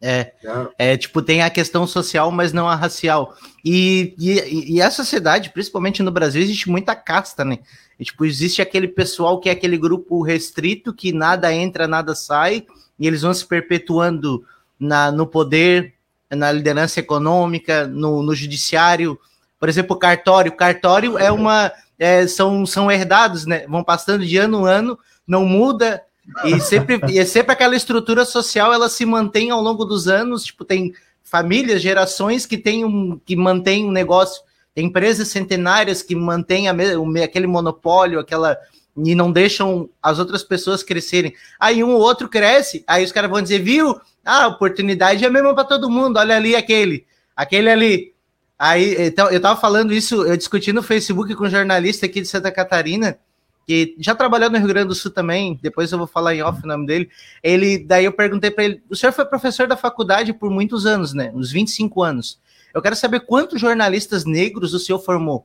É, 0.00 0.32
é, 0.44 0.92
é, 0.92 0.96
tipo, 0.96 1.22
tem 1.22 1.42
a 1.42 1.50
questão 1.50 1.86
social, 1.86 2.30
mas 2.30 2.52
não 2.52 2.68
a 2.68 2.74
racial. 2.74 3.34
E, 3.64 4.14
e, 4.18 4.74
e, 4.74 4.82
a 4.82 4.90
sociedade, 4.90 5.50
principalmente 5.50 6.02
no 6.02 6.10
Brasil, 6.10 6.42
existe 6.42 6.68
muita 6.68 6.94
casta, 6.94 7.44
né? 7.44 7.58
E, 7.98 8.04
tipo, 8.04 8.24
existe 8.24 8.60
aquele 8.60 8.88
pessoal 8.88 9.40
que 9.40 9.48
é 9.48 9.52
aquele 9.52 9.78
grupo 9.78 10.22
restrito, 10.22 10.92
que 10.92 11.12
nada 11.12 11.52
entra, 11.52 11.88
nada 11.88 12.14
sai, 12.14 12.66
e 12.98 13.06
eles 13.06 13.22
vão 13.22 13.32
se 13.32 13.44
perpetuando 13.46 14.44
na, 14.78 15.10
no 15.10 15.26
poder, 15.26 15.94
na 16.30 16.52
liderança 16.52 17.00
econômica, 17.00 17.86
no, 17.86 18.22
no 18.22 18.34
judiciário. 18.34 19.18
Por 19.58 19.68
exemplo, 19.68 19.96
cartório. 19.96 20.52
Cartório 20.52 21.18
é 21.18 21.32
uma. 21.32 21.72
É, 21.98 22.26
são, 22.26 22.66
são 22.66 22.92
herdados, 22.92 23.46
né? 23.46 23.66
Vão 23.66 23.82
passando 23.82 24.26
de 24.26 24.36
ano 24.36 24.68
em 24.68 24.70
ano, 24.70 24.98
não 25.26 25.46
muda, 25.46 26.02
e 26.44 26.60
sempre, 26.60 27.00
e 27.08 27.18
é 27.18 27.24
sempre 27.24 27.52
aquela 27.52 27.76
estrutura 27.76 28.24
social, 28.24 28.72
ela 28.72 28.88
se 28.88 29.06
mantém 29.06 29.50
ao 29.50 29.60
longo 29.60 29.84
dos 29.84 30.08
anos, 30.08 30.44
tipo, 30.44 30.64
tem 30.64 30.92
famílias, 31.22 31.82
gerações 31.82 32.46
que 32.46 32.56
tem 32.56 32.84
um, 32.84 33.18
que 33.24 33.36
mantém 33.36 33.84
um 33.84 33.90
negócio, 33.90 34.42
tem 34.74 34.86
empresas 34.86 35.28
centenárias 35.28 36.02
que 36.02 36.14
mantêm 36.14 36.68
aquele 36.68 37.46
monopólio, 37.46 38.18
aquela 38.18 38.58
e 39.04 39.14
não 39.14 39.30
deixam 39.30 39.90
as 40.02 40.18
outras 40.18 40.42
pessoas 40.42 40.82
crescerem. 40.82 41.34
Aí 41.60 41.84
um 41.84 41.90
ou 41.90 42.00
outro 42.00 42.28
cresce, 42.28 42.82
aí 42.86 43.04
os 43.04 43.12
caras 43.12 43.30
vão 43.30 43.42
dizer, 43.42 43.58
viu? 43.58 43.94
Ah, 44.24 44.44
a 44.44 44.48
oportunidade 44.48 45.22
é 45.22 45.26
a 45.26 45.30
mesma 45.30 45.54
para 45.54 45.64
todo 45.64 45.90
mundo. 45.90 46.18
Olha 46.18 46.36
ali 46.36 46.56
aquele, 46.56 47.04
aquele 47.34 47.68
ali. 47.68 48.14
Aí, 48.58 48.96
então, 48.98 49.30
eu 49.30 49.40
tava 49.40 49.60
falando 49.60 49.92
isso, 49.92 50.24
eu 50.24 50.36
discuti 50.36 50.72
no 50.72 50.82
Facebook 50.82 51.34
com 51.34 51.44
um 51.44 51.50
jornalista 51.50 52.06
aqui 52.06 52.22
de 52.22 52.28
Santa 52.28 52.50
Catarina, 52.50 53.18
que 53.66 53.96
já 53.98 54.14
trabalhou 54.14 54.48
no 54.48 54.58
Rio 54.58 54.68
Grande 54.68 54.88
do 54.88 54.94
Sul 54.94 55.10
também, 55.10 55.58
depois 55.60 55.90
eu 55.90 55.98
vou 55.98 56.06
falar 56.06 56.34
em 56.34 56.42
off 56.42 56.62
o 56.62 56.66
nome 56.66 56.86
dele. 56.86 57.10
Ele, 57.42 57.78
daí 57.78 58.04
eu 58.04 58.12
perguntei 58.12 58.50
para 58.50 58.64
ele: 58.64 58.82
o 58.88 58.94
senhor 58.94 59.12
foi 59.12 59.24
professor 59.24 59.66
da 59.66 59.76
faculdade 59.76 60.32
por 60.32 60.50
muitos 60.50 60.86
anos, 60.86 61.12
né? 61.12 61.32
Uns 61.34 61.50
25 61.50 62.02
anos. 62.02 62.40
Eu 62.72 62.80
quero 62.80 62.94
saber 62.94 63.20
quantos 63.20 63.60
jornalistas 63.60 64.24
negros 64.24 64.72
o 64.72 64.78
senhor 64.78 65.00
formou. 65.00 65.44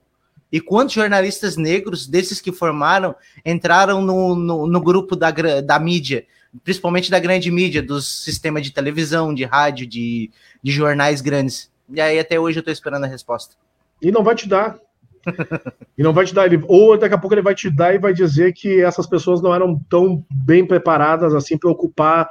E 0.51 0.59
quantos 0.59 0.93
jornalistas 0.93 1.55
negros, 1.55 2.05
desses 2.05 2.41
que 2.41 2.51
formaram, 2.51 3.15
entraram 3.43 4.01
no, 4.01 4.35
no, 4.35 4.67
no 4.67 4.81
grupo 4.81 5.15
da, 5.15 5.31
da 5.31 5.79
mídia, 5.79 6.25
principalmente 6.63 7.09
da 7.09 7.19
grande 7.19 7.49
mídia, 7.49 7.81
dos 7.81 8.23
sistemas 8.23 8.63
de 8.63 8.71
televisão, 8.71 9.33
de 9.33 9.45
rádio, 9.45 9.87
de, 9.87 10.29
de 10.61 10.71
jornais 10.71 11.21
grandes. 11.21 11.71
E 11.89 12.01
aí 12.01 12.19
até 12.19 12.37
hoje 12.37 12.59
eu 12.59 12.61
estou 12.61 12.73
esperando 12.73 13.05
a 13.05 13.07
resposta. 13.07 13.55
E 14.01 14.11
não 14.11 14.23
vai 14.23 14.35
te 14.35 14.47
dar, 14.47 14.77
e 15.97 16.03
não 16.03 16.13
vai 16.13 16.25
te 16.25 16.33
dar, 16.33 16.45
ele, 16.45 16.63
ou 16.67 16.97
daqui 16.97 17.13
a 17.13 17.17
pouco 17.17 17.33
ele 17.33 17.41
vai 17.41 17.55
te 17.55 17.69
dar 17.69 17.93
e 17.93 17.99
vai 17.99 18.13
dizer 18.13 18.53
que 18.53 18.81
essas 18.81 19.07
pessoas 19.07 19.41
não 19.41 19.53
eram 19.53 19.79
tão 19.89 20.23
bem 20.29 20.65
preparadas 20.65 21.33
assim 21.33 21.57
para 21.57 21.69
ocupar 21.69 22.29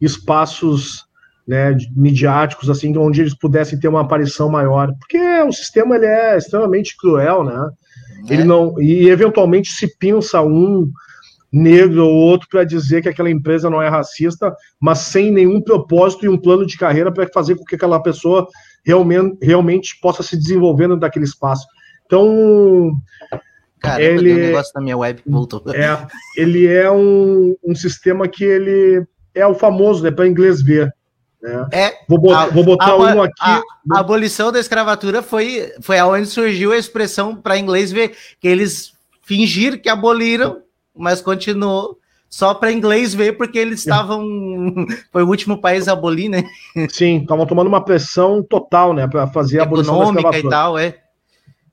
espaços 0.00 1.04
né, 1.46 1.76
midiáticos 1.96 2.70
assim, 2.70 2.96
onde 2.96 3.20
eles 3.20 3.34
pudessem 3.34 3.78
ter 3.78 3.88
uma 3.88 4.02
aparição 4.02 4.48
maior, 4.48 4.94
porque 4.98 5.18
o 5.42 5.52
sistema 5.52 5.96
ele 5.96 6.06
é 6.06 6.36
extremamente 6.36 6.96
cruel, 6.96 7.42
né? 7.42 7.70
É. 8.28 8.34
Ele 8.34 8.44
não 8.44 8.80
e 8.80 9.08
eventualmente 9.08 9.70
se 9.70 9.96
pinça 9.98 10.40
um 10.42 10.90
negro 11.52 12.06
ou 12.06 12.14
outro 12.14 12.48
para 12.48 12.62
dizer 12.62 13.02
que 13.02 13.08
aquela 13.08 13.30
empresa 13.30 13.68
não 13.68 13.82
é 13.82 13.88
racista, 13.88 14.54
mas 14.80 14.98
sem 14.98 15.32
nenhum 15.32 15.60
propósito 15.60 16.24
e 16.24 16.28
um 16.28 16.38
plano 16.38 16.64
de 16.64 16.76
carreira 16.76 17.10
para 17.10 17.28
fazer 17.32 17.56
com 17.56 17.64
que 17.64 17.74
aquela 17.74 18.00
pessoa 18.00 18.46
realmente, 18.84 19.36
realmente 19.42 19.98
possa 20.00 20.22
se 20.22 20.36
desenvolver 20.36 20.94
daquele 20.96 21.24
espaço. 21.24 21.66
Então. 22.10 22.92
Cara, 23.78 24.02
ele, 24.02 24.32
o 24.32 24.36
negócio 24.36 24.74
da 24.74 24.80
minha 24.80 24.98
web 24.98 25.22
voltou. 25.26 25.62
É, 25.72 26.06
ele 26.36 26.66
é 26.66 26.90
um, 26.90 27.56
um 27.64 27.74
sistema 27.74 28.28
que 28.28 28.44
ele 28.44 29.06
é 29.34 29.46
o 29.46 29.54
famoso, 29.54 30.02
né, 30.02 30.10
para 30.10 30.28
inglês 30.28 30.60
ver. 30.60 30.92
Né? 31.40 31.68
É, 31.72 31.94
vou 32.06 32.18
botar, 32.18 32.42
a, 32.42 32.46
vou 32.48 32.64
botar 32.64 32.90
a, 32.90 32.96
um 32.96 33.22
aqui. 33.22 33.32
A, 33.40 33.62
a, 33.92 34.00
abolição 34.00 34.52
da 34.52 34.60
escravatura 34.60 35.22
foi, 35.22 35.72
foi 35.80 35.98
aonde 35.98 36.26
surgiu 36.26 36.72
a 36.72 36.76
expressão 36.76 37.34
para 37.34 37.56
inglês 37.56 37.90
ver, 37.90 38.14
que 38.38 38.46
eles 38.46 38.92
fingiram 39.22 39.78
que 39.78 39.88
aboliram, 39.88 40.60
mas 40.94 41.22
continuou 41.22 41.96
só 42.28 42.52
para 42.52 42.72
inglês 42.72 43.14
ver, 43.14 43.38
porque 43.38 43.58
eles 43.58 43.80
estavam. 43.80 44.24
Foi 45.10 45.22
o 45.22 45.28
último 45.28 45.58
país 45.58 45.88
a 45.88 45.92
abolir, 45.92 46.28
né? 46.28 46.44
Sim, 46.90 47.22
estavam 47.22 47.46
tomando 47.46 47.68
uma 47.68 47.82
pressão 47.82 48.42
total, 48.42 48.92
né, 48.92 49.08
para 49.08 49.26
fazer 49.26 49.60
a 49.60 49.62
abolição 49.62 50.12
da 50.12 50.20
escravatura. 50.20 50.46
e 50.46 50.50
tal, 50.50 50.78
é. 50.78 50.98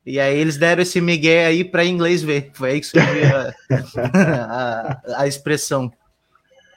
E 0.08 0.22
aí 0.22 0.40
eles 0.40 0.56
deram 0.56 0.82
esse 0.82 1.02
migué 1.02 1.48
aí 1.48 1.66
para 1.66 1.84
inglês 1.84 2.24
ver. 2.24 2.52
Foi 2.54 2.72
aí 2.72 2.80
que 2.80 2.88
surgiu 2.88 3.24
a, 3.36 3.54
a, 5.18 5.22
a, 5.24 5.28
expressão. 5.28 5.92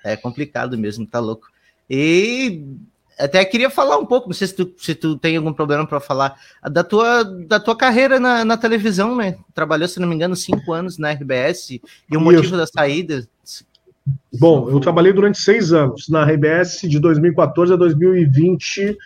É 0.03 0.16
complicado 0.16 0.76
mesmo, 0.76 1.07
tá 1.07 1.20
louco. 1.20 1.47
E 1.89 2.61
até 3.16 3.45
queria 3.45 3.70
falar 3.70 3.99
um 3.99 4.05
pouco, 4.07 4.26
não 4.26 4.35
sei 4.35 4.49
se 4.49 4.55
tu, 4.55 4.74
se 4.76 4.97
tu 4.97 5.16
tem 5.16 5.37
algum 5.37 5.53
problema 5.53 5.87
para 5.87 6.01
falar, 6.01 6.41
da 6.72 6.83
tua, 6.83 7.22
da 7.22 7.61
tua 7.61 7.76
carreira 7.76 8.18
na, 8.18 8.45
na, 8.45 8.57
televisão, 8.57 9.14
né? 9.14 9.39
Trabalhou, 9.55 9.87
se 9.87 10.01
não 10.01 10.09
me 10.09 10.16
engano, 10.16 10.35
cinco 10.35 10.72
anos 10.72 10.99
na 10.99 11.12
RBS 11.12 11.70
e 12.11 12.16
o 12.16 12.20
motivo 12.20 12.57
da 12.57 12.66
saída. 12.66 13.28
Bom, 14.41 14.68
eu 14.68 14.81
trabalhei 14.81 15.12
durante 15.12 15.39
seis 15.39 15.72
anos 15.72 16.09
na 16.09 16.24
RBS 16.24 16.81
de 16.83 16.99
2014 16.99 17.74
a 17.74 17.76
2020 17.76 18.99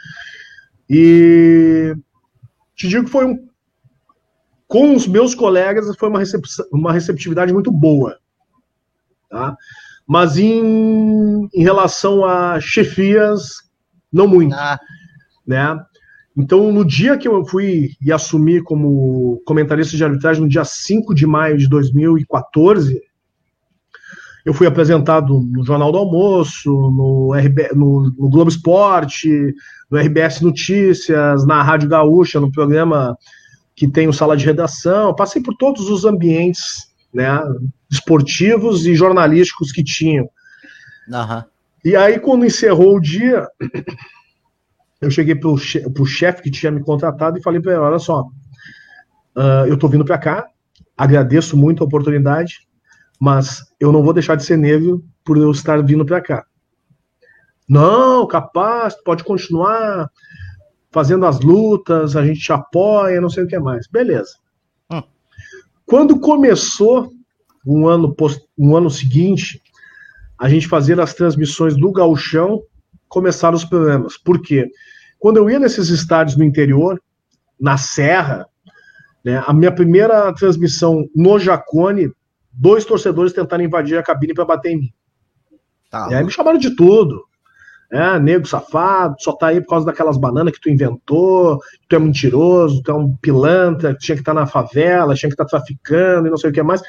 e 0.89 1.95
te 2.75 2.89
digo 2.89 3.05
que 3.05 3.11
foi 3.11 3.27
um 3.27 3.54
com 4.75 4.97
os 4.97 5.07
meus 5.07 5.37
colegas 5.37 5.87
foi 5.97 6.09
uma, 6.09 6.19
recep 6.19 6.43
uma 6.73 6.93
receptividade 6.93 7.53
muito 7.53 7.71
boa. 7.71 8.19
Tá? 9.31 9.57
Mas 10.05 10.37
em, 10.37 11.49
em 11.55 11.63
relação 11.63 12.25
a 12.25 12.59
chefias, 12.61 13.53
não 14.13 14.27
muito. 14.27 14.53
Ah. 14.53 14.81
Né? 15.47 15.81
Então, 16.37 16.73
no 16.73 16.85
dia 16.85 17.17
que 17.17 17.29
eu 17.29 17.47
fui 17.47 17.91
e 18.05 18.13
assumi 18.13 18.61
como 18.61 19.41
comentarista 19.47 19.97
de 19.97 20.03
arbitragem, 20.03 20.43
no 20.43 20.49
dia 20.49 20.65
5 20.65 21.15
de 21.15 21.25
maio 21.25 21.57
de 21.57 21.69
2014, 21.69 23.01
eu 24.45 24.53
fui 24.53 24.67
apresentado 24.67 25.41
no 25.53 25.65
Jornal 25.65 25.93
do 25.93 25.99
Almoço, 25.99 26.69
no, 26.69 27.33
RB, 27.33 27.69
no, 27.77 28.13
no 28.19 28.29
Globo 28.29 28.51
Esporte, 28.51 29.55
no 29.89 30.01
RBS 30.01 30.41
Notícias, 30.41 31.47
na 31.47 31.63
Rádio 31.63 31.89
Gaúcha, 31.89 32.41
no 32.41 32.51
programa 32.51 33.17
que 33.75 33.89
tem 33.89 34.09
o 34.09 34.13
Sala 34.13 34.37
de 34.37 34.45
Redação. 34.45 35.15
Passei 35.15 35.43
por 35.43 35.55
todos 35.57 35.89
os 35.91 36.05
ambientes 36.05 36.93
né, 37.13 37.41
esportivos 37.91 38.87
e 38.87 38.95
jornalísticos 38.95 39.73
que 39.73 39.83
tinham. 39.83 40.29
Uhum. 41.09 41.45
E 41.85 41.97
aí, 41.97 42.19
quando 42.19 42.47
encerrou 42.47 42.97
o 42.97 43.01
dia, 43.01 43.47
eu 45.01 45.11
cheguei 45.11 45.35
pro, 45.35 45.57
che 45.59 45.81
pro 45.91 46.07
chefe 46.07 46.43
que 46.43 46.51
tinha 46.51 46.73
me 46.73 46.83
contratado 46.83 47.39
e 47.39 47.43
falei 47.43 47.61
para 47.61 47.73
ele: 47.73 47.81
olha 47.81 47.99
só, 47.99 48.23
uh, 49.37 49.67
eu 49.67 49.77
tô 49.77 49.87
vindo 49.87 50.05
para 50.05 50.19
cá, 50.19 50.47
agradeço 50.97 51.57
muito 51.57 51.83
a 51.83 51.87
oportunidade, 51.87 52.67
mas 53.21 53.63
eu 53.79 53.93
não 53.93 54.03
vou 54.03 54.13
deixar 54.13 54.35
de 54.35 54.45
ser 54.45 54.57
negro 54.57 55.05
por 55.25 55.37
eu 55.37 55.51
estar 55.51 55.83
vindo 55.83 56.07
para 56.07 56.21
cá. 56.21 56.45
Não, 57.69 58.27
capaz, 58.27 58.95
pode 59.03 59.25
continuar 59.25 60.11
fazendo 60.95 61.27
as 61.27 61.41
lutas, 61.41 62.15
a 62.15 62.25
gente 62.25 62.39
te 62.39 62.53
apoia, 62.53 63.21
não 63.21 63.29
sei 63.29 63.43
o 63.43 63.49
que 63.49 63.59
mais. 63.59 63.89
Beleza. 63.89 64.37
Hum. 64.89 65.03
Quando 65.85 66.21
começou 66.21 67.11
um 67.67 67.89
ano, 67.89 68.15
um 68.57 68.77
ano 68.77 68.89
seguinte, 68.89 69.61
a 70.39 70.49
gente 70.49 70.69
fazer 70.69 71.01
as 71.01 71.13
transmissões 71.13 71.77
do 71.77 71.91
gauchão, 71.91 72.63
começaram 73.09 73.57
os 73.57 73.65
problemas. 73.65 74.17
Por 74.17 74.41
quê? 74.41 74.71
Quando 75.19 75.39
eu 75.39 75.51
ia 75.51 75.59
nesses 75.59 75.89
estádios 75.89 76.37
no 76.37 76.45
interior, 76.45 77.03
na 77.61 77.77
Serra, 77.77 78.47
né, 79.25 79.43
a 79.45 79.53
minha 79.53 79.75
primeira 79.75 80.33
transmissão 80.33 81.09
no 81.13 81.41
Jacone, 81.41 82.13
dois 82.53 82.85
torcedores 82.85 83.33
tentaram 83.33 83.65
invadir 83.65 83.99
a 83.99 84.03
cabine 84.03 84.33
para 84.33 84.45
bater 84.45 84.71
em 84.71 84.79
mim. 84.79 84.93
Tá. 85.91 86.07
E 86.09 86.15
aí 86.15 86.23
me 86.23 86.31
chamaram 86.31 86.59
de 86.59 86.77
tudo. 86.77 87.25
É, 87.95 88.19
nego 88.19 88.45
safado, 88.45 89.15
só 89.21 89.31
tá 89.33 89.47
aí 89.47 89.61
por 89.61 89.69
causa 89.69 89.87
daquelas 89.87 90.17
bananas 90.17 90.53
que 90.53 90.61
tu 90.61 90.69
inventou, 90.69 91.61
tu 91.89 91.95
é 91.95 91.99
mentiroso, 92.01 92.83
tu 92.83 92.91
é 92.91 92.95
um 92.95 93.15
pilantra, 93.15 93.95
tinha 93.95 94.17
que 94.17 94.23
estar 94.23 94.35
tá 94.35 94.41
na 94.41 94.49
favela, 94.49 95.15
tinha 95.15 95.29
que 95.29 95.35
estar 95.35 95.45
tá 95.45 95.51
traficando 95.51 96.27
e 96.27 96.31
não 96.31 96.37
sei 96.37 96.51
o 96.51 96.53
que 96.53 96.61
mais. 96.61 96.83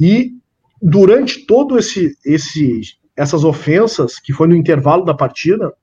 E 0.00 0.32
durante 0.80 1.44
todo 1.44 1.78
esse, 1.78 2.16
esse 2.24 2.80
essas 3.14 3.44
ofensas, 3.44 4.18
que 4.18 4.32
foi 4.32 4.48
no 4.48 4.56
intervalo 4.56 5.04
da 5.04 5.12
partida, 5.12 5.74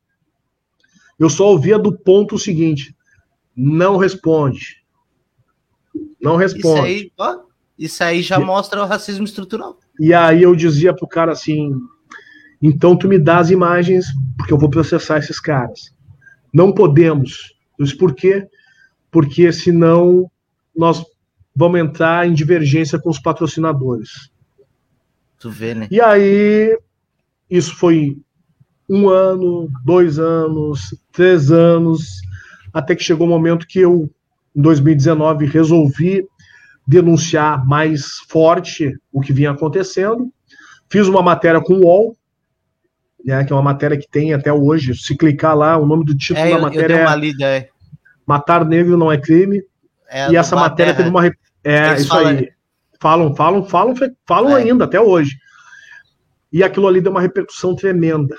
eu 1.19 1.29
só 1.29 1.47
ouvia 1.47 1.77
do 1.77 1.95
ponto 1.95 2.39
seguinte: 2.39 2.95
não 3.55 3.97
responde. 3.97 4.83
Não 6.19 6.37
responde. 6.37 6.79
Isso 6.79 6.85
aí, 6.85 7.11
ó, 7.19 7.39
isso 7.77 8.03
aí 8.03 8.21
já 8.23 8.39
mostra 8.39 8.81
o 8.81 8.87
racismo 8.87 9.25
estrutural. 9.25 9.77
E 9.99 10.11
aí 10.11 10.41
eu 10.41 10.55
dizia 10.55 10.91
pro 10.91 11.07
cara 11.07 11.33
assim: 11.33 11.71
então 12.65 12.97
tu 12.97 13.07
me 13.07 13.19
dá 13.19 13.37
as 13.37 13.49
imagens, 13.49 14.07
porque 14.37 14.51
eu 14.51 14.57
vou 14.57 14.69
processar 14.69 15.19
esses 15.19 15.39
caras. 15.39 15.93
Não 16.53 16.71
podemos. 16.71 17.53
Disse, 17.79 17.95
por 17.95 18.15
quê? 18.15 18.47
Porque 19.11 19.51
senão 19.51 20.29
nós 20.75 21.05
vamos 21.55 21.79
entrar 21.79 22.27
em 22.27 22.33
divergência 22.33 22.99
com 22.99 23.09
os 23.09 23.19
patrocinadores. 23.19 24.31
Tu 25.39 25.49
vê, 25.49 25.75
né? 25.75 25.87
E 25.91 26.01
aí 26.01 26.77
isso 27.49 27.75
foi 27.75 28.17
um 28.89 29.09
ano, 29.09 29.69
dois 29.83 30.17
anos, 30.17 30.95
três 31.11 31.51
anos, 31.51 32.21
até 32.73 32.95
que 32.95 33.03
chegou 33.03 33.27
o 33.27 33.29
um 33.29 33.33
momento 33.33 33.67
que 33.67 33.79
eu, 33.79 34.09
em 34.55 34.61
2019, 34.61 35.45
resolvi 35.45 36.25
denunciar 36.87 37.65
mais 37.65 38.19
forte 38.27 38.91
o 39.11 39.21
que 39.21 39.33
vinha 39.33 39.51
acontecendo. 39.51 40.31
Fiz 40.89 41.07
uma 41.07 41.21
matéria 41.21 41.61
com 41.61 41.75
o 41.75 41.85
UOL, 41.85 42.17
né, 43.25 43.43
que 43.43 43.51
é 43.51 43.55
uma 43.55 43.61
matéria 43.61 43.97
que 43.97 44.07
tem 44.07 44.33
até 44.33 44.53
hoje. 44.53 44.95
Se 44.95 45.17
clicar 45.17 45.57
lá, 45.57 45.77
o 45.77 45.85
nome 45.85 46.05
do 46.05 46.15
título 46.15 46.45
é, 46.45 46.51
da 46.51 46.59
matéria 46.59 46.95
é, 46.95 47.15
lida, 47.15 47.45
é, 47.45 47.69
Matar 48.25 48.63
Negro 48.63 48.95
Não 48.97 49.11
é 49.11 49.17
Crime. 49.17 49.63
É, 50.07 50.31
e 50.31 50.35
essa 50.35 50.55
matéria 50.55 50.93
teve 50.93 51.09
uma. 51.09 51.25
É, 51.63 51.87
Eles 51.89 52.01
isso 52.01 52.09
falam, 52.09 52.27
aí. 52.27 52.49
Falam, 53.01 53.35
falam, 53.35 53.65
falam, 53.65 53.95
falam 54.27 54.57
é. 54.57 54.61
ainda 54.61 54.85
até 54.85 55.01
hoje. 55.01 55.37
E 56.53 56.63
aquilo 56.63 56.87
ali 56.87 57.01
deu 57.01 57.11
uma 57.11 57.21
repercussão 57.21 57.75
tremenda. 57.75 58.35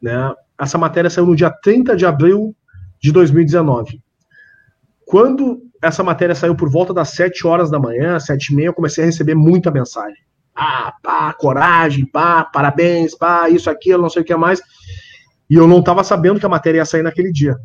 Né? 0.00 0.32
Essa 0.60 0.76
matéria 0.76 1.08
saiu 1.08 1.26
no 1.26 1.34
dia 1.34 1.50
30 1.50 1.96
de 1.96 2.04
abril 2.04 2.54
de 3.00 3.10
2019. 3.10 4.00
Quando 5.06 5.62
essa 5.82 6.02
matéria 6.02 6.34
saiu 6.34 6.54
por 6.54 6.70
volta 6.70 6.92
das 6.92 7.10
7 7.10 7.46
horas 7.46 7.70
da 7.70 7.78
manhã, 7.78 8.18
7 8.20 8.52
e 8.52 8.54
meia, 8.54 8.66
eu 8.66 8.74
comecei 8.74 9.02
a 9.02 9.06
receber 9.06 9.34
muita 9.34 9.70
mensagem. 9.70 10.18
Ah, 10.56 10.94
pá, 11.02 11.32
coragem, 11.34 12.06
pá, 12.06 12.44
parabéns, 12.44 13.14
pá, 13.14 13.48
isso, 13.50 13.68
aquilo, 13.68 14.02
não 14.02 14.08
sei 14.08 14.22
o 14.22 14.24
que 14.24 14.34
mais. 14.34 14.60
E 15.48 15.54
eu 15.54 15.68
não 15.68 15.80
estava 15.80 16.02
sabendo 16.02 16.40
que 16.40 16.46
a 16.46 16.48
matéria 16.48 16.78
ia 16.78 16.84
sair 16.84 17.02
naquele 17.02 17.30
dia. 17.30 17.56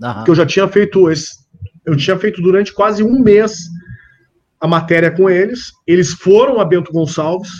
Uhum. 0.00 0.14
Porque 0.14 0.30
eu 0.30 0.34
já 0.34 0.46
tinha 0.46 0.68
feito 0.68 1.10
esse, 1.10 1.32
eu 1.84 1.96
tinha 1.96 2.18
feito 2.18 2.40
durante 2.40 2.72
quase 2.72 3.02
um 3.02 3.20
mês 3.20 3.58
a 4.60 4.66
matéria 4.66 5.10
com 5.10 5.28
eles. 5.28 5.72
Eles 5.86 6.12
foram 6.12 6.60
a 6.60 6.64
Bento 6.64 6.92
Gonçalves, 6.92 7.50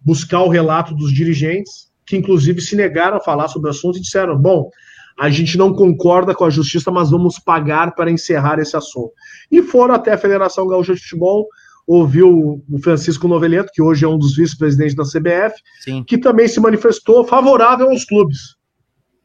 buscar 0.00 0.42
o 0.42 0.48
relato 0.48 0.94
dos 0.94 1.12
dirigentes, 1.12 1.90
que 2.06 2.16
inclusive 2.16 2.60
se 2.60 2.76
negaram 2.76 3.16
a 3.16 3.20
falar 3.20 3.48
sobre 3.48 3.68
o 3.68 3.70
assunto 3.70 3.98
e 3.98 4.00
disseram: 4.00 4.38
bom, 4.38 4.70
a 5.18 5.30
gente 5.30 5.56
não 5.56 5.72
concorda 5.72 6.34
com 6.34 6.44
a 6.44 6.50
justiça, 6.50 6.90
mas 6.90 7.10
vamos 7.10 7.38
pagar 7.38 7.94
para 7.94 8.10
encerrar 8.10 8.58
esse 8.58 8.76
assunto. 8.76 9.12
E 9.50 9.62
foram 9.62 9.94
até 9.94 10.12
a 10.12 10.18
Federação 10.18 10.66
Gaúcha 10.66 10.94
de 10.94 11.00
Futebol, 11.00 11.48
ouviu 11.86 12.62
o 12.68 12.78
Francisco 12.82 13.28
Noveleto, 13.28 13.70
que 13.72 13.80
hoje 13.80 14.04
é 14.04 14.08
um 14.08 14.18
dos 14.18 14.36
vice-presidentes 14.36 14.94
da 14.94 15.04
CBF, 15.04 15.54
Sim. 15.80 16.02
que 16.04 16.18
também 16.18 16.48
se 16.48 16.58
manifestou 16.60 17.24
favorável 17.24 17.90
aos 17.90 18.04
clubes. 18.04 18.56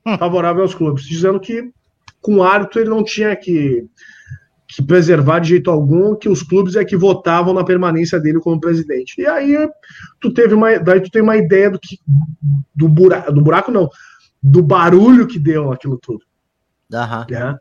Hum. 0.05 0.17
Favorável 0.17 0.61
aos 0.61 0.75
clubes, 0.75 1.03
dizendo 1.03 1.39
que 1.39 1.71
com 2.21 2.35
o 2.35 2.43
árbitro 2.43 2.79
ele 2.79 2.89
não 2.89 3.03
tinha 3.03 3.35
que 3.35 3.87
que 4.73 4.81
preservar 4.81 5.39
de 5.39 5.49
jeito 5.49 5.69
algum, 5.69 6.15
que 6.15 6.29
os 6.29 6.41
clubes 6.41 6.77
é 6.77 6.85
que 6.85 6.95
votavam 6.95 7.53
na 7.53 7.63
permanência 7.63 8.17
dele 8.19 8.39
como 8.39 8.59
presidente. 8.59 9.19
E 9.19 9.27
aí 9.27 9.69
tu 10.19 10.33
teve 10.33 10.53
uma, 10.53 10.79
daí 10.79 11.01
tu 11.01 11.11
tem 11.11 11.21
uma 11.21 11.35
ideia 11.35 11.69
do 11.69 11.77
que 11.77 11.99
do 12.73 12.87
buraco, 12.87 13.33
do 13.33 13.41
buraco 13.41 13.69
não, 13.69 13.89
do 14.41 14.63
barulho 14.63 15.27
que 15.27 15.37
deu 15.37 15.73
aquilo 15.73 15.99
tudo. 16.01 16.23
Uhum. 16.91 17.25
Né? 17.29 17.57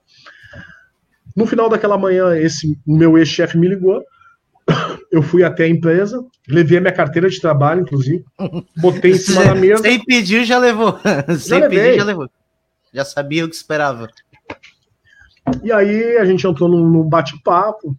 No 1.37 1.47
final 1.47 1.69
daquela 1.69 1.99
manhã, 1.99 2.37
esse 2.37 2.79
o 2.87 2.97
meu 2.97 3.19
ex-chefe 3.19 3.59
me 3.59 3.67
ligou. 3.67 4.03
Eu 5.11 5.23
fui 5.23 5.43
até 5.43 5.65
a 5.65 5.69
empresa, 5.69 6.25
levei 6.49 6.79
a 6.79 6.81
minha 6.81 6.93
carteira 6.93 7.29
de 7.29 7.41
trabalho, 7.41 7.83
inclusive, 7.83 8.25
botei 8.77 9.13
em 9.13 9.19
cima 9.19 9.45
da 9.45 9.55
mesa. 9.55 9.83
Sem 9.83 10.05
pedir, 10.05 10.45
já 10.45 10.59
levou. 10.59 10.99
Já 11.29 11.39
Sem 11.39 11.69
pedir, 11.69 11.97
já 11.97 12.05
levou. 12.05 12.31
Já 12.93 13.05
sabia 13.05 13.45
o 13.45 13.49
que 13.49 13.55
esperava. 13.55 14.09
E 15.63 15.73
aí 15.73 16.17
a 16.19 16.25
gente 16.25 16.47
entrou 16.47 16.69
num, 16.69 16.89
num 16.89 17.09
bate-papo. 17.09 17.97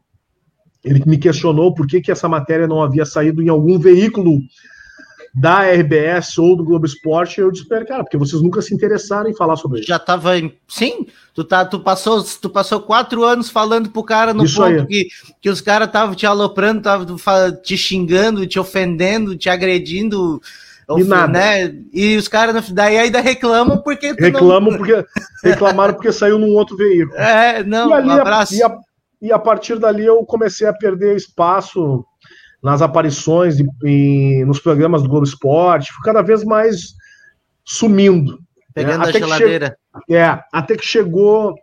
Ele 0.83 1.03
me 1.05 1.17
questionou 1.17 1.73
por 1.73 1.85
que, 1.85 2.01
que 2.01 2.11
essa 2.11 2.27
matéria 2.27 2.67
não 2.67 2.81
havia 2.81 3.05
saído 3.05 3.41
em 3.41 3.49
algum 3.49 3.77
veículo 3.77 4.41
da 5.33 5.61
RBS 5.61 6.37
ou 6.37 6.57
do 6.57 6.63
Globo 6.63 6.85
Esporte, 6.85 7.39
eu 7.39 7.51
disse, 7.51 7.67
cara, 7.67 8.03
porque 8.03 8.17
vocês 8.17 8.41
nunca 8.41 8.61
se 8.61 8.73
interessaram 8.73 9.29
em 9.29 9.35
falar 9.35 9.55
sobre 9.55 9.79
isso. 9.79 9.87
Já 9.87 9.97
tava. 9.97 10.31
Sim, 10.67 11.07
tu, 11.33 11.43
tá, 11.43 11.63
tu, 11.63 11.79
passou, 11.79 12.21
tu 12.23 12.49
passou 12.49 12.81
quatro 12.81 13.23
anos 13.23 13.49
falando 13.49 13.89
pro 13.89 14.03
cara 14.03 14.33
no 14.33 14.43
isso 14.43 14.61
ponto 14.61 14.85
que, 14.87 15.07
que 15.39 15.49
os 15.49 15.61
caras 15.61 15.87
estavam 15.87 16.15
te 16.15 16.25
aloprando, 16.25 16.79
estavam 16.79 17.17
te 17.63 17.77
xingando, 17.77 18.45
te 18.45 18.59
ofendendo, 18.59 19.37
te 19.37 19.49
agredindo. 19.49 20.41
E 20.97 21.03
nada. 21.05 21.31
Né? 21.31 21.75
E 21.93 22.17
os 22.17 22.27
caras 22.27 22.69
daí 22.69 22.97
ainda 22.97 23.21
reclamam 23.21 23.77
porque. 23.77 24.11
Reclamam 24.11 24.71
não... 24.71 24.77
porque. 24.79 25.05
Reclamaram 25.41 25.93
porque 25.93 26.11
saiu 26.11 26.37
num 26.37 26.53
outro 26.53 26.75
veículo. 26.75 27.17
É, 27.17 27.63
não, 27.63 27.89
e, 27.89 27.93
ali, 27.93 28.09
um 28.09 28.11
abraço. 28.11 28.53
E 28.53 28.61
a, 28.61 28.77
e 29.21 29.31
a 29.31 29.39
partir 29.39 29.79
dali 29.79 30.05
eu 30.05 30.17
comecei 30.25 30.67
a 30.67 30.73
perder 30.73 31.15
espaço 31.15 32.05
nas 32.61 32.81
aparições 32.81 33.59
e, 33.59 33.67
e 33.83 34.45
nos 34.45 34.59
programas 34.59 35.01
do 35.01 35.09
Globo 35.09 35.25
Esporte, 35.25 35.91
fui 35.91 36.03
cada 36.03 36.21
vez 36.21 36.43
mais 36.43 36.93
sumindo. 37.65 38.39
Pegando 38.73 39.03
né? 39.03 39.09
a 39.09 39.11
geladeira. 39.11 39.77
Che... 40.07 40.15
É, 40.15 40.39
até 40.53 40.75
que 40.75 40.85
chegou 40.85 41.55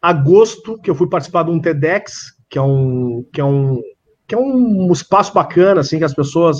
agosto, 0.00 0.78
que 0.78 0.90
eu 0.90 0.94
fui 0.94 1.08
participar 1.08 1.44
de 1.44 1.50
um 1.50 1.60
TEDx, 1.60 2.34
que 2.50 2.58
é 2.58 2.62
um, 2.62 3.24
que 3.32 3.40
é 3.40 3.44
um, 3.44 3.80
que 4.26 4.34
é 4.34 4.38
um 4.38 4.90
espaço 4.92 5.32
bacana, 5.32 5.80
assim, 5.80 5.98
que 5.98 6.04
as 6.04 6.14
pessoas 6.14 6.58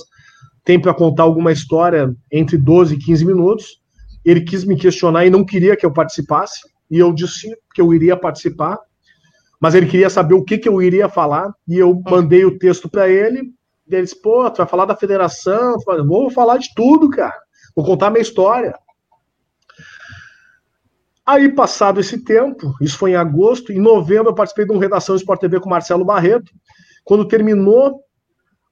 tem 0.64 0.80
para 0.80 0.94
contar 0.94 1.24
alguma 1.24 1.50
história 1.50 2.14
entre 2.30 2.56
12 2.56 2.94
e 2.94 2.98
15 2.98 3.26
minutos. 3.26 3.82
Ele 4.24 4.42
quis 4.42 4.64
me 4.64 4.76
questionar 4.76 5.26
e 5.26 5.30
não 5.30 5.44
queria 5.44 5.76
que 5.76 5.84
eu 5.84 5.92
participasse, 5.92 6.60
e 6.88 6.98
eu 6.98 7.12
disse 7.12 7.52
que 7.74 7.80
eu 7.80 7.92
iria 7.92 8.16
participar, 8.16 8.78
mas 9.62 9.76
ele 9.76 9.86
queria 9.86 10.10
saber 10.10 10.34
o 10.34 10.42
que, 10.42 10.58
que 10.58 10.68
eu 10.68 10.82
iria 10.82 11.08
falar, 11.08 11.54
e 11.68 11.78
eu 11.78 12.02
mandei 12.10 12.44
o 12.44 12.58
texto 12.58 12.90
para 12.90 13.08
ele. 13.08 13.52
E 13.86 13.94
ele 13.94 14.02
disse: 14.02 14.20
pô, 14.20 14.50
tu 14.50 14.56
vai 14.56 14.66
falar 14.66 14.86
da 14.86 14.96
federação? 14.96 15.76
Eu 15.86 16.04
vou 16.04 16.28
falar 16.32 16.58
de 16.58 16.74
tudo, 16.74 17.08
cara. 17.08 17.38
Vou 17.76 17.84
contar 17.84 18.08
a 18.08 18.10
minha 18.10 18.22
história. 18.22 18.74
Aí, 21.24 21.48
passado 21.48 22.00
esse 22.00 22.24
tempo, 22.24 22.74
isso 22.80 22.98
foi 22.98 23.12
em 23.12 23.14
agosto, 23.14 23.72
em 23.72 23.78
novembro 23.78 24.30
eu 24.30 24.34
participei 24.34 24.66
de 24.66 24.72
uma 24.72 24.80
redação 24.80 25.14
Sport 25.14 25.40
TV 25.40 25.60
com 25.60 25.66
o 25.66 25.70
Marcelo 25.70 26.04
Barreto. 26.04 26.50
Quando 27.04 27.28
terminou 27.28 28.00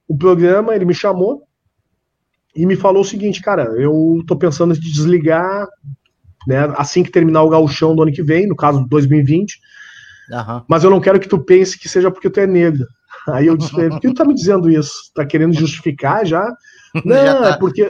o 0.09 0.17
programa, 0.17 0.75
ele 0.75 0.83
me 0.83 0.93
chamou 0.93 1.43
e 2.53 2.65
me 2.65 2.75
falou 2.75 3.01
o 3.01 3.05
seguinte, 3.05 3.41
cara, 3.41 3.63
eu 3.81 4.21
tô 4.27 4.35
pensando 4.35 4.75
em 4.75 4.77
desligar, 4.77 5.65
né, 6.45 6.57
assim 6.75 7.01
que 7.01 7.09
terminar 7.09 7.43
o 7.43 7.49
gauchão 7.49 7.95
do 7.95 8.03
ano 8.03 8.11
que 8.11 8.21
vem, 8.21 8.45
no 8.45 8.57
caso 8.57 8.85
2020, 8.89 9.57
uhum. 10.29 10.63
mas 10.67 10.83
eu 10.83 10.89
não 10.89 11.01
quero 11.01 11.19
que 11.19 11.27
tu 11.27 11.39
pense 11.39 11.77
que 11.77 11.89
seja 11.89 12.11
porque 12.11 12.29
tu 12.29 12.39
é 12.39 12.47
negro. 12.47 12.85
Aí 13.27 13.47
eu 13.47 13.57
disse, 13.57 13.71
por 13.71 13.99
que 13.99 14.07
tu 14.07 14.13
tá 14.13 14.25
me 14.25 14.33
dizendo 14.33 14.69
isso? 14.69 15.11
Tá 15.13 15.25
querendo 15.25 15.53
justificar 15.53 16.25
já? 16.25 16.47
Não, 17.05 17.15
já 17.15 17.39
tá. 17.39 17.49
é 17.49 17.57
porque 17.57 17.89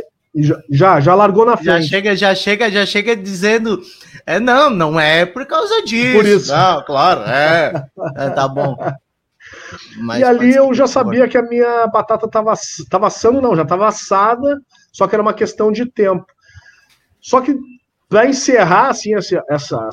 já, 0.69 1.01
já 1.01 1.15
largou 1.15 1.45
na 1.45 1.57
frente. 1.57 1.83
Já 1.83 1.89
chega, 1.89 2.15
já 2.15 2.35
chega, 2.35 2.71
já 2.71 2.85
chega 2.85 3.15
dizendo, 3.15 3.81
é 4.25 4.39
não, 4.39 4.69
não 4.69 4.99
é 4.99 5.25
por 5.25 5.45
causa 5.45 5.83
disso. 5.83 6.17
Por 6.17 6.25
isso. 6.25 6.51
Não, 6.51 6.83
claro, 6.85 7.21
é, 7.21 7.83
é 8.15 8.29
tá 8.29 8.47
bom. 8.47 8.77
Mas 9.97 10.21
e 10.21 10.23
ali 10.23 10.55
eu 10.55 10.73
já 10.73 10.87
sabia 10.87 11.27
que 11.27 11.37
a 11.37 11.41
minha 11.41 11.87
batata 11.87 12.25
estava 12.25 12.53
tava 12.89 13.07
assando, 13.07 13.41
não, 13.41 13.55
já 13.55 13.63
estava 13.63 13.87
assada, 13.87 14.61
só 14.93 15.07
que 15.07 15.15
era 15.15 15.21
uma 15.21 15.33
questão 15.33 15.71
de 15.71 15.85
tempo. 15.85 16.25
Só 17.19 17.41
que 17.41 17.57
para 18.11 18.27
encerrar 18.27 18.89
assim 18.89 19.15
esse, 19.15 19.41
essa, 19.49 19.89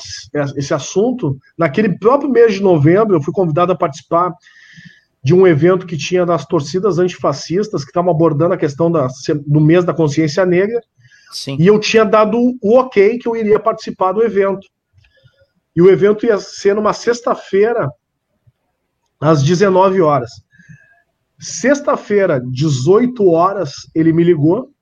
esse 0.57 0.75
assunto, 0.75 1.39
naquele 1.57 1.97
próprio 2.01 2.29
mês 2.29 2.55
de 2.55 2.61
novembro, 2.61 3.15
eu 3.15 3.23
fui 3.23 3.33
convidado 3.33 3.71
a 3.71 3.77
participar 3.77 4.35
de 5.23 5.33
um 5.33 5.47
evento 5.47 5.87
que 5.87 5.97
tinha 5.97 6.27
das 6.27 6.45
torcidas 6.45 6.99
antifascistas 6.99 7.85
que 7.85 7.91
estavam 7.91 8.11
abordando 8.11 8.55
a 8.55 8.59
questão 8.59 8.91
da, 8.91 9.07
do 9.47 9.61
mês 9.61 9.85
da 9.85 9.95
consciência 9.95 10.45
negra. 10.45 10.81
Sim. 11.31 11.57
E 11.61 11.69
eu 11.69 11.79
tinha 11.79 12.05
dado 12.05 12.37
o 12.61 12.77
ok 12.77 13.19
que 13.19 13.29
eu 13.29 13.37
iria 13.37 13.61
participar 13.61 14.11
do 14.11 14.25
evento. 14.25 14.67
E 15.77 15.81
o 15.81 15.89
evento 15.89 16.27
ia 16.27 16.39
ser 16.39 16.75
numa 16.75 16.93
sexta-feira, 16.93 17.89
às 19.21 19.45
19 19.45 20.01
horas. 20.01 20.31
Sexta-feira, 21.39 22.43
18 22.45 23.31
horas, 23.31 23.75
ele 23.95 24.13
me 24.13 24.25
ligou 24.25 24.73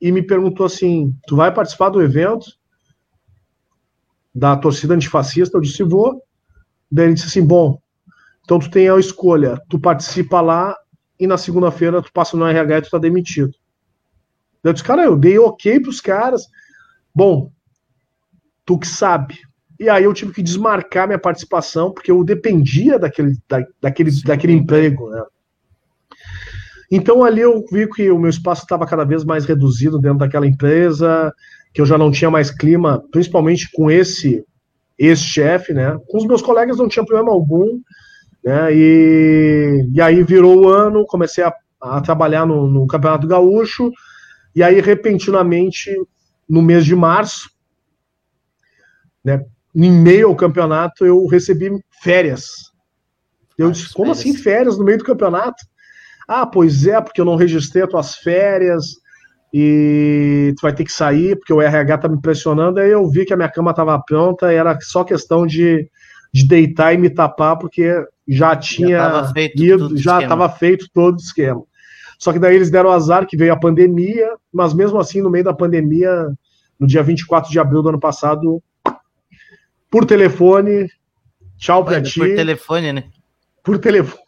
e 0.00 0.10
me 0.10 0.22
perguntou 0.22 0.66
assim: 0.66 1.14
Tu 1.26 1.36
vai 1.36 1.52
participar 1.52 1.90
do 1.90 2.02
evento 2.02 2.46
da 4.34 4.56
torcida 4.56 4.94
antifascista? 4.94 5.56
Eu 5.56 5.60
disse: 5.60 5.82
Vou. 5.82 6.22
Daí 6.90 7.06
ele 7.06 7.14
disse 7.14 7.26
assim: 7.26 7.46
Bom, 7.46 7.80
então 8.42 8.58
tu 8.58 8.70
tem 8.70 8.88
a 8.88 8.98
escolha, 8.98 9.60
tu 9.68 9.78
participa 9.78 10.40
lá 10.40 10.76
e 11.18 11.26
na 11.26 11.36
segunda-feira 11.36 12.02
tu 12.02 12.12
passa 12.12 12.36
no 12.36 12.46
RH 12.46 12.78
e 12.78 12.82
tu 12.82 12.90
tá 12.90 12.98
demitido. 12.98 13.54
Eu 14.64 14.72
disse, 14.72 14.84
cara, 14.84 15.04
eu 15.04 15.16
dei 15.16 15.38
ok 15.38 15.80
pros 15.80 16.00
caras. 16.00 16.46
Bom, 17.14 17.50
tu 18.64 18.78
que 18.78 18.86
sabe. 18.86 19.38
E 19.78 19.88
aí 19.88 20.04
eu 20.04 20.12
tive 20.12 20.32
que 20.32 20.42
desmarcar 20.42 21.06
minha 21.06 21.18
participação, 21.18 21.92
porque 21.92 22.10
eu 22.10 22.22
dependia 22.22 22.98
daquele, 22.98 23.36
da, 23.48 23.64
daquele, 23.80 24.10
daquele 24.22 24.52
emprego, 24.52 25.10
né? 25.10 25.22
Então 26.90 27.22
ali 27.22 27.40
eu 27.40 27.64
vi 27.70 27.88
que 27.88 28.10
o 28.10 28.18
meu 28.18 28.30
espaço 28.30 28.62
estava 28.62 28.86
cada 28.86 29.04
vez 29.04 29.24
mais 29.24 29.44
reduzido 29.44 29.98
dentro 29.98 30.18
daquela 30.18 30.46
empresa, 30.46 31.32
que 31.72 31.80
eu 31.80 31.86
já 31.86 31.96
não 31.96 32.10
tinha 32.10 32.30
mais 32.30 32.50
clima, 32.50 33.04
principalmente 33.12 33.70
com 33.72 33.90
esse 33.90 34.44
ex-chefe, 34.98 35.72
né? 35.72 35.96
Com 36.08 36.18
os 36.18 36.26
meus 36.26 36.42
colegas 36.42 36.78
não 36.78 36.88
tinha 36.88 37.04
problema 37.04 37.30
algum, 37.30 37.80
né? 38.44 38.74
E, 38.74 39.88
e 39.94 40.00
aí 40.00 40.22
virou 40.22 40.64
o 40.64 40.68
ano, 40.68 41.06
comecei 41.06 41.44
a, 41.44 41.54
a 41.80 42.00
trabalhar 42.00 42.44
no, 42.44 42.66
no, 42.66 42.86
Campeonato 42.86 43.26
Gaúcho, 43.26 43.90
e 44.54 44.62
aí 44.62 44.80
repentinamente, 44.80 45.90
no 46.48 46.60
mês 46.60 46.84
de 46.84 46.96
março, 46.96 47.50
né, 49.24 49.44
em 49.74 49.92
meio 49.92 50.28
ao 50.28 50.36
campeonato, 50.36 51.06
eu 51.06 51.24
recebi 51.26 51.70
férias. 52.02 52.72
Eu 53.56 53.68
ah, 53.68 53.70
disse, 53.70 53.92
como 53.94 54.10
assim 54.10 54.34
férias 54.34 54.76
no 54.76 54.84
meio 54.84 54.98
do 54.98 55.04
campeonato? 55.04 55.64
Ah, 56.26 56.46
pois 56.46 56.86
é, 56.86 57.00
porque 57.00 57.20
eu 57.20 57.24
não 57.24 57.36
registrei 57.36 57.82
as 57.82 57.90
tuas 57.90 58.14
férias 58.16 59.00
e 59.52 60.54
tu 60.56 60.62
vai 60.62 60.72
ter 60.72 60.84
que 60.84 60.92
sair, 60.92 61.36
porque 61.36 61.52
o 61.52 61.60
RH 61.60 61.98
tá 61.98 62.08
me 62.08 62.20
pressionando. 62.20 62.78
Aí 62.78 62.90
eu 62.90 63.08
vi 63.08 63.24
que 63.24 63.32
a 63.32 63.36
minha 63.36 63.48
cama 63.48 63.70
estava 63.70 64.00
pronta, 64.00 64.52
era 64.52 64.78
só 64.80 65.02
questão 65.02 65.46
de, 65.46 65.88
de 66.32 66.46
deitar 66.46 66.94
e 66.94 66.98
me 66.98 67.10
tapar, 67.10 67.56
porque 67.56 67.92
já 68.28 68.54
tinha 68.54 68.98
já 68.98 69.32
feito 69.32 69.62
ido, 69.62 69.96
já 69.96 70.22
estava 70.22 70.48
feito 70.48 70.86
todo 70.92 71.14
o 71.14 71.20
esquema. 71.20 71.62
Só 72.18 72.32
que 72.32 72.38
daí 72.38 72.54
eles 72.54 72.70
deram 72.70 72.90
azar 72.90 73.26
que 73.26 73.36
veio 73.36 73.52
a 73.52 73.58
pandemia, 73.58 74.34
mas 74.52 74.74
mesmo 74.74 74.98
assim, 74.98 75.20
no 75.20 75.30
meio 75.30 75.44
da 75.44 75.54
pandemia, 75.54 76.28
no 76.78 76.86
dia 76.86 77.02
24 77.02 77.50
de 77.50 77.58
abril 77.58 77.82
do 77.82 77.88
ano 77.88 77.98
passado, 77.98 78.62
por 79.90 80.04
telefone, 80.04 80.86
tchau 81.58 81.84
para 81.84 82.00
ti. 82.00 82.20
Por 82.20 82.28
telefone, 82.36 82.92
né? 82.92 83.04
Por 83.64 83.78
telefone. 83.78 84.19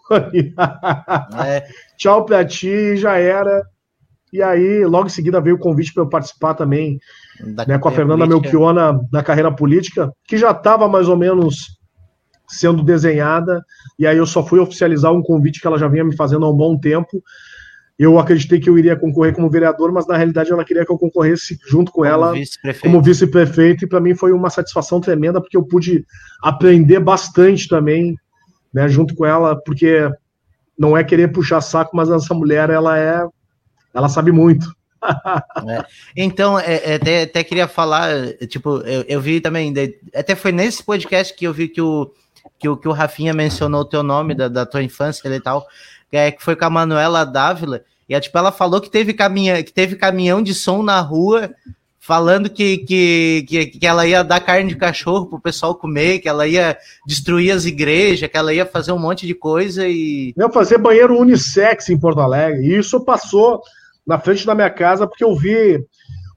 É. 1.44 1.66
tchau 1.96 2.24
para 2.24 2.44
ti, 2.44 2.96
já 2.96 3.16
era. 3.16 3.62
E 4.32 4.42
aí, 4.42 4.84
logo 4.86 5.07
em 5.07 5.11
seguida, 5.11 5.40
veio 5.40 5.57
o 5.57 5.59
convite 5.59 5.92
para 5.92 6.03
eu 6.03 6.09
participar 6.09 6.55
também 6.55 6.98
né, 7.66 7.78
com 7.78 7.88
a 7.88 7.92
Fernanda 7.92 8.26
política. 8.26 8.42
Melchiona 8.42 9.00
na 9.12 9.22
carreira 9.22 9.53
política, 9.53 10.11
que 10.26 10.38
já 10.38 10.53
estava 10.53 10.88
mais 10.88 11.09
ou 11.09 11.16
menos 11.16 11.78
sendo 12.48 12.82
desenhada, 12.82 13.62
e 13.98 14.07
aí 14.07 14.16
eu 14.16 14.26
só 14.26 14.44
fui 14.44 14.59
oficializar 14.59 15.12
um 15.12 15.22
convite 15.22 15.61
que 15.61 15.66
ela 15.66 15.78
já 15.78 15.88
vinha 15.88 16.05
me 16.05 16.16
fazendo 16.16 16.44
há 16.44 16.50
um 16.50 16.57
bom 16.57 16.78
tempo. 16.78 17.22
Eu 17.98 18.18
acreditei 18.18 18.59
que 18.59 18.68
eu 18.68 18.78
iria 18.78 18.96
concorrer 18.96 19.34
como 19.34 19.50
vereador, 19.50 19.92
mas 19.92 20.07
na 20.07 20.16
realidade 20.16 20.50
ela 20.50 20.64
queria 20.64 20.84
que 20.84 20.90
eu 20.90 20.98
concorresse 20.98 21.59
junto 21.68 21.92
com 21.92 22.00
como 22.00 22.07
ela 22.07 22.32
vice 22.32 22.59
como 22.80 23.03
vice-prefeito, 23.03 23.84
e 23.84 23.88
para 23.88 24.00
mim 24.00 24.14
foi 24.14 24.32
uma 24.32 24.50
satisfação 24.50 25.00
tremenda, 25.00 25.40
porque 25.40 25.57
eu 25.57 25.64
pude 25.64 26.05
aprender 26.42 27.00
bastante 27.00 27.68
também, 27.68 28.16
né, 28.72 28.88
junto 28.88 29.14
com 29.14 29.26
ela, 29.26 29.56
porque 29.56 30.10
não 30.78 30.96
é 30.96 31.04
querer 31.04 31.28
puxar 31.28 31.60
saco, 31.60 31.96
mas 31.96 32.10
essa 32.10 32.34
mulher, 32.34 32.70
ela 32.70 32.98
é, 32.98 33.24
ela 33.94 34.08
sabe 34.08 34.32
muito. 34.32 34.74
É. 35.68 35.84
Então, 36.16 36.56
é, 36.56 36.92
é, 36.92 36.94
até, 36.94 37.22
até, 37.22 37.42
queria 37.42 37.66
falar, 37.66 38.08
tipo, 38.48 38.78
eu, 38.82 39.04
eu 39.08 39.20
vi 39.20 39.40
também, 39.40 39.74
até 40.14 40.36
foi 40.36 40.52
nesse 40.52 40.84
podcast 40.84 41.34
que 41.34 41.44
eu 41.44 41.52
vi 41.52 41.66
que 41.66 41.80
o, 41.80 42.12
que 42.56 42.68
o, 42.68 42.76
que 42.76 42.86
o 42.86 42.92
Rafinha 42.92 43.34
mencionou 43.34 43.80
o 43.80 43.84
teu 43.84 44.04
nome 44.04 44.32
da, 44.32 44.46
da 44.46 44.64
tua 44.64 44.80
infância 44.80 45.28
e 45.28 45.40
tal, 45.40 45.66
é, 46.12 46.30
que 46.30 46.40
foi 46.40 46.54
com 46.54 46.66
a 46.66 46.70
Manuela 46.70 47.24
Dávila, 47.24 47.82
e 48.08 48.20
tipo, 48.20 48.38
ela 48.38 48.52
falou 48.52 48.80
que 48.80 48.90
teve, 48.90 49.12
caminha, 49.12 49.62
que 49.62 49.72
teve 49.72 49.96
caminhão 49.96 50.40
de 50.40 50.54
som 50.54 50.82
na 50.82 51.00
rua 51.00 51.52
falando 52.03 52.50
que, 52.50 52.78
que, 52.78 53.44
que, 53.48 53.66
que, 53.66 53.86
ela 53.86 54.05
ia 54.05 54.24
dar 54.24 54.40
carne 54.40 54.68
de 54.68 54.76
cachorro 54.76 55.26
pro 55.26 55.40
pessoal 55.40 55.72
comer, 55.76 56.18
que 56.18 56.28
ela 56.28 56.48
ia 56.48 56.76
destruir 57.07 57.53
as 57.53 57.64
igrejas, 57.64 58.28
que 58.28 58.36
ela 58.36 58.53
ia 58.53 58.66
fazer 58.66 58.90
um 58.90 58.98
monte 58.98 59.24
de 59.24 59.34
coisa 59.34 59.86
e. 59.86 60.34
Ia 60.36 60.50
fazer 60.50 60.78
banheiro 60.78 61.16
unissex 61.16 61.88
em 61.88 61.98
Porto 61.98 62.20
Alegre. 62.20 62.66
E 62.66 62.76
isso 62.76 63.05
passou 63.05 63.62
na 64.05 64.18
frente 64.18 64.44
da 64.44 64.55
minha 64.55 64.68
casa 64.68 65.07
porque 65.07 65.22
eu 65.22 65.36
vi 65.36 65.80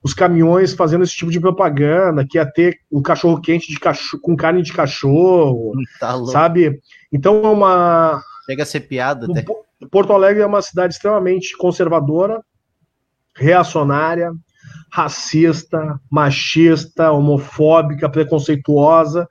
os 0.03 0.13
caminhões 0.13 0.71
fazendo 0.71 1.03
esse 1.03 1.15
tipo 1.15 1.31
de 1.31 1.39
propaganda, 1.39 2.23
que 2.29 2.37
ia 2.37 2.45
ter 2.45 2.81
um 2.91 3.01
cachorro 3.01 3.41
quente 3.41 3.67
de 3.67 3.79
cachorro, 3.79 4.21
com 4.21 4.35
carne 4.35 4.61
de 4.61 4.71
cachorro, 4.71 5.73
tá 5.99 6.15
sabe? 6.25 6.79
Então 7.11 7.43
é 7.43 7.49
uma. 7.49 8.21
Chega 8.45 8.61
a 8.61 8.67
ser 8.67 8.81
piada 8.81 9.25
até. 9.25 9.43
Porto 9.89 10.13
Alegre 10.13 10.43
é 10.43 10.45
uma 10.45 10.61
cidade 10.61 10.93
extremamente 10.93 11.57
conservadora, 11.57 12.39
reacionária, 13.35 14.31
racista, 14.95 15.99
machista, 16.09 17.11
homofóbica, 17.11 18.09
preconceituosa, 18.09 19.27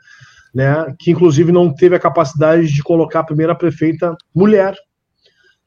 né? 0.54 0.94
Que 0.98 1.10
inclusive 1.10 1.50
não 1.50 1.72
teve 1.72 1.96
a 1.96 2.00
capacidade 2.00 2.66
de 2.66 2.82
colocar 2.82 3.20
a 3.20 3.24
primeira 3.24 3.54
prefeita 3.54 4.14
mulher 4.34 4.76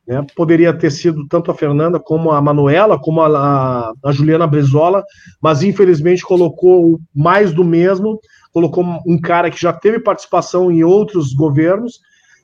né? 0.07 0.25
Poderia 0.35 0.73
ter 0.73 0.89
sido 0.89 1.27
tanto 1.27 1.51
a 1.51 1.53
Fernanda 1.53 1.99
como 1.99 2.31
a 2.31 2.41
Manuela, 2.41 2.97
como 2.97 3.19
a, 3.21 3.91
a, 4.03 4.11
Juliana 4.13 4.47
Brizola, 4.47 5.03
mas 5.41 5.61
infelizmente 5.61 6.23
colocou 6.23 6.99
mais 7.13 7.51
do 7.51 7.63
mesmo, 7.63 8.17
colocou 8.53 8.85
um 9.05 9.19
cara 9.19 9.51
que 9.51 9.59
já 9.59 9.73
teve 9.73 9.99
participação 9.99 10.71
em 10.71 10.83
outros 10.83 11.33
governos, 11.33 11.99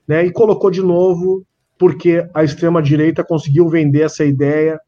né? 0.06 0.26
E 0.26 0.32
colocou 0.32 0.70
de 0.70 0.82
novo 0.82 1.46
porque 1.80 2.28
a 2.34 2.44
extrema-direita 2.44 3.24
conseguiu 3.24 3.70
vender 3.70 4.02
essa 4.02 4.26
ideia 4.26 4.80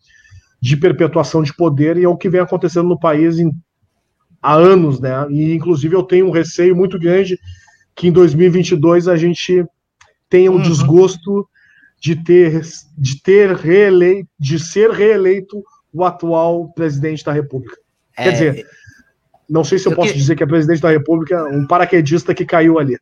de 0.66 0.76
perpetuação 0.76 1.43
de 1.43 1.53
poder 1.53 1.95
e 1.95 2.05
é 2.05 2.09
o 2.09 2.18
que 2.18 2.28
vem 2.28 2.41
acontecendo 2.41 2.89
no 2.89 2.99
país 2.99 3.38
em, 3.38 3.51
há 4.41 4.55
anos, 4.55 4.99
né? 4.99 5.11
E 5.30 5.53
inclusive 5.53 5.95
eu 5.95 6.01
tenho 6.01 6.26
um 6.26 6.32
receio 6.32 6.76
muito 6.76 6.97
grande 6.97 7.39
que 7.95 8.07
em 8.07 8.11
2022 8.11 9.07
a 9.07 9.16
gente 9.16 9.63
tenha 10.28 10.49
um 10.51 10.55
uhum. 10.55 10.63
desgosto 10.63 11.47
de 12.01 12.16
ter, 12.16 12.63
de 12.97 13.22
ter 13.22 13.55
reeleito, 13.55 14.28
de 14.39 14.57
ser 14.57 14.89
reeleito 14.89 15.63
o 15.93 16.03
atual 16.03 16.74
presidente 16.74 17.24
da 17.24 17.32
República. 17.32 17.78
É... 18.18 18.24
Quer 18.24 18.32
dizer, 18.32 18.68
não 19.47 19.63
sei 19.63 19.78
se 19.78 19.86
eu, 19.86 19.91
eu 19.91 19.95
posso 19.95 20.13
que... 20.13 20.18
dizer 20.18 20.36
que 20.36 20.41
é 20.41 20.47
presidente 20.47 20.82
da 20.82 20.89
República, 20.89 21.43
um 21.43 21.68
paraquedista 21.68 22.34
que 22.34 22.43
caiu 22.43 22.80
ali. 22.80 22.97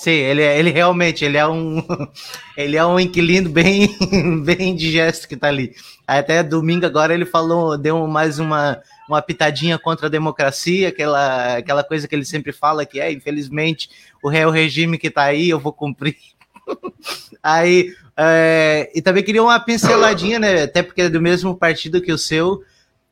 Sim, 0.00 0.12
ele, 0.12 0.40
é, 0.40 0.58
ele 0.58 0.70
realmente, 0.70 1.26
ele 1.26 1.36
é 1.36 1.46
um 1.46 1.84
ele 2.56 2.74
é 2.74 2.86
um 2.86 2.98
inquilino 2.98 3.50
bem 3.50 3.94
bem 4.42 4.70
indigesto 4.70 5.28
que 5.28 5.36
tá 5.36 5.48
ali. 5.48 5.74
Até 6.06 6.42
domingo 6.42 6.86
agora 6.86 7.12
ele 7.12 7.26
falou, 7.26 7.76
deu 7.76 8.06
mais 8.06 8.38
uma, 8.38 8.80
uma 9.06 9.20
pitadinha 9.20 9.78
contra 9.78 10.06
a 10.06 10.10
democracia, 10.10 10.88
aquela, 10.88 11.58
aquela 11.58 11.84
coisa 11.84 12.08
que 12.08 12.14
ele 12.14 12.24
sempre 12.24 12.50
fala 12.50 12.86
que 12.86 12.98
é, 12.98 13.12
infelizmente, 13.12 13.90
o 14.22 14.30
real 14.30 14.50
regime 14.50 14.96
que 14.96 15.10
tá 15.10 15.24
aí, 15.24 15.50
eu 15.50 15.60
vou 15.60 15.70
cumprir. 15.72 16.16
aí, 17.42 17.92
é, 18.16 18.90
e 18.94 19.02
também 19.02 19.22
queria 19.22 19.42
uma 19.42 19.60
pinceladinha, 19.60 20.38
né, 20.38 20.62
até 20.62 20.82
porque 20.82 21.02
é 21.02 21.10
do 21.10 21.20
mesmo 21.20 21.54
partido 21.54 22.00
que 22.00 22.10
o 22.10 22.16
seu, 22.16 22.64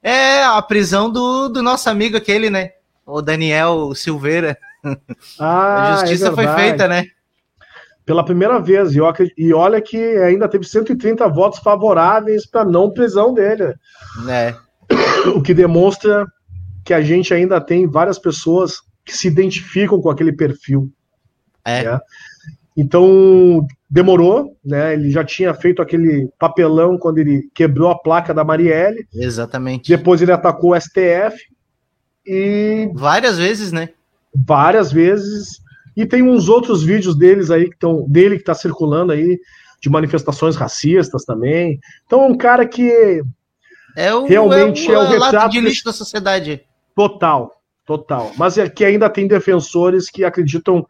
é 0.03 0.43
a 0.43 0.62
prisão 0.62 1.12
do, 1.12 1.51
do 1.51 1.62
nosso 1.62 1.91
amigo 1.91 2.16
aquele, 2.16 2.49
né, 2.49 2.72
o 3.05 3.20
Daniel 3.20 3.95
Silveira. 3.95 4.57
Ah, 5.39 5.95
a 5.95 5.97
justiça 6.01 6.29
é 6.29 6.33
foi 6.33 6.47
feita, 6.49 6.89
né? 6.89 7.05
Pela 8.05 8.24
primeira 8.24 8.59
vez. 8.61 8.95
E, 8.95 9.01
e 9.37 9.53
olha 9.53 9.81
que 9.81 9.99
ainda 9.99 10.49
teve 10.49 10.64
130 10.64 11.29
votos 11.29 11.59
favoráveis 11.59 12.47
para 12.47 12.64
não 12.64 12.91
prisão 12.91 13.35
dele. 13.35 13.74
É. 14.29 14.55
O 15.35 15.43
que 15.43 15.53
demonstra 15.53 16.26
que 16.85 16.95
a 16.95 17.03
gente 17.03 17.35
ainda 17.35 17.61
tem 17.61 17.87
várias 17.87 18.18
pessoas 18.18 18.81
que 19.05 19.16
se 19.16 19.29
identificam 19.29 20.01
com 20.01 20.11
aquele 20.11 20.33
perfil. 20.33 20.91
É. 21.64 21.85
Né? 21.85 22.01
Então, 22.76 23.66
demorou, 23.91 24.57
né? 24.64 24.95
Ele 24.95 25.11
já 25.11 25.24
tinha 25.24 25.53
feito 25.53 25.83
aquele 25.83 26.31
papelão 26.39 26.97
quando 26.97 27.18
ele 27.18 27.51
quebrou 27.55 27.91
a 27.91 27.99
placa 27.99 28.33
da 28.33 28.45
Marielle. 28.45 29.07
Exatamente. 29.12 29.89
Depois 29.89 30.22
ele 30.22 30.33
atacou 30.33 30.72
o 30.72 30.81
STF. 30.81 31.37
E. 32.24 32.91
Várias 32.95 33.37
vezes, 33.37 33.72
né? 33.72 33.91
Várias 34.35 34.93
vezes. 34.93 35.61
E 35.97 36.07
tem 36.07 36.22
uns 36.22 36.49
outros 36.49 36.83
vídeos 36.83 37.16
deles 37.16 37.51
aí 37.51 37.68
que 37.68 37.74
estão 37.74 38.07
dele 38.09 38.37
que 38.37 38.43
está 38.43 38.55
circulando 38.55 39.12
aí 39.12 39.39
de 39.81 39.91
manifestações 39.91 40.57
racistas 40.57 41.24
também. 41.24 41.79
Então 42.07 42.22
é 42.22 42.26
um 42.26 42.37
cara 42.37 42.66
que 42.66 43.22
é 43.97 44.14
o, 44.14 44.26
realmente 44.26 44.91
é 44.91 44.97
o, 44.97 45.03
é 45.03 45.07
o 45.07 45.09
retrato 45.09 45.51
de 45.51 45.61
lixo 45.61 45.85
da 45.85 45.93
sociedade. 45.93 46.62
Total, 46.95 47.53
total. 47.85 48.33
Mas 48.37 48.59
é 48.59 48.68
que 48.68 48.85
ainda 48.85 49.09
tem 49.11 49.26
defensores 49.26 50.11
que 50.11 50.24
acreditam 50.24 50.87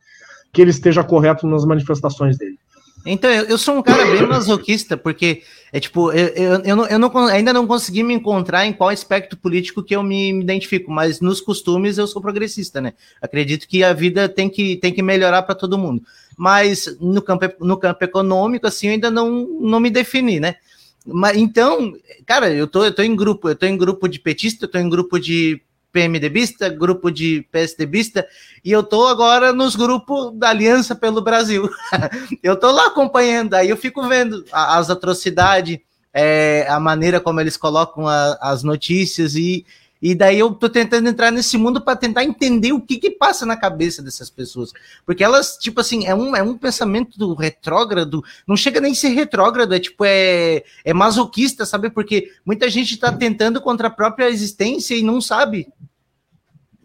que 0.53 0.61
ele 0.61 0.71
esteja 0.71 1.05
correto 1.05 1.47
nas 1.47 1.65
manifestações 1.65 2.37
dele. 2.37 2.59
Então, 3.11 3.31
eu, 3.31 3.45
eu, 3.45 3.59
sou 3.59 3.77
um 3.77 3.83
cara 3.83 4.05
bem 4.05 4.27
masoquista, 4.27 4.97
porque 4.97 5.43
é 5.73 5.81
tipo, 5.81 6.13
eu, 6.13 6.29
eu, 6.29 6.53
eu, 6.63 6.77
não, 6.77 6.87
eu 6.87 6.99
não, 6.99 7.17
ainda 7.27 7.53
não 7.53 7.67
consegui 7.67 8.03
me 8.03 8.15
encontrar 8.15 8.67
em 8.67 8.73
qual 8.73 8.91
aspecto 8.91 9.37
político 9.37 9.83
que 9.83 9.97
eu 9.97 10.03
me, 10.03 10.33
me, 10.33 10.43
identifico, 10.43 10.91
mas 10.91 11.21
nos 11.21 11.41
costumes 11.41 11.99
eu 11.99 12.07
sou 12.07 12.21
progressista, 12.21 12.81
né? 12.81 12.93
Acredito 13.21 13.67
que 13.67 13.83
a 13.83 13.93
vida 13.93 14.29
tem 14.29 14.49
que, 14.49 14.77
tem 14.77 14.93
que 14.93 15.03
melhorar 15.03 15.43
para 15.43 15.55
todo 15.55 15.79
mundo. 15.79 16.03
Mas 16.37 16.97
no 17.01 17.23
campo, 17.23 17.47
no 17.61 17.77
campo 17.77 18.05
econômico, 18.05 18.67
assim, 18.67 18.89
eu 18.89 18.93
ainda 18.93 19.11
não, 19.11 19.47
não 19.61 19.81
me 19.81 19.91
defini, 19.91 20.39
né? 20.39 20.57
Mas, 21.07 21.37
então, 21.37 21.95
cara, 22.27 22.53
eu 22.53 22.67
tô, 22.67 22.85
eu 22.85 22.95
tô 22.95 23.03
em 23.03 23.17
grupo, 23.17 23.49
eu 23.49 23.57
tô 23.57 23.65
em 23.65 23.77
grupo 23.77 24.07
de 24.09 24.19
petista, 24.19 24.67
eu 24.67 24.71
tô 24.71 24.79
em 24.79 24.89
grupo 24.89 25.19
de 25.19 25.61
PMDBista, 25.93 26.69
grupo 26.69 27.11
de 27.11 27.47
PSDBista, 27.51 28.27
e 28.65 28.71
eu 28.71 28.83
tô 28.83 29.07
agora 29.07 29.53
nos 29.53 29.75
grupos 29.75 30.33
da 30.39 30.51
Aliança 30.51 30.95
pelo 30.95 31.23
Brasil. 31.23 31.69
eu 32.43 32.57
tô 32.57 32.71
lá 32.71 32.87
acompanhando, 32.87 33.55
aí 33.55 33.69
eu 33.69 33.77
fico 33.77 34.07
vendo 34.07 34.45
as 34.53 34.91
atrocidades, 34.91 35.79
é, 36.13 36.67
a 36.69 36.79
maneira 36.79 37.21
como 37.21 37.41
eles 37.41 37.57
colocam 37.57 38.07
a, 38.07 38.39
as 38.41 38.63
notícias, 38.63 39.35
e, 39.35 39.65
e 40.01 40.15
daí 40.15 40.39
eu 40.39 40.55
tô 40.55 40.69
tentando 40.69 41.09
entrar 41.09 41.31
nesse 41.31 41.59
mundo 41.59 41.81
para 41.81 41.97
tentar 41.97 42.25
entender 42.25 42.73
o 42.73 42.81
que 42.81 42.99
que 42.99 43.11
passa 43.11 43.45
na 43.45 43.57
cabeça 43.57 44.01
dessas 44.01 44.31
pessoas. 44.31 44.73
Porque 45.05 45.25
elas, 45.25 45.57
tipo 45.57 45.81
assim, 45.81 46.07
é 46.07 46.15
um, 46.15 46.37
é 46.37 46.43
um 46.43 46.57
pensamento 46.57 47.19
do 47.19 47.35
retrógrado, 47.35 48.23
não 48.47 48.57
chega 48.57 48.81
nem 48.81 48.93
a 48.93 48.95
ser 48.95 49.09
retrógrado, 49.09 49.75
é 49.75 49.81
tipo, 49.81 50.05
é, 50.05 50.63
é 50.85 50.95
masoquista, 50.95 51.67
sabe? 51.67 51.91
Porque 51.91 52.31
muita 52.47 52.71
gente 52.71 52.97
tá 52.97 53.13
tentando 53.13 53.61
contra 53.61 53.89
a 53.89 53.91
própria 53.91 54.31
existência 54.31 54.95
e 54.95 55.03
não 55.03 55.21
sabe. 55.21 55.69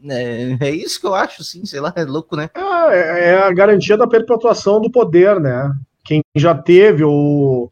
É, 0.10 0.58
é 0.60 0.70
isso 0.72 1.00
que 1.00 1.06
eu 1.06 1.16
acho, 1.16 1.44
sim, 1.44 1.66
sei 1.66 1.80
lá, 1.80 1.94
é 1.96 2.04
louco, 2.04 2.36
né? 2.36 2.50
É, 2.92 3.30
é 3.30 3.38
a 3.38 3.54
garantia 3.54 3.96
da 3.96 4.08
perpetuação 4.08 4.82
do 4.82 4.92
poder, 4.92 5.40
né? 5.40 5.72
Quem 6.04 6.22
já 6.36 6.54
teve 6.54 7.04
ou, 7.04 7.72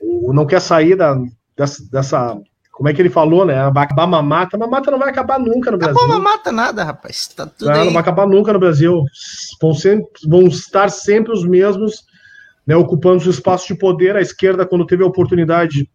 ou 0.00 0.32
não 0.32 0.46
quer 0.46 0.60
sair 0.60 0.96
da, 0.96 1.16
dessa, 1.56 1.84
dessa 1.90 2.40
como 2.80 2.88
é 2.88 2.94
que 2.94 3.02
ele 3.02 3.10
falou, 3.10 3.44
né? 3.44 3.70
Vai 3.74 3.84
acabar 3.84 4.04
a 4.04 4.06
mamata. 4.06 4.56
A 4.56 4.58
mamata 4.58 4.90
não 4.90 4.98
vai 4.98 5.10
acabar 5.10 5.38
nunca 5.38 5.70
no 5.70 5.76
Brasil. 5.76 5.94
Acabou 5.94 6.16
a 6.16 6.18
mamata 6.18 6.50
nada, 6.50 6.82
rapaz. 6.82 7.28
Tá 7.28 7.44
tudo 7.44 7.68
não, 7.68 7.74
aí. 7.74 7.84
não 7.84 7.92
vai 7.92 8.00
acabar 8.00 8.26
nunca 8.26 8.54
no 8.54 8.58
Brasil. 8.58 9.04
Vão, 9.60 9.74
sempre, 9.74 10.06
vão 10.26 10.46
estar 10.46 10.88
sempre 10.88 11.30
os 11.30 11.44
mesmos, 11.44 12.06
né, 12.66 12.74
ocupando 12.74 13.18
os 13.18 13.26
espaços 13.26 13.66
de 13.66 13.74
poder. 13.74 14.16
A 14.16 14.22
esquerda, 14.22 14.64
quando 14.64 14.86
teve 14.86 15.02
a 15.02 15.06
oportunidade, 15.06 15.90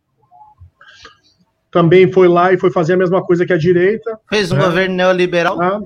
também 1.72 2.12
foi 2.12 2.28
lá 2.28 2.54
e 2.54 2.60
foi 2.60 2.70
fazer 2.70 2.94
a 2.94 2.98
mesma 2.98 3.26
coisa 3.26 3.48
que 3.48 3.54
a 3.54 3.58
direita. 3.58 4.20
Fez 4.30 4.52
um 4.52 4.56
né? 4.56 4.66
governo 4.66 4.94
neoliberal. 4.94 5.60
Ah. 5.60 5.80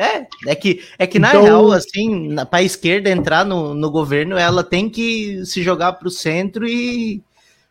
É, 0.00 0.28
é 0.46 0.54
que, 0.54 0.80
é 0.96 1.08
que 1.08 1.18
na 1.18 1.30
então, 1.30 1.42
real, 1.42 1.72
assim, 1.72 2.36
para 2.48 2.60
a 2.60 2.62
esquerda 2.62 3.10
entrar 3.10 3.44
no, 3.44 3.74
no 3.74 3.90
governo, 3.90 4.38
ela 4.38 4.62
tem 4.62 4.88
que 4.88 5.44
se 5.44 5.60
jogar 5.60 5.94
para 5.94 6.06
o 6.06 6.10
centro 6.10 6.64
e 6.68 7.20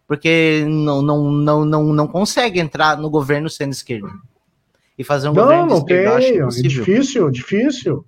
porque 0.08 0.66
não, 0.68 1.02
não, 1.02 1.32
não, 1.32 1.66
não, 1.66 1.84
não 1.94 2.08
consegue 2.08 2.60
entrar 2.60 2.98
no 2.98 3.10
governo 3.10 3.50
sendo 3.50 3.74
esquerda. 3.74 4.10
E 4.98 5.04
fazer 5.04 5.30
um 5.30 5.34
não, 5.34 5.44
governo 5.44 5.68
não 5.68 5.86
tem, 5.86 6.06
é 6.06 6.48
difícil, 6.48 7.30
difícil. 7.30 8.06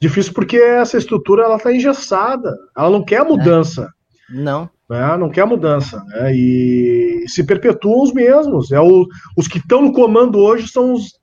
Difícil 0.00 0.32
porque 0.32 0.56
essa 0.56 0.96
estrutura 0.96 1.44
ela 1.44 1.56
está 1.56 1.72
engessada. 1.72 2.56
Ela 2.76 2.90
não 2.90 3.04
quer 3.04 3.24
mudança. 3.24 3.92
É. 4.30 4.34
Não. 4.34 4.70
Né? 4.88 5.16
Não 5.16 5.30
quer 5.30 5.46
mudança. 5.46 6.02
Né? 6.04 6.34
E 6.34 7.24
se 7.26 7.44
perpetuam 7.44 8.02
os 8.02 8.12
mesmos. 8.12 8.70
É 8.72 8.80
o, 8.80 9.06
os 9.36 9.48
que 9.48 9.58
estão 9.58 9.82
no 9.82 9.92
comando 9.92 10.38
hoje 10.38 10.68
são 10.68 10.94
os, 10.94 11.18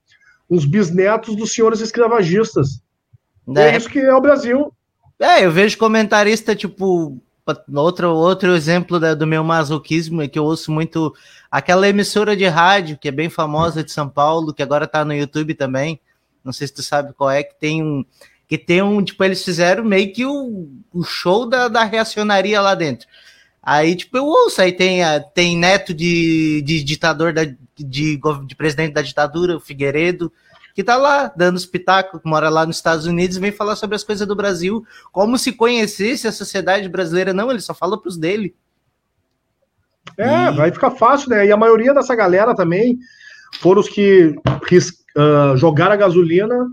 os 0.49 0.65
bisnetos 0.65 1.35
dos 1.35 1.53
senhores 1.53 1.79
escravagistas. 1.79 2.81
É. 3.55 3.69
é 3.69 3.77
isso 3.77 3.89
que 3.89 3.99
é 3.99 4.13
o 4.13 4.21
Brasil. 4.21 4.73
É, 5.19 5.45
eu 5.45 5.51
vejo 5.51 5.77
comentarista, 5.77 6.55
tipo, 6.55 7.21
outro, 7.73 8.13
outro 8.15 8.55
exemplo 8.55 8.99
da, 8.99 9.13
do 9.13 9.27
meu 9.27 9.43
masoquismo 9.43 10.21
é 10.21 10.27
que 10.27 10.37
eu 10.37 10.43
ouço 10.43 10.71
muito 10.71 11.13
aquela 11.49 11.87
emissora 11.87 12.35
de 12.35 12.45
rádio 12.45 12.97
que 12.97 13.07
é 13.07 13.11
bem 13.11 13.29
famosa 13.29 13.83
de 13.83 13.91
São 13.91 14.07
Paulo, 14.07 14.53
que 14.53 14.63
agora 14.63 14.87
tá 14.87 15.03
no 15.03 15.13
YouTube 15.13 15.53
também. 15.53 15.99
Não 16.43 16.51
sei 16.51 16.67
se 16.67 16.73
tu 16.73 16.83
sabe 16.83 17.13
qual 17.13 17.29
é, 17.29 17.43
que 17.43 17.55
tem 17.59 17.83
um. 17.83 18.05
Que 18.47 18.57
tem 18.57 18.81
um. 18.81 19.03
Tipo, 19.03 19.23
eles 19.23 19.43
fizeram 19.43 19.83
meio 19.83 20.11
que 20.11 20.25
o, 20.25 20.69
o 20.93 21.03
show 21.03 21.47
da, 21.47 21.67
da 21.67 21.83
reacionaria 21.83 22.59
lá 22.59 22.75
dentro. 22.75 23.07
Aí, 23.63 23.95
tipo, 23.95 24.17
eu 24.17 24.25
ouço, 24.25 24.59
aí 24.59 24.71
tem, 24.71 25.01
tem 25.35 25.55
neto 25.55 25.93
de, 25.93 26.63
de 26.63 26.83
ditador, 26.83 27.31
da, 27.31 27.43
de, 27.77 28.19
de 28.47 28.55
presidente 28.55 28.93
da 28.93 29.03
ditadura, 29.03 29.55
o 29.55 29.59
Figueiredo, 29.59 30.33
que 30.73 30.83
tá 30.83 30.95
lá 30.95 31.31
dando 31.35 31.57
espetáculo, 31.57 32.21
mora 32.25 32.49
lá 32.49 32.65
nos 32.65 32.77
Estados 32.77 33.05
Unidos 33.05 33.37
e 33.37 33.39
vem 33.39 33.51
falar 33.51 33.75
sobre 33.75 33.95
as 33.95 34.03
coisas 34.03 34.27
do 34.27 34.35
Brasil, 34.35 34.85
como 35.11 35.37
se 35.37 35.51
conhecesse 35.51 36.27
a 36.27 36.31
sociedade 36.31 36.87
brasileira. 36.89 37.33
Não, 37.33 37.49
ele 37.49 37.61
só 37.61 37.73
fala 37.73 38.01
pros 38.01 38.17
dele. 38.17 38.55
É, 40.17 40.47
e... 40.47 40.51
vai 40.51 40.71
ficar 40.71 40.91
fácil, 40.91 41.29
né? 41.29 41.45
E 41.45 41.51
a 41.51 41.57
maioria 41.57 41.93
dessa 41.93 42.15
galera 42.15 42.55
também 42.55 42.97
foram 43.59 43.81
os 43.81 43.89
que 43.89 44.35
uh, 45.17 45.57
jogaram 45.57 45.93
a 45.93 45.97
gasolina 45.97 46.67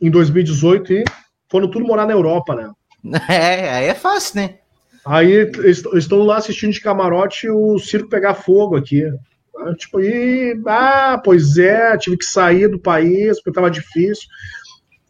em 0.00 0.10
2018 0.10 0.92
e 0.92 1.04
foram 1.48 1.70
tudo 1.70 1.86
morar 1.86 2.06
na 2.06 2.12
Europa, 2.12 2.54
né? 2.54 2.70
É, 3.28 3.74
aí 3.74 3.86
é 3.86 3.94
fácil, 3.94 4.36
né? 4.36 4.58
Aí 5.04 5.50
estão 5.94 6.18
lá 6.20 6.36
assistindo 6.36 6.72
de 6.72 6.80
camarote 6.80 7.48
o 7.48 7.78
circo 7.78 8.08
pegar 8.08 8.34
fogo 8.34 8.76
aqui. 8.76 9.02
Tipo, 9.76 10.00
e, 10.00 10.60
ah, 10.66 11.20
pois 11.22 11.56
é, 11.58 11.96
tive 11.98 12.16
que 12.16 12.24
sair 12.24 12.68
do 12.68 12.78
país 12.78 13.36
porque 13.36 13.50
estava 13.50 13.70
difícil. 13.70 14.26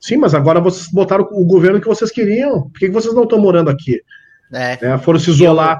Sim, 0.01 0.16
mas 0.16 0.34
agora 0.34 0.61
vocês 0.61 0.88
botaram 0.88 1.28
o 1.30 1.45
governo 1.45 1.80
que 1.80 1.86
vocês 1.86 2.11
queriam. 2.11 2.68
Por 2.68 2.78
que 2.78 2.90
vocês 2.90 3.14
não 3.14 3.22
estão 3.22 3.38
morando 3.38 3.70
aqui? 3.70 4.03
É. 4.53 4.78
é 4.80 4.99
foram 4.99 5.18
se 5.18 5.30
isolar. 5.30 5.78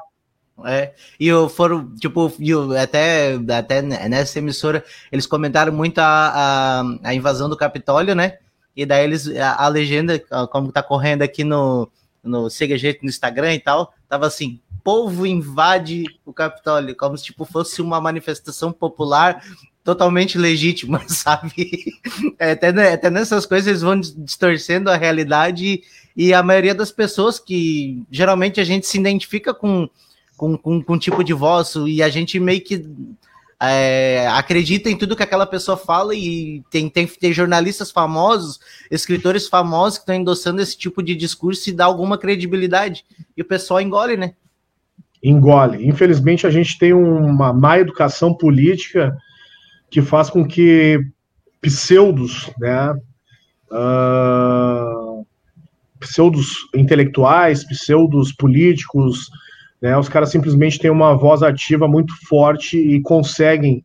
É, 0.65 0.93
e 1.19 1.27
eu 1.27 1.49
foram, 1.49 1.93
tipo, 1.97 2.33
eu, 2.39 2.77
até, 2.79 3.37
até 3.57 3.83
nessa 3.83 4.39
emissora, 4.39 4.85
eles 5.11 5.27
comentaram 5.27 5.73
muito 5.73 5.99
a, 5.99 6.05
a, 6.05 6.83
a, 7.03 7.15
invasão 7.15 7.49
do 7.49 7.57
Capitólio, 7.57 8.15
né? 8.15 8.39
E 8.77 8.87
daí 8.87 9.03
eles, 9.03 9.27
a, 9.37 9.65
a 9.65 9.69
legenda, 9.69 10.23
como 10.53 10.71
tá 10.71 10.83
correndo 10.83 11.23
aqui 11.23 11.43
no, 11.43 11.91
no 12.23 12.49
Siga 12.49 12.79
Jeito 12.79 13.03
no 13.03 13.09
Instagram 13.09 13.55
e 13.55 13.59
tal, 13.59 13.93
tava 14.09 14.27
assim, 14.27 14.61
povo 14.85 15.27
invade 15.27 16.05
o 16.33 16.35
Capitólio, 16.35 16.97
como 16.97 17.17
se 17.17 17.25
tipo, 17.25 17.45
fosse 17.45 17.81
uma 17.81 18.01
manifestação 18.01 18.73
popular 18.73 19.43
totalmente 19.85 20.39
legítima, 20.39 21.03
sabe? 21.09 22.01
É, 22.39 22.53
até, 22.53 22.69
até 22.93 23.11
nessas 23.11 23.47
coisas 23.47 23.67
eles 23.67 23.83
vão 23.83 24.01
distorcendo 24.01 24.91
a 24.91 24.97
realidade 24.97 25.83
e 26.17 26.35
a 26.35 26.43
maioria 26.43 26.75
das 26.75 26.91
pessoas 26.91 27.39
que 27.39 28.03
geralmente 28.11 28.61
a 28.61 28.65
gente 28.65 28.87
se 28.87 28.99
identifica 28.99 29.55
com 29.55 29.89
com, 30.37 30.59
com, 30.59 30.83
com 30.83 30.99
tipo 30.99 31.23
de 31.23 31.33
voz 31.33 31.75
e 31.87 32.03
a 32.03 32.09
gente 32.09 32.41
meio 32.41 32.61
que 32.61 32.85
é, 33.61 34.27
acredita 34.29 34.91
em 34.91 34.99
tudo 34.99 35.15
que 35.15 35.23
aquela 35.23 35.47
pessoa 35.47 35.77
fala 35.77 36.17
e 36.17 36.65
tem, 36.69 36.89
tem, 36.89 37.07
tem 37.07 37.33
jornalistas 37.33 37.93
famosos, 37.93 38.59
escritores 38.91 39.47
famosos 39.47 39.99
que 39.99 40.03
estão 40.03 40.17
endossando 40.17 40.61
esse 40.61 40.77
tipo 40.77 41.01
de 41.01 41.15
discurso 41.15 41.71
e 41.71 41.73
dá 41.73 41.85
alguma 41.85 42.19
credibilidade. 42.19 43.05
E 43.37 43.43
o 43.43 43.45
pessoal 43.45 43.81
engole, 43.81 44.17
né? 44.17 44.35
Engole. 45.23 45.87
Infelizmente, 45.87 46.47
a 46.47 46.51
gente 46.51 46.79
tem 46.79 46.93
uma 46.93 47.53
má 47.53 47.79
educação 47.79 48.35
política 48.35 49.17
que 49.91 50.03
faz 50.03 50.29
com 50.29 50.45
que 50.45 51.01
pseudos, 51.61 52.51
né? 52.59 52.93
Uh, 53.71 55.25
pseudos 56.01 56.69
intelectuais, 56.75 57.65
pseudos 57.65 58.33
políticos, 58.33 59.31
né? 59.81 59.97
Os 59.97 60.09
caras 60.09 60.31
simplesmente 60.31 60.79
têm 60.79 60.91
uma 60.91 61.15
voz 61.15 61.43
ativa 61.43 61.87
muito 61.87 62.13
forte 62.27 62.77
e 62.77 63.01
conseguem 63.01 63.85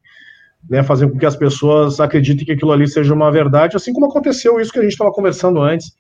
né, 0.70 0.84
fazer 0.84 1.10
com 1.10 1.18
que 1.18 1.26
as 1.26 1.36
pessoas 1.36 2.00
acreditem 2.00 2.46
que 2.46 2.52
aquilo 2.52 2.72
ali 2.72 2.88
seja 2.88 3.14
uma 3.14 3.32
verdade, 3.32 3.78
assim 3.78 3.94
como 3.94 4.08
aconteceu 4.08 4.60
isso 4.60 4.72
que 4.72 4.80
a 4.80 4.82
gente 4.82 4.92
estava 4.92 5.12
conversando 5.12 5.62
antes, 5.62 5.96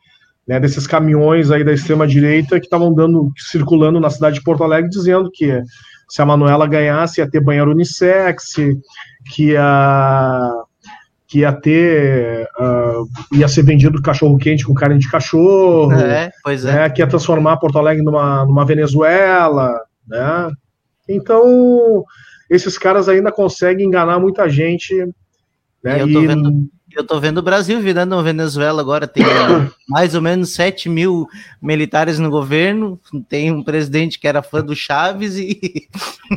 né, 0.48 0.60
desses 0.60 0.88
caminhões 0.88 1.52
aí 1.52 1.64
da 1.64 1.74
extrema 1.74 2.08
direita 2.08 2.60
que 2.60 2.66
estavam 2.66 2.93
dando, 2.93 3.32
circulando 3.38 4.00
na 4.00 4.10
cidade 4.10 4.36
de 4.36 4.43
Porto 4.43 4.64
Alegre, 4.64 4.89
dizendo 4.89 5.30
que 5.32 5.62
se 6.10 6.22
a 6.22 6.26
Manuela 6.26 6.66
ganhasse 6.66 7.20
ia 7.20 7.30
ter 7.30 7.41
banheiro 7.41 7.72
unissex, 7.72 8.56
que 9.34 9.58
a 9.58 10.52
que 11.30 11.39
ia 11.39 11.52
ter 11.52 12.48
uh, 12.58 13.36
ia 13.36 13.50
ser 13.50 13.62
vendido 13.62 14.02
cachorro 14.02 14.38
quente 14.38 14.64
com 14.64 14.74
carne 14.74 14.98
de 14.98 15.12
cachorro, 15.12 15.91
é, 15.91 16.32
pois 16.41 16.64
é. 16.64 16.72
Né, 16.72 16.89
que 16.89 17.02
ia 17.02 17.08
transformar 17.08 17.58
Porto 17.58 17.78
Alegre 17.78 18.02
numa, 18.02 18.45
numa 18.45 18.66
Venezuela, 18.66 19.74
né? 20.08 20.50
Então 21.10 22.06
esses 22.50 22.78
caras 22.78 23.10
ainda 23.10 23.30
conseguem 23.30 23.86
enganar 23.86 24.20
muita 24.20 24.48
gente. 24.48 24.95
Né? 25.84 26.02
Eu, 26.02 26.12
tô 26.12 26.22
e... 26.22 26.28
vendo, 26.28 26.70
eu 26.98 27.06
tô 27.06 27.20
vendo 27.20 27.38
o 27.38 27.43
Brasil 27.43 27.80
virando 27.80 28.22
Venezuela 28.24 28.82
agora, 28.82 29.08
tem 29.08 29.24
mais 29.88 30.16
ou 30.16 30.22
menos 30.22 30.50
7 30.54 30.89
mil 30.89 31.28
militares 31.62 32.18
no 32.18 32.30
governo, 32.30 33.00
tem 33.30 33.52
um 33.52 33.64
presidente 33.64 34.20
que 34.20 34.28
era 34.28 34.41
fã 34.41 34.64
do 34.64 34.76
Chaves 34.76 35.38
e 35.38 35.88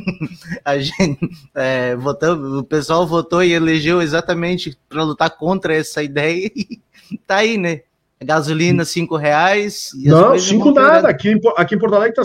a 0.64 0.78
gente 0.78 1.18
é, 1.54 1.96
votou, 1.96 2.58
o 2.58 2.64
pessoal 2.64 3.06
votou 3.06 3.42
e 3.42 3.52
elegeu 3.52 4.02
exatamente 4.02 4.76
para 4.88 5.02
lutar 5.02 5.30
contra 5.30 5.74
essa 5.74 6.02
ideia 6.02 6.50
e 6.54 6.80
tá 7.26 7.36
aí, 7.36 7.56
né? 7.56 7.80
Gasolina 8.22 8.84
cinco 8.84 9.16
reais. 9.16 9.92
Não, 9.94 10.38
cinco 10.38 10.72
nada. 10.72 11.08
Aqui, 11.08 11.40
aqui 11.56 11.74
em 11.74 11.78
Porto 11.78 11.94
Alegre 11.94 12.16
tá 12.16 12.22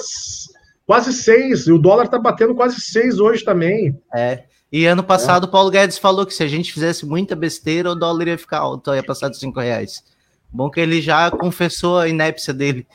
quase 0.85 1.13
seis, 1.13 1.67
e 1.67 1.71
o 1.71 1.79
dólar 1.79 2.09
tá 2.09 2.19
batendo 2.19 2.53
quase 2.53 2.81
seis 2.81 3.17
hoje 3.17 3.45
também. 3.45 3.97
É. 4.13 4.43
E 4.75 4.85
ano 4.85 5.01
passado 5.01 5.45
o 5.45 5.47
Paulo 5.47 5.71
Guedes 5.71 5.97
falou 5.97 6.25
que 6.25 6.33
se 6.33 6.43
a 6.43 6.49
gente 6.49 6.73
fizesse 6.73 7.05
muita 7.05 7.33
besteira, 7.33 7.89
o 7.89 7.95
dólar 7.95 8.27
ia 8.27 8.37
ficar 8.37 8.57
alto, 8.57 8.93
ia 8.93 9.01
passar 9.01 9.29
de 9.29 9.39
cinco 9.39 9.57
reais. 9.61 10.03
Bom 10.51 10.69
que 10.69 10.81
ele 10.81 11.01
já 11.01 11.31
confessou 11.31 11.97
a 11.97 12.09
inépcia 12.09 12.53
dele. 12.53 12.85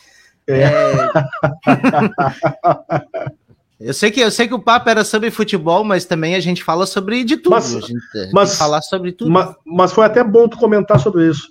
É. 0.46 0.64
É... 0.64 1.10
eu 3.88 3.94
sei 3.94 4.10
que 4.10 4.20
eu 4.20 4.30
sei 4.30 4.46
que 4.46 4.52
o 4.52 4.60
papo 4.60 4.90
era 4.90 5.04
sobre 5.04 5.30
futebol, 5.30 5.82
mas 5.82 6.04
também 6.04 6.34
a 6.34 6.40
gente 6.40 6.62
fala 6.62 6.84
sobre 6.84 7.24
de 7.24 7.38
tudo. 7.38 7.54
Mas, 7.54 7.74
mas 8.30 8.58
falar 8.58 8.82
sobre 8.82 9.12
tudo. 9.12 9.30
Mas, 9.30 9.56
mas 9.64 9.90
foi 9.90 10.04
até 10.04 10.22
bom 10.22 10.46
tu 10.48 10.58
comentar 10.58 11.00
sobre 11.00 11.30
isso. 11.30 11.50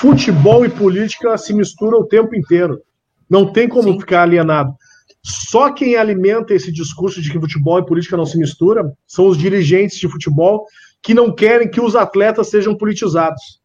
Futebol 0.00 0.64
e 0.64 0.70
política 0.70 1.36
se 1.36 1.52
misturam 1.52 1.98
o 1.98 2.06
tempo 2.06 2.34
inteiro. 2.34 2.80
Não 3.28 3.52
tem 3.52 3.68
como 3.68 3.92
Sim. 3.92 4.00
ficar 4.00 4.22
alienado. 4.22 4.74
Só 5.22 5.70
quem 5.72 5.96
alimenta 5.96 6.54
esse 6.54 6.72
discurso 6.72 7.20
de 7.20 7.30
que 7.30 7.40
futebol 7.40 7.78
e 7.78 7.86
política 7.86 8.16
não 8.16 8.24
se 8.24 8.38
misturam 8.38 8.92
são 9.06 9.26
os 9.26 9.36
dirigentes 9.36 9.98
de 9.98 10.08
futebol 10.08 10.64
que 11.02 11.14
não 11.14 11.34
querem 11.34 11.70
que 11.70 11.80
os 11.80 11.94
atletas 11.94 12.48
sejam 12.48 12.76
politizados. 12.76 13.60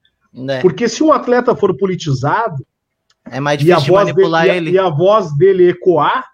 É. 0.49 0.61
Porque 0.61 0.89
se 0.89 1.01
um 1.01 1.13
atleta 1.13 1.55
for 1.55 1.75
politizado, 1.77 2.65
é 3.29 3.39
mais 3.39 3.57
difícil 3.57 3.93
manipular 3.93 4.43
dele, 4.43 4.57
ele. 4.57 4.71
E 4.71 4.79
a, 4.79 4.83
e 4.83 4.85
a 4.85 4.89
voz 4.89 5.35
dele 5.37 5.69
ecoar, 5.69 6.25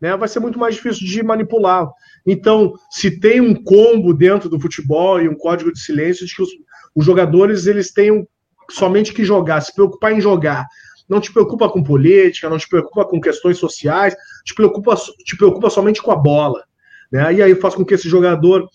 né, 0.00 0.16
vai 0.16 0.28
ser 0.28 0.40
muito 0.40 0.58
mais 0.58 0.74
difícil 0.74 1.06
de 1.06 1.22
manipular. 1.22 1.88
Então, 2.26 2.74
se 2.90 3.18
tem 3.18 3.40
um 3.40 3.54
combo 3.54 4.12
dentro 4.12 4.48
do 4.48 4.60
futebol 4.60 5.20
e 5.20 5.28
um 5.28 5.36
código 5.36 5.72
de 5.72 5.80
silêncio 5.80 6.26
de 6.26 6.34
que 6.34 6.42
os, 6.42 6.50
os 6.94 7.04
jogadores 7.04 7.66
eles 7.66 7.92
tenham 7.92 8.26
somente 8.70 9.12
que 9.12 9.24
jogar, 9.24 9.60
se 9.60 9.74
preocupar 9.74 10.12
em 10.12 10.20
jogar, 10.20 10.66
não 11.10 11.20
te 11.20 11.32
preocupa 11.32 11.68
com 11.68 11.82
política, 11.82 12.48
não 12.48 12.56
te 12.56 12.68
preocupa 12.68 13.04
com 13.04 13.20
questões 13.20 13.58
sociais, 13.58 14.14
te 14.44 14.54
preocupa, 14.54 14.94
te 15.24 15.36
preocupa 15.36 15.68
somente 15.68 16.00
com 16.00 16.12
a 16.12 16.16
bola. 16.16 16.62
Né? 17.10 17.34
E 17.34 17.42
aí 17.42 17.54
faz 17.56 17.74
com 17.74 17.84
que 17.84 17.94
esse 17.94 18.08
jogador 18.08 18.68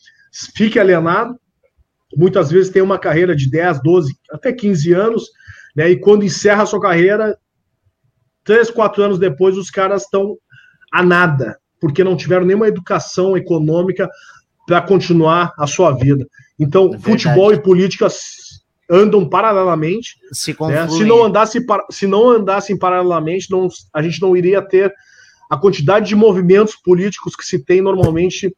fique 0.53 0.77
alienado, 0.77 1.39
muitas 2.15 2.51
vezes 2.51 2.71
tem 2.71 2.81
uma 2.81 2.99
carreira 2.99 3.33
de 3.33 3.49
10, 3.49 3.81
12, 3.81 4.13
até 4.29 4.51
15 4.51 4.91
anos, 4.91 5.29
né? 5.73 5.89
e 5.89 5.97
quando 5.97 6.25
encerra 6.25 6.63
a 6.63 6.65
sua 6.65 6.81
carreira, 6.81 7.37
3, 8.43 8.69
4 8.69 9.03
anos 9.03 9.17
depois, 9.17 9.57
os 9.57 9.71
caras 9.71 10.03
estão 10.03 10.37
a 10.91 11.01
nada, 11.01 11.57
porque 11.79 12.03
não 12.03 12.17
tiveram 12.17 12.45
nenhuma 12.45 12.67
educação 12.67 13.37
econômica 13.37 14.09
para 14.67 14.81
continuar 14.81 15.53
a 15.57 15.65
sua 15.65 15.93
vida. 15.93 16.27
Então, 16.59 16.93
é 16.93 16.99
futebol 16.99 17.53
e 17.53 17.61
política 17.61 18.07
andam 18.89 19.27
paralelamente. 19.27 20.17
Se, 20.31 20.55
né? 20.61 20.87
se, 20.87 21.03
não 21.03 21.23
andasse, 21.23 21.65
se 21.89 22.07
não 22.07 22.29
andassem 22.29 22.77
paralelamente, 22.77 23.49
não, 23.49 23.67
a 23.93 24.01
gente 24.01 24.21
não 24.21 24.35
iria 24.35 24.61
ter 24.61 24.93
a 25.49 25.57
quantidade 25.57 26.07
de 26.07 26.15
movimentos 26.15 26.75
políticos 26.75 27.35
que 27.35 27.45
se 27.45 27.59
tem 27.59 27.81
normalmente 27.81 28.55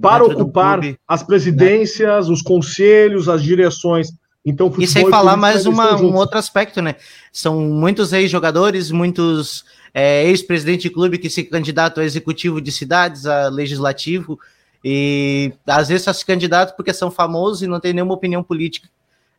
para 0.00 0.24
Dentro 0.24 0.42
ocupar 0.42 0.80
as 1.06 1.22
presidências, 1.22 2.28
né? 2.28 2.32
os 2.32 2.42
conselhos, 2.42 3.28
as 3.28 3.42
direções. 3.42 4.08
Então, 4.44 4.72
e 4.78 4.86
sem 4.86 5.10
falar 5.10 5.36
mais 5.36 5.66
uma, 5.66 5.96
um 6.00 6.14
outro 6.14 6.38
aspecto, 6.38 6.80
né? 6.80 6.94
São 7.32 7.60
muitos 7.60 8.12
ex-jogadores, 8.12 8.90
muitos 8.90 9.64
é, 9.92 10.24
ex-presidentes 10.24 10.82
de 10.82 10.90
clube 10.90 11.18
que 11.18 11.28
se 11.28 11.42
candidatam 11.42 12.02
a 12.02 12.06
executivo 12.06 12.60
de 12.60 12.70
cidades, 12.72 13.26
a 13.26 13.48
legislativo, 13.48 14.38
e 14.82 15.52
às 15.66 15.88
vezes 15.88 16.04
só 16.04 16.12
se 16.12 16.24
candidatam 16.24 16.74
porque 16.76 16.94
são 16.94 17.10
famosos 17.10 17.62
e 17.62 17.66
não 17.66 17.80
tem 17.80 17.92
nenhuma 17.92 18.14
opinião 18.14 18.42
política. 18.42 18.88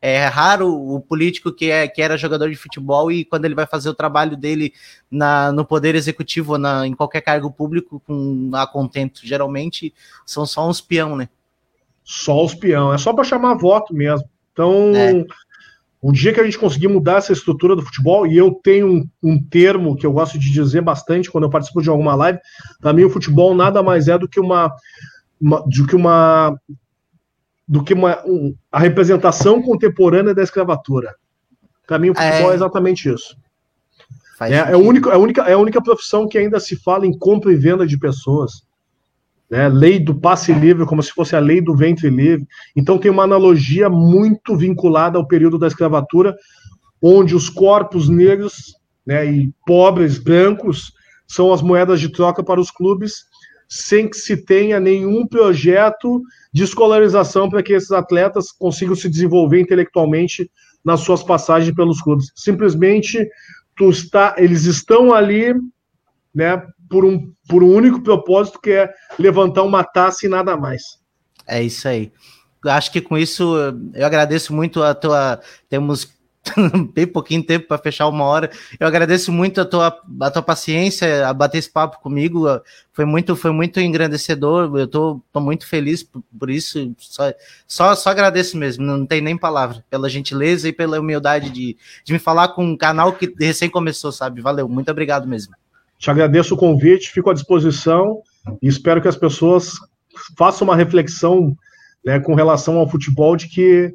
É 0.02 0.26
raro 0.28 0.74
o 0.74 1.02
político 1.02 1.52
que, 1.52 1.70
é, 1.70 1.86
que 1.86 2.02
era 2.02 2.18
jogador 2.18 2.50
de 2.50 2.56
futebol 2.56 3.12
e 3.12 3.26
quando 3.26 3.44
ele 3.44 3.56
vai 3.56 3.68
fazer 3.68 3.90
o 3.90 3.94
trabalho 3.94 4.38
dele 4.38 4.74
na, 5.12 5.52
no 5.52 5.66
poder 5.66 5.94
executivo, 5.94 6.58
na, 6.58 6.88
em 6.88 6.94
qualquer 6.94 7.20
cargo 7.20 7.52
público, 7.52 8.02
com 8.08 8.50
a 8.54 8.66
contento. 8.66 9.20
Geralmente 9.24 9.94
são 10.26 10.46
só 10.46 10.70
uns 10.70 10.80
peão, 10.80 11.18
né? 11.18 11.28
Só 12.02 12.44
os 12.44 12.56
peão, 12.56 12.94
é 12.94 12.98
só 12.98 13.14
para 13.14 13.26
chamar 13.26 13.56
voto 13.56 13.94
mesmo. 13.94 14.28
Então, 14.54 14.94
é. 14.96 15.26
um 16.02 16.14
dia 16.14 16.34
que 16.34 16.40
a 16.40 16.46
gente 16.46 16.58
conseguir 16.58 16.88
mudar 16.88 17.18
essa 17.18 17.34
estrutura 17.34 17.76
do 17.76 17.82
futebol, 17.82 18.26
e 18.26 18.38
eu 18.38 18.52
tenho 18.64 18.88
um, 18.88 19.10
um 19.22 19.44
termo 19.44 19.98
que 19.98 20.06
eu 20.06 20.14
gosto 20.14 20.40
de 20.40 20.50
dizer 20.50 20.82
bastante 20.82 21.30
quando 21.30 21.44
eu 21.44 21.50
participo 21.50 21.82
de 21.82 21.90
alguma 21.90 22.16
live, 22.16 22.40
para 22.80 22.94
mim 22.94 23.04
o 23.04 23.10
futebol 23.10 23.54
nada 23.54 23.84
mais 23.84 24.08
é 24.08 24.18
do 24.18 24.30
que 24.30 24.40
uma, 24.40 24.74
uma 25.40 25.60
do 25.62 25.86
que 25.86 25.96
uma 25.96 26.58
do 27.70 27.84
que 27.84 27.94
uma, 27.94 28.20
um, 28.26 28.56
a 28.72 28.80
representação 28.80 29.62
contemporânea 29.62 30.34
da 30.34 30.42
escravatura. 30.42 31.14
Para 31.86 32.00
mim, 32.00 32.10
o 32.10 32.16
futebol 32.16 32.50
é, 32.50 32.54
é 32.54 32.56
exatamente 32.56 33.08
isso. 33.08 33.38
É, 34.42 34.54
é, 34.54 34.74
a 34.74 34.78
única, 34.78 35.12
é, 35.12 35.14
a 35.14 35.18
única, 35.20 35.42
é 35.44 35.54
a 35.54 35.58
única 35.58 35.80
profissão 35.80 36.28
que 36.28 36.40
ainda 36.40 36.60
se 36.60 36.76
fala 36.76 37.06
em 37.06 37.16
compra 37.16 37.54
e 37.54 37.56
venda 37.56 37.86
de 37.86 37.96
pessoas. 37.96 38.64
Né? 39.52 39.70
Lei 39.70 40.00
do 40.00 40.16
passe 40.16 40.52
livre, 40.52 40.88
como 40.88 41.04
se 41.04 41.12
fosse 41.12 41.36
a 41.36 41.40
lei 41.40 41.62
do 41.62 41.76
ventre 41.76 42.10
livre. 42.10 42.48
Então, 42.76 42.98
tem 42.98 43.12
uma 43.12 43.24
analogia 43.24 43.88
muito 43.88 44.58
vinculada 44.58 45.20
ao 45.20 45.28
período 45.28 45.60
da 45.60 45.68
escravatura, 45.68 46.36
onde 47.00 47.36
os 47.36 47.50
corpos 47.50 48.10
negros 48.10 48.74
né, 49.06 49.32
e 49.32 49.54
pobres, 49.64 50.18
brancos, 50.18 50.92
são 51.28 51.54
as 51.54 51.62
moedas 51.62 52.00
de 52.00 52.10
troca 52.10 52.44
para 52.44 52.60
os 52.60 52.72
clubes, 52.72 53.26
sem 53.70 54.10
que 54.10 54.18
se 54.18 54.36
tenha 54.36 54.80
nenhum 54.80 55.28
projeto 55.28 56.24
de 56.52 56.64
escolarização 56.64 57.48
para 57.48 57.62
que 57.62 57.74
esses 57.74 57.92
atletas 57.92 58.52
consigam 58.52 58.96
se 58.96 59.08
desenvolver 59.08 59.62
intelectualmente 59.62 60.50
nas 60.84 61.02
suas 61.02 61.22
passagens 61.22 61.76
pelos 61.76 62.02
clubes. 62.02 62.32
Simplesmente 62.36 63.30
tu 63.78 63.92
está, 63.92 64.36
eles 64.38 64.66
estão 64.66 65.14
ali, 65.14 65.54
né, 66.34 66.62
por 66.90 67.06
um, 67.06 67.32
por 67.48 67.64
um 67.64 67.72
único 67.72 68.02
propósito 68.02 68.60
que 68.60 68.72
é 68.72 68.92
levantar 69.20 69.62
uma 69.62 69.84
taça 69.84 70.26
e 70.26 70.30
nada 70.30 70.58
mais. 70.58 71.00
É 71.48 71.62
isso 71.62 71.88
aí. 71.88 72.12
Acho 72.66 72.92
que 72.92 73.00
com 73.00 73.18
isso 73.18 73.56
eu 73.94 74.06
agradeço 74.06 74.54
muito 74.54 74.82
a 74.82 74.94
tua. 74.94 75.40
Temos 75.70 76.12
bem 76.94 77.08
pouquinho 77.08 77.44
tempo 77.44 77.68
para 77.68 77.78
fechar 77.78 78.08
uma 78.08 78.24
hora. 78.24 78.50
Eu 78.80 78.88
agradeço 78.88 79.32
muito 79.32 79.62
a 79.62 79.66
tua, 79.66 80.00
a 80.22 80.32
tua 80.32 80.42
paciência 80.42 81.28
a 81.28 81.34
bater 81.34 81.58
esse 81.58 81.70
papo 81.70 82.00
comigo. 82.00 82.46
Foi 82.94 83.06
muito, 83.06 83.36
foi 83.36 83.52
muito 83.52 83.80
engrandecedor. 83.80 84.76
Eu 84.78 84.88
tô, 84.88 85.22
tô 85.32 85.40
muito 85.40 85.68
feliz 85.68 86.04
por, 86.04 86.24
por 86.38 86.50
isso. 86.50 86.94
Só, 86.98 87.34
só, 87.68 87.96
só 87.96 88.10
agradeço 88.10 88.58
mesmo. 88.58 88.86
Não 88.86 89.06
tem 89.06 89.22
nem 89.22 89.38
palavra 89.38 89.84
pela 89.90 90.10
gentileza 90.10 90.68
e 90.68 90.74
pela 90.74 91.00
humildade 91.00 91.50
de, 91.50 91.78
de 92.04 92.14
me 92.14 92.20
falar 92.20 92.50
com 92.50 92.64
um 92.64 92.78
canal 92.78 93.14
que 93.14 93.34
recém 93.40 93.70
começou, 93.70 94.12
sabe? 94.12 94.42
Valeu, 94.42 94.68
muito 94.68 94.92
obrigado 94.92 95.28
mesmo. 95.28 95.54
Te 95.98 96.10
agradeço 96.10 96.54
o 96.54 96.58
convite, 96.58 97.12
fico 97.12 97.30
à 97.30 97.34
disposição 97.34 98.22
e 98.62 98.68
espero 98.68 99.02
que 99.02 99.08
as 99.08 99.18
pessoas 99.18 99.74
façam 100.38 100.66
uma 100.68 100.76
reflexão 100.76 101.56
né, 102.04 102.20
com 102.20 102.34
relação 102.34 102.78
ao 102.78 102.90
futebol, 102.90 103.36
de 103.36 103.48
que 103.48 103.94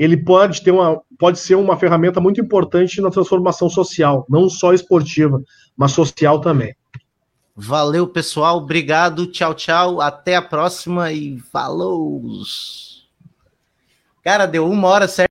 ele 0.00 0.16
pode 0.16 0.62
ter 0.62 0.70
uma, 0.70 0.98
pode 1.18 1.38
ser 1.38 1.56
uma 1.56 1.76
ferramenta 1.76 2.22
muito 2.22 2.40
importante 2.40 3.02
na 3.02 3.10
transformação 3.10 3.68
social, 3.68 4.24
não 4.30 4.48
só 4.48 4.72
esportiva, 4.72 5.42
mas 5.76 5.92
social 5.92 6.40
também. 6.40 6.74
Valeu, 7.54 8.06
pessoal. 8.08 8.56
Obrigado. 8.56 9.26
Tchau, 9.26 9.52
tchau. 9.52 10.00
Até 10.00 10.36
a 10.36 10.40
próxima 10.40 11.12
e 11.12 11.38
falou. 11.38 12.22
Cara, 14.24 14.46
deu 14.46 14.66
uma 14.66 14.88
hora 14.88 15.06
certo. 15.06 15.28